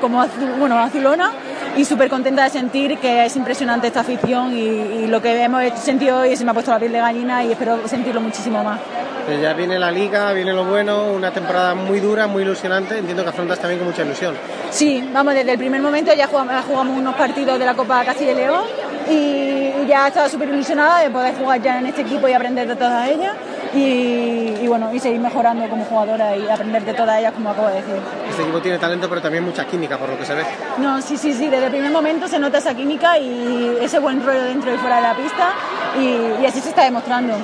[0.58, 1.32] bueno, azulona
[1.78, 5.64] y súper contenta de sentir que es impresionante esta afición y, y lo que hemos
[5.80, 8.80] sentido hoy se me ha puesto la piel de gallina y espero sentirlo muchísimo más.
[9.26, 12.98] Pues ya viene la liga, viene lo bueno, una temporada muy dura, muy ilusionante.
[12.98, 14.36] Entiendo que afrontas también con mucha ilusión.
[14.72, 18.32] Sí, vamos, desde el primer momento ya jugamos, jugamos unos partidos de la Copa Castilla
[18.32, 18.64] y León
[19.10, 22.76] y ya estaba súper ilusionada de poder jugar ya en este equipo y aprender de
[22.76, 23.34] todas ellas
[23.74, 27.68] y, y bueno, y seguir mejorando como jugadora y aprender de todas ellas, como acabo
[27.68, 27.96] de decir.
[28.30, 30.44] Este equipo tiene talento, pero también mucha química, por lo que se ve.
[30.78, 34.26] No, sí, sí, sí, desde el primer momento se nota esa química y ese buen
[34.26, 35.54] rollo dentro y fuera de la pista
[36.00, 37.36] y, y así se está demostrando.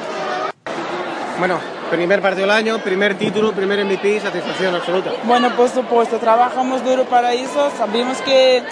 [1.40, 1.60] Bueno,
[1.92, 5.12] primer partido del año, primer título, primer MVP, satisfacción absoluta.
[5.24, 7.72] Bueno, por supuesto, trabajamos duro para eso.
[7.78, 8.64] Sabemos que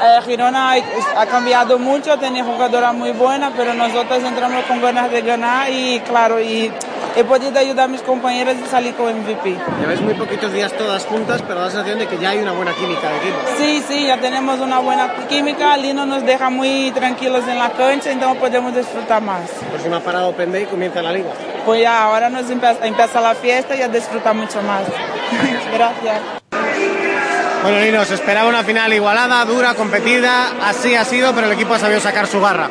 [0.00, 0.74] eh, Girona
[1.16, 6.00] ha, cambiado mucho, tiene jugadoras muy buenas, pero nosotros entramos con ganas de ganar y
[6.00, 6.72] claro, y
[7.16, 9.56] he podido ayudar a mis compañeras a salir con MVP.
[9.80, 12.52] Lleváis muy poquitos días todas juntas, pero da la sensación de que ya hay una
[12.52, 13.38] buena química de equipo.
[13.58, 15.76] Sí, sí, ya tenemos una buena química.
[15.76, 19.50] Lino nos deja muy tranquilos en la cancha, entonces podemos disfrutar más.
[19.70, 21.30] Próxima parada Open Day comienza la liga.
[21.64, 24.82] Pues ya, ahora nos empieza, empieza la fiesta y a disfrutar mucho más.
[25.72, 26.41] Gracias.
[27.62, 30.48] Bueno, Lino, se esperaba una final igualada, dura, competida.
[30.64, 32.68] Así ha sido, pero el equipo ha sabido sacar su garra.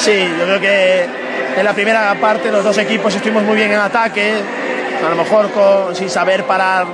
[0.00, 1.06] Sí, yo creo que
[1.58, 4.32] en la primera parte los dos equipos estuvimos muy bien en ataque,
[5.04, 6.86] a lo mejor sin saber parar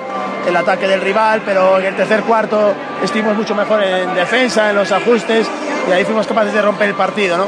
[0.49, 4.77] el ataque del rival, pero en el tercer cuarto estuvimos mucho mejor en defensa, en
[4.77, 5.47] los ajustes,
[5.89, 7.37] y ahí fuimos capaces de romper el partido.
[7.37, 7.45] ¿no?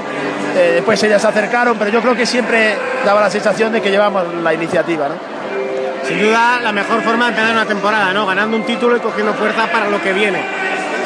[0.57, 3.91] Eh, después ellas se acercaron, pero yo creo que siempre daba la sensación de que
[3.91, 5.09] llevamos la iniciativa.
[5.09, 5.30] ¿no?
[6.11, 8.27] Sin duda, la mejor forma de empezar una temporada, ¿no?
[8.27, 10.43] Ganando un título y cogiendo fuerza para lo que viene.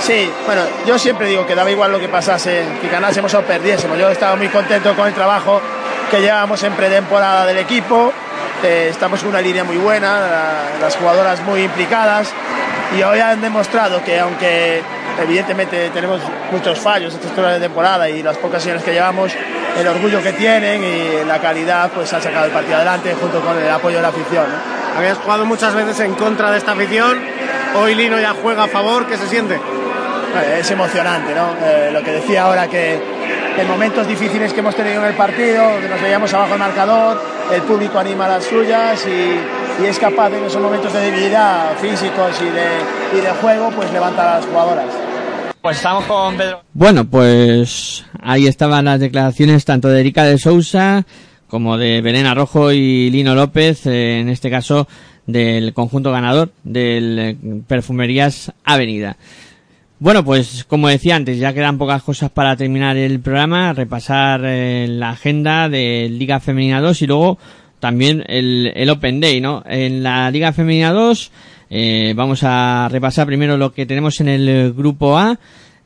[0.01, 3.99] Sí, bueno, yo siempre digo que daba igual lo que pasase, que ganásemos o perdiésemos.
[3.99, 5.61] Yo estaba muy contento con el trabajo
[6.11, 8.13] que llevábamos en pretemporada del equipo.
[8.63, 12.33] Eh, estamos con una línea muy buena, la- las jugadoras muy implicadas
[12.99, 14.83] y hoy han demostrado que aunque
[15.21, 16.21] evidentemente tenemos
[16.51, 19.33] muchos fallos esta historia de temporada y las pocas sesiones que llevamos,
[19.79, 23.59] el orgullo que tienen y la calidad pues han sacado el partido adelante junto con
[23.59, 24.47] el apoyo de la afición.
[24.97, 27.19] Habías jugado muchas veces en contra de esta afición.
[27.77, 29.07] Hoy Lino ya juega a favor.
[29.07, 29.55] ¿Qué se siente?
[29.55, 31.49] Eh, Es emocionante, ¿no?
[31.63, 33.01] Eh, lo que decía ahora que
[33.59, 37.21] en momentos difíciles que hemos tenido en el partido, que nos veíamos abajo del marcador,
[37.53, 42.41] el público anima las suyas y, y es capaz en esos momentos de debilidad físicos
[42.41, 44.87] y de, y de juego, pues levantar a las jugadoras.
[45.63, 46.63] Pues estamos con Pedro.
[46.73, 51.05] Bueno, pues ahí estaban las declaraciones tanto de Erika de Sousa
[51.49, 54.89] como de Belén Arrojo y Lino López, eh, en este caso
[55.27, 59.17] del conjunto ganador del eh, Perfumerías Avenida.
[59.99, 64.87] Bueno, pues como decía antes, ya quedan pocas cosas para terminar el programa, repasar eh,
[64.89, 67.39] la agenda de Liga Femenina 2 y luego
[67.81, 69.63] también el, el Open Day, ¿no?
[69.67, 71.31] En la Liga Femenina 2
[71.71, 75.39] eh, vamos a repasar primero lo que tenemos en el grupo A,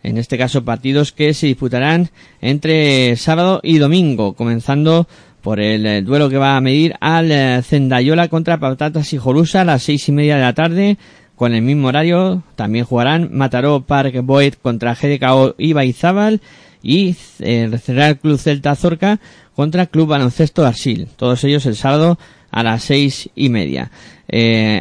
[0.02, 2.10] en este caso partidos que se disputarán
[2.40, 5.08] entre sábado y domingo, comenzando
[5.48, 9.62] por el eh, duelo que va a medir al eh, Zendayola contra Patatas y Jolusa
[9.62, 10.98] a las seis y media de la tarde,
[11.36, 16.42] con el mismo horario también jugarán Mataró Park Boyd contra GDKO Ibaizábal
[16.82, 19.20] y eh, el Club Celta Zorca
[19.56, 21.08] contra Club Baloncesto Arsil.
[21.16, 22.18] Todos ellos el sábado
[22.50, 23.90] a las seis y media.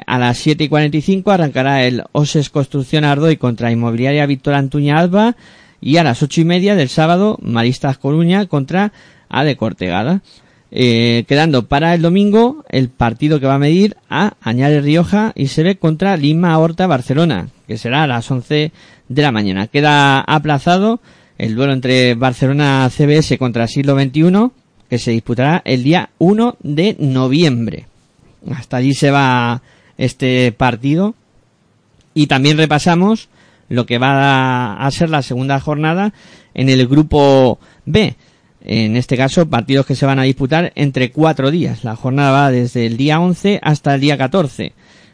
[0.05, 4.55] A las siete y cuarenta y cinco arrancará el Oses Construcción Ardoy contra Inmobiliaria Víctor
[4.55, 5.37] Antuña Alba
[5.79, 8.91] y a las ocho y media del sábado Maristas Coruña contra
[9.29, 10.21] AD Cortegada.
[10.69, 15.47] Eh, quedando para el domingo el partido que va a medir a Añales Rioja y
[15.47, 18.71] se ve contra Lima Horta Barcelona, que será a las 11
[19.07, 19.67] de la mañana.
[19.67, 20.99] Queda aplazado
[21.37, 24.51] el duelo entre Barcelona CBS contra Siglo XXI,
[24.89, 27.85] que se disputará el día 1 de noviembre.
[28.53, 29.61] Hasta allí se va
[29.97, 31.15] este partido.
[32.13, 33.29] Y también repasamos
[33.69, 36.13] lo que va a ser la segunda jornada
[36.53, 38.15] en el grupo B.
[38.61, 41.83] En este caso, partidos que se van a disputar entre cuatro días.
[41.83, 44.73] La jornada va desde el día 11 hasta el día 14.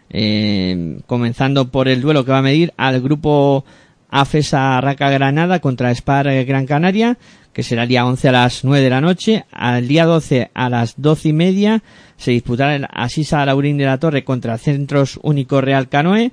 [0.09, 3.65] Eh, comenzando por el duelo que va a medir al grupo
[4.09, 7.17] AFESA Raca Granada contra Spar Gran Canaria,
[7.51, 9.45] que será el día 11 a las 9 de la noche.
[9.51, 11.83] Al día 12 a las 12 y media
[12.17, 16.31] se disputará el Asisa Laurín de la Torre contra Centros Único Real Canoe.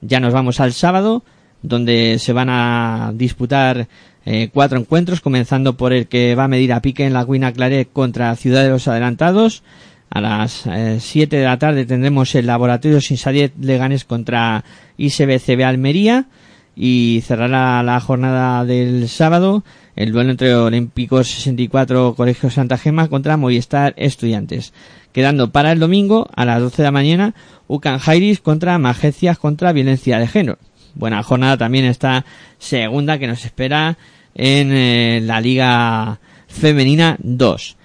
[0.00, 1.22] Ya nos vamos al sábado,
[1.62, 3.88] donde se van a disputar
[4.24, 7.52] eh, cuatro encuentros, comenzando por el que va a medir a pique en la Guina
[7.52, 9.62] Claret contra Ciudad de los Adelantados.
[10.10, 10.68] A las
[10.98, 14.64] 7 de la tarde tendremos el Laboratorio Sinsadiet Leganes contra
[14.96, 16.26] ISBCB Almería
[16.74, 19.62] y cerrará la jornada del sábado
[19.96, 24.72] el duelo entre Olímpicos 64 Colegio Santa Gema contra Movistar Estudiantes.
[25.12, 27.34] Quedando para el domingo a las 12 de la mañana
[27.68, 30.58] Ucan Jairis contra Magecias contra Violencia de Género.
[30.94, 32.24] Buena jornada también esta
[32.58, 33.96] segunda que nos espera
[34.34, 37.76] en eh, la Liga Femenina 2.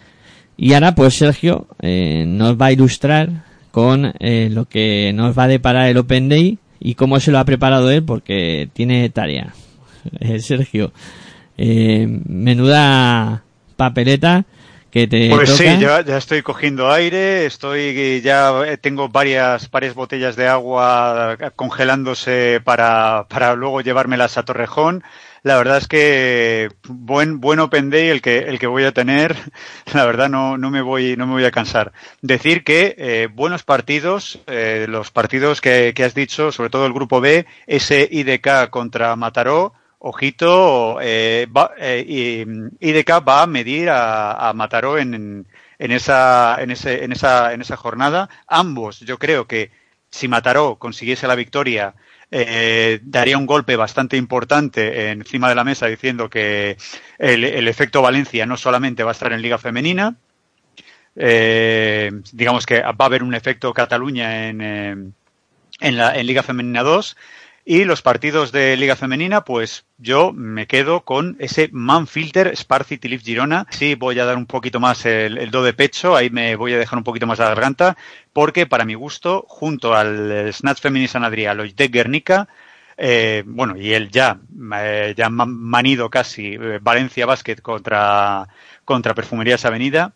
[0.57, 3.29] Y ahora, pues Sergio eh, nos va a ilustrar
[3.71, 7.39] con eh, lo que nos va a deparar el Open Day y cómo se lo
[7.39, 9.53] ha preparado él, porque tiene tarea.
[10.39, 10.93] Sergio,
[11.57, 13.43] menuda
[13.75, 14.45] papeleta
[14.95, 15.57] que te Pues toca.
[15.57, 21.37] sí, ya, ya estoy cogiendo aire, estoy ya eh, tengo varias varias botellas de agua
[21.57, 25.03] congelándose para, para luego llevármelas a Torrejón.
[25.43, 29.35] La verdad es que buen buen Open Day el que el que voy a tener.
[29.93, 31.91] La verdad no no me voy no me voy a cansar.
[32.21, 36.93] Decir que eh, buenos partidos, eh, los partidos que, que has dicho, sobre todo el
[36.93, 39.73] grupo B, ese IDK contra Mataró.
[40.07, 42.45] Ojito, eh, va- eh,
[42.79, 45.47] IDK va a medir a, Mataró en,
[45.79, 48.29] en, esa, en, ese, en, esa, en esa jornada.
[48.47, 49.71] Ambos, yo creo que
[50.11, 51.95] si Mataró consiguiese la victoria,
[52.29, 56.77] eh, daría un golpe bastante importante encima de la mesa diciendo que
[57.17, 60.15] el, el efecto Valencia no solamente va a estar en Liga Femenina,
[61.15, 64.95] eh, digamos que va a haber un efecto Cataluña en, eh,
[65.81, 67.17] en, la, en Liga Femenina 2.
[67.67, 73.23] Y los partidos de Liga Femenina, pues yo me quedo con ese Manfilter Sparcity Leaf
[73.23, 73.65] Girona.
[73.71, 76.77] Sí, voy a dar un poquito más el, do de pecho, ahí me voy a
[76.77, 77.97] dejar un poquito más la garganta,
[78.33, 82.47] porque para mi gusto, junto al Snatch Femini San Adrià, de Guernica,
[82.97, 84.37] eh, bueno, y el ya,
[84.77, 88.47] eh, ya ma- manido casi eh, Valencia Basket contra,
[88.85, 90.13] contra Perfumerías Avenida,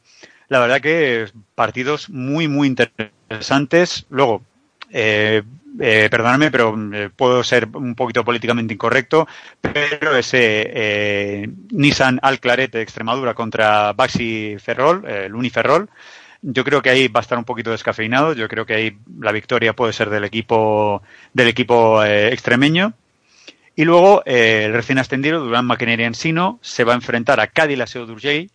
[0.50, 4.06] la verdad que partidos muy, muy interesantes.
[4.10, 4.44] Luego,
[4.92, 5.42] eh,
[5.80, 9.28] eh, perdóname, pero eh, puedo ser un poquito políticamente incorrecto,
[9.62, 15.90] pero ese eh, Nissan Al Claret de Extremadura contra Baxi Ferrol, eh, el Uniferrol,
[16.42, 18.34] yo creo que ahí va a estar un poquito descafeinado.
[18.34, 22.94] Yo creo que ahí la victoria puede ser del equipo del equipo eh, extremeño.
[23.76, 28.06] Y luego el recién ascendido Durán Maquinaria Ensino se va a enfrentar a Cádiz Laseo
[28.06, 28.50] d'Urgell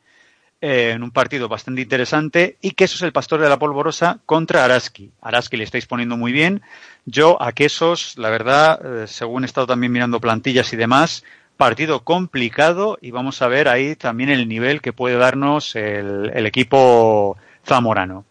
[0.66, 5.10] eh, en un partido bastante interesante y Quesos el Pastor de la Polvorosa contra Araski.
[5.20, 6.62] Araski le estáis poniendo muy bien.
[7.04, 11.22] Yo a Quesos, la verdad, eh, según he estado también mirando plantillas y demás,
[11.58, 16.46] partido complicado y vamos a ver ahí también el nivel que puede darnos el, el
[16.46, 17.36] equipo
[17.66, 18.24] zamorano.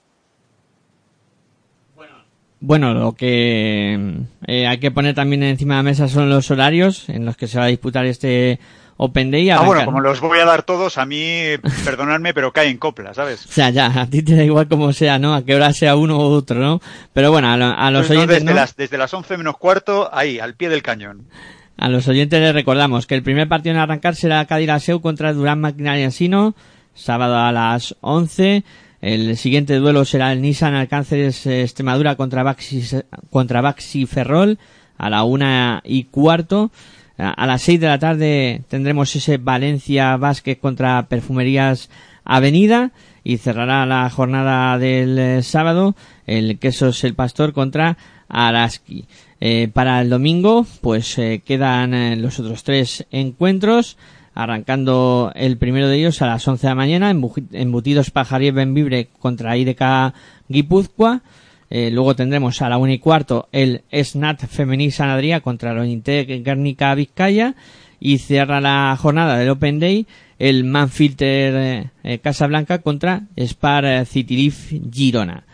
[2.65, 7.09] Bueno, lo que eh, hay que poner también encima de la mesa son los horarios
[7.09, 8.57] en los que se va a disputar este
[8.95, 9.49] Open Day.
[9.49, 11.41] Ah, bueno, como los voy a dar todos, a mí,
[11.83, 13.45] perdonadme, pero cae en copla, ¿sabes?
[13.49, 15.35] O sea, ya, a ti te da igual como sea, ¿no?
[15.35, 16.79] A qué hora sea uno u otro, ¿no?
[17.11, 18.55] Pero bueno, a, a los Pues no, oyentes, desde, ¿no?
[18.57, 21.27] las, desde las 11 menos cuarto, ahí, al pie del cañón.
[21.75, 25.33] A los oyentes les recordamos que el primer partido en arrancar será Cádiz Laseu contra
[25.33, 26.55] Durán Maquinaria Ensino,
[26.93, 28.63] sábado a las 11.
[29.03, 32.83] El siguiente duelo será el Nissan Alcánceres eh, Extremadura contra Baxi,
[33.29, 33.75] contra
[34.07, 34.57] Ferrol
[34.97, 36.71] a la una y cuarto.
[37.17, 41.89] A las 6 de la tarde tendremos ese Valencia Basket contra Perfumerías
[42.23, 42.93] Avenida
[43.25, 47.97] y cerrará la jornada del eh, sábado el Quesos El Pastor contra
[48.29, 49.03] Araski.
[49.41, 53.97] Eh, para el domingo, pues quedan los otros tres encuentros,
[54.33, 57.09] arrancando el primero de ellos a las 11 de la mañana,
[57.51, 60.13] embutidos Pajarí Benvibre contra IDK
[60.47, 61.21] Guipúzcoa.
[61.69, 65.79] Eh, luego tendremos a la 1 y cuarto el SNAT Femení San Adrià contra el
[65.79, 67.55] Ointec Guernica Vizcaya.
[67.99, 70.05] Y cierra la jornada del Open Day
[70.37, 75.45] el Manfilter eh, Casablanca contra Spar Cityleaf Girona.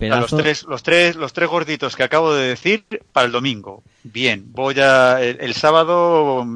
[0.00, 3.82] Los tres, los tres, los tres gorditos que acabo de decir para el domingo.
[4.04, 6.46] Bien, voy a el, el sábado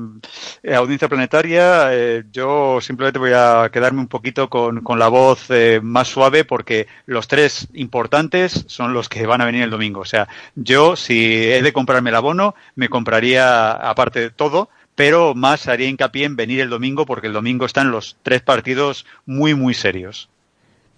[0.62, 1.89] eh, audiencia planetaria.
[1.93, 6.44] eh, yo simplemente voy a quedarme un poquito con, con la voz eh, más suave
[6.44, 10.01] porque los tres importantes son los que van a venir el domingo.
[10.01, 14.69] O sea, yo si he de comprarme el abono me compraría aparte de todo.
[14.94, 19.06] Pero más haría hincapié en venir el domingo porque el domingo están los tres partidos
[19.24, 20.28] muy, muy serios.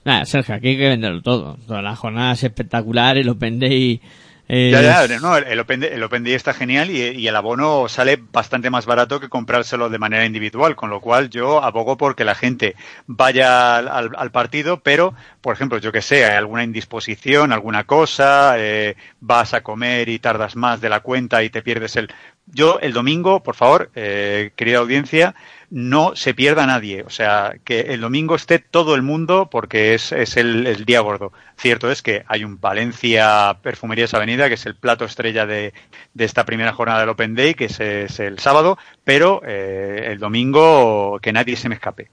[0.04, 1.56] Nada, Sergio, aquí hay que venderlo todo.
[1.66, 4.02] Toda la jornada es espectacular, el Open Day.
[4.48, 7.88] eh, Ya, ya, no, el, Open el Open Day está genial y, y el abono
[7.88, 12.24] sale bastante más barato que comprárselo de manera individual, con lo cual yo abogo porque
[12.24, 12.74] la gente
[13.06, 17.84] vaya al, al- al partido, pero, por ejemplo, yo que sé, hay alguna indisposición, alguna
[17.84, 22.08] cosa, eh, vas a comer y tardas más de la cuenta y te pierdes el...
[22.46, 25.34] Yo el domingo, por favor, eh, querida audiencia,
[25.74, 27.02] no se pierda nadie.
[27.02, 31.00] O sea, que el domingo esté todo el mundo porque es, es el, el día
[31.00, 31.32] gordo.
[31.56, 35.74] Cierto es que hay un Valencia Perfumerías Avenida, que es el plato estrella de,
[36.14, 41.18] de esta primera jornada del Open Day, que es, el sábado, pero eh, el domingo
[41.20, 42.08] que nadie se me escape.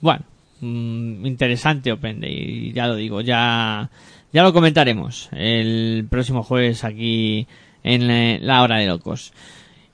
[0.00, 0.24] Bueno,
[0.60, 3.88] mm, interesante Open Day, ya lo digo, ya,
[4.32, 7.46] ya lo comentaremos el próximo jueves aquí
[7.84, 9.32] en eh, la hora de locos.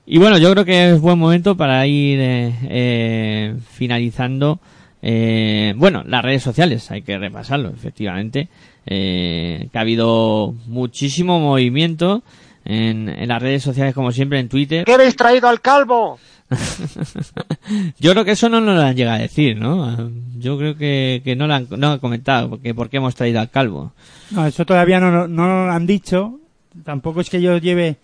[0.07, 4.59] Y bueno, yo creo que es buen momento para ir eh, eh, finalizando
[5.07, 8.47] Eh, bueno, las redes sociales, hay que repasarlo, efectivamente.
[8.87, 12.23] Eh, que ha habido muchísimo movimiento
[12.65, 14.83] en, en las redes sociales, como siempre, en Twitter.
[14.83, 16.17] ¿Qué habéis traído al calvo?
[17.99, 20.09] Yo creo que eso no nos lo han llegado a decir, ¿no?
[20.39, 23.39] Yo creo que, que no lo han, no han comentado, porque por qué hemos traído
[23.39, 23.93] al calvo.
[24.31, 26.39] No, eso todavía no, no, no lo han dicho.
[26.83, 27.97] Tampoco es que yo lleve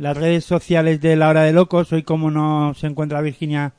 [0.00, 1.92] las redes sociales de la hora de locos.
[1.92, 3.74] Hoy como no se encuentra Virginia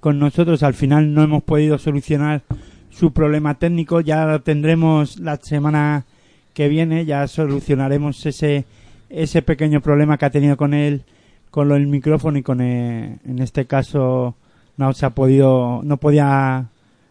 [0.00, 2.42] con nosotros, al final no hemos podido solucionar
[2.88, 4.00] su problema técnico.
[4.00, 6.06] Ya lo tendremos la semana
[6.54, 7.04] que viene.
[7.04, 8.64] Ya solucionaremos ese,
[9.10, 11.02] ese pequeño problema que ha tenido con él,
[11.50, 14.36] con del micrófono y con, eh, en este caso,
[14.78, 16.70] no se ha podido, no podía,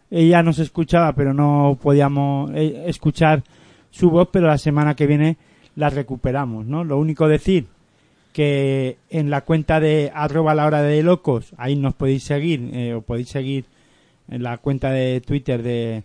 [0.09, 3.43] ella nos escuchaba, pero no podíamos eh, escuchar
[3.91, 5.37] su voz, pero la semana que viene
[5.75, 6.83] la recuperamos, ¿no?
[6.83, 7.67] Lo único decir
[8.37, 12.93] que en la cuenta de arroba la hora de locos, ahí nos podéis seguir, eh,
[12.93, 13.65] o podéis seguir
[14.29, 16.03] en la cuenta de Twitter de,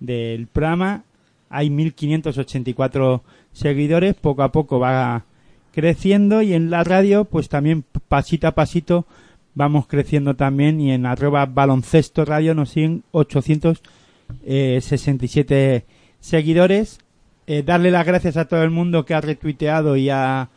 [0.00, 1.04] del programa,
[1.48, 3.22] hay 1584
[3.52, 5.24] seguidores, poco a poco va
[5.70, 9.06] creciendo y en la radio pues también pasito a pasito
[9.54, 15.84] vamos creciendo también y en arroba baloncesto radio nos siguen 867
[16.18, 16.98] seguidores.
[17.46, 20.48] Eh, darle las gracias a todo el mundo que ha retuiteado y ha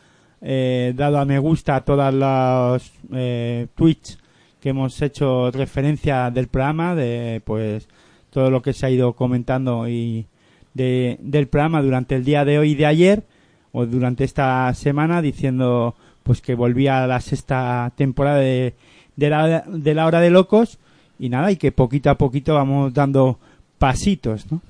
[0.42, 4.18] eh, dado a me gusta a todas las eh, tweets
[4.60, 7.88] que hemos hecho referencia del programa, de pues
[8.30, 10.26] todo lo que se ha ido comentando y
[10.74, 13.24] de, del programa durante el día de hoy y de ayer
[13.72, 18.74] o durante esta semana diciendo pues que volvía a la sexta temporada de,
[19.18, 20.78] la, de la hora de locos
[21.20, 23.40] y nada y que poquito a poquito vamos dando
[23.80, 24.62] pasitos, ¿no?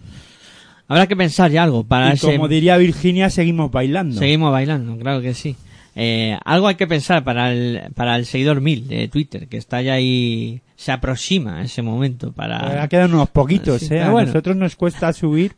[0.92, 2.34] Habrá que pensar ya algo para y ese...
[2.34, 4.20] como diría Virginia, seguimos bailando.
[4.20, 5.56] Seguimos bailando, claro que sí.
[5.96, 9.82] Eh, algo hay que pensar para el, para el seguidor 1000 de Twitter, que está
[9.82, 12.58] ya ahí, se aproxima ese momento para...
[12.58, 14.02] Ahora quedan unos poquitos, Sí, ¿eh?
[14.02, 14.28] A bueno.
[14.28, 15.56] nosotros nos cuesta subir.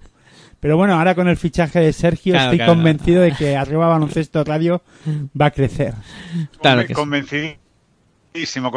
[0.59, 2.73] Pero bueno, ahora con el fichaje de Sergio Claro, estoy claro.
[2.75, 4.83] convencido de que arriba Baloncesto Radio
[5.39, 5.95] va a crecer.
[6.61, 6.93] Claro que.
[6.93, 8.69] Convencidísimo,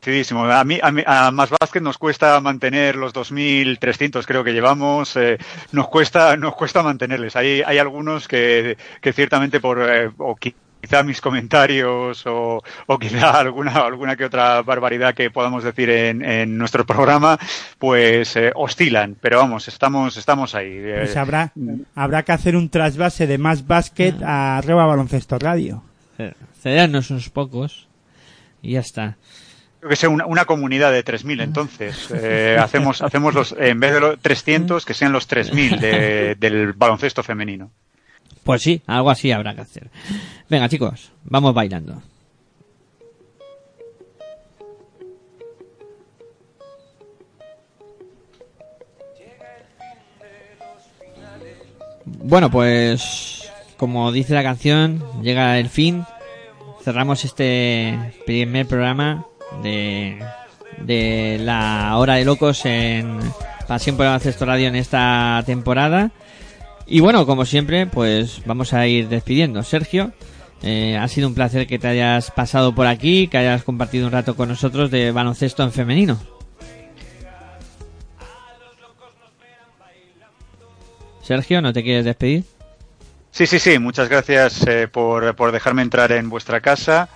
[0.00, 0.44] convencidísimo.
[0.44, 5.16] A mí, a, mí- a Más Vázquez nos cuesta mantener los 2.300, creo que llevamos.
[5.16, 5.38] eh,
[5.72, 7.36] nos cuesta, nos cuesta mantenerles.
[7.36, 12.98] Hay, hay algunos que, que ciertamente por eh, o qui- quizá mis comentarios o, o
[12.98, 17.38] quizá alguna alguna que otra barbaridad que podamos decir en, en nuestro programa,
[17.78, 19.16] pues eh, oscilan.
[19.20, 20.72] Pero vamos, estamos estamos ahí.
[20.72, 21.52] eh, Pues habrá,
[21.94, 25.82] habrá que hacer un trasvase de más básquet a arriba Baloncesto Radio.
[26.62, 27.88] Cedernos unos pocos
[28.62, 29.16] y ya está.
[29.80, 32.08] Creo que sea una, una comunidad de 3.000, entonces.
[32.14, 36.72] Eh, hacemos, hacemos los, en vez de los 300, que sean los 3.000 de- del
[36.74, 37.70] baloncesto femenino.
[38.44, 39.90] Pues sí, algo así habrá que hacer.
[40.48, 42.02] Venga chicos, vamos bailando.
[52.04, 56.04] Bueno, pues como dice la canción, llega el fin.
[56.82, 59.26] Cerramos este primer programa
[59.62, 60.24] de,
[60.78, 63.18] de la hora de locos en
[63.66, 66.10] Pasión por Baloncesto Radio en esta temporada.
[66.86, 69.62] Y bueno, como siempre, pues vamos a ir despidiendo.
[69.62, 70.12] Sergio,
[70.62, 74.12] eh, ha sido un placer que te hayas pasado por aquí, que hayas compartido un
[74.12, 76.20] rato con nosotros de baloncesto en femenino.
[81.22, 82.44] Sergio, ¿no te quieres despedir?
[83.30, 87.08] Sí, sí, sí, muchas gracias eh, por, por dejarme entrar en vuestra casa.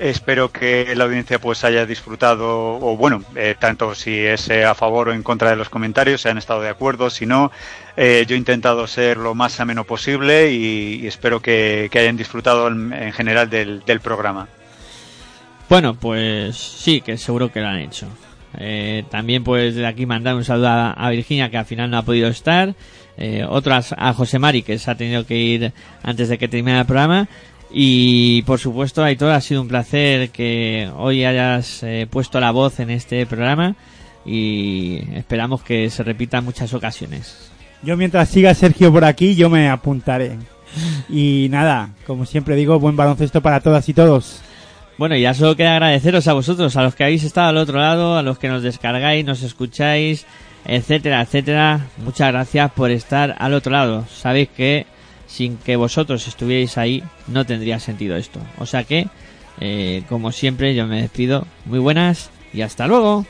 [0.00, 4.74] Espero que la audiencia pues haya disfrutado, o bueno, eh, tanto si es eh, a
[4.74, 7.52] favor o en contra de los comentarios, se han estado de acuerdo, si no,
[7.98, 12.94] eh, yo he intentado ser lo más ameno posible y, espero que, hayan disfrutado en,
[12.94, 14.48] en general del, programa.
[15.68, 18.06] Bueno, pues sí, que seguro que lo han hecho.
[19.10, 22.28] También pues de aquí mandar un saludo a, Virginia que al final no ha podido
[22.28, 22.74] estar.
[23.48, 25.72] Otras a José Mari que se ha tenido que ir
[26.02, 27.28] antes de que termine el programa.
[27.72, 32.80] Y por supuesto, Aitor, ha sido un placer que hoy hayas eh, puesto la voz
[32.80, 33.76] en este programa
[34.24, 37.50] y esperamos que se repita en muchas ocasiones.
[37.82, 40.36] Yo mientras siga Sergio por aquí, yo me apuntaré.
[41.08, 44.42] Y nada, como siempre digo, buen baloncesto para todas y todos.
[44.98, 48.18] Bueno, ya solo queda agradeceros a vosotros, a los que habéis estado al otro lado,
[48.18, 50.26] a los que nos descargáis, nos escucháis,
[50.66, 51.86] etcétera, etcétera.
[52.04, 54.04] Muchas gracias por estar al otro lado.
[54.12, 54.86] Sabéis que
[55.30, 58.40] sin que vosotros estuvierais ahí no tendría sentido esto.
[58.58, 59.06] O sea que,
[59.60, 61.46] eh, como siempre, yo me despido.
[61.66, 63.24] Muy buenas y hasta luego.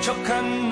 [0.00, 0.68] Chocan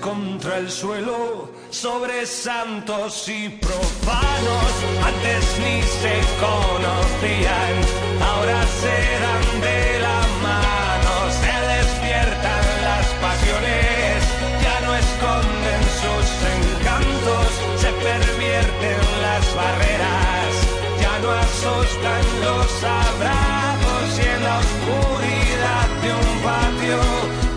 [0.00, 4.72] contra el suelo sobre santos y profanos.
[5.02, 7.74] Antes ni se conocían,
[8.20, 11.12] ahora se dan de la mano.
[11.40, 14.16] Se despiertan las pasiones,
[14.62, 16.26] ya no esconden sus
[16.56, 17.48] encantos.
[17.80, 20.52] Se pervierten las barreras,
[21.00, 27.00] ya no asustan los abrazos y en la oscuridad de un patio.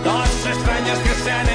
[0.03, 1.54] Dos extraños que se han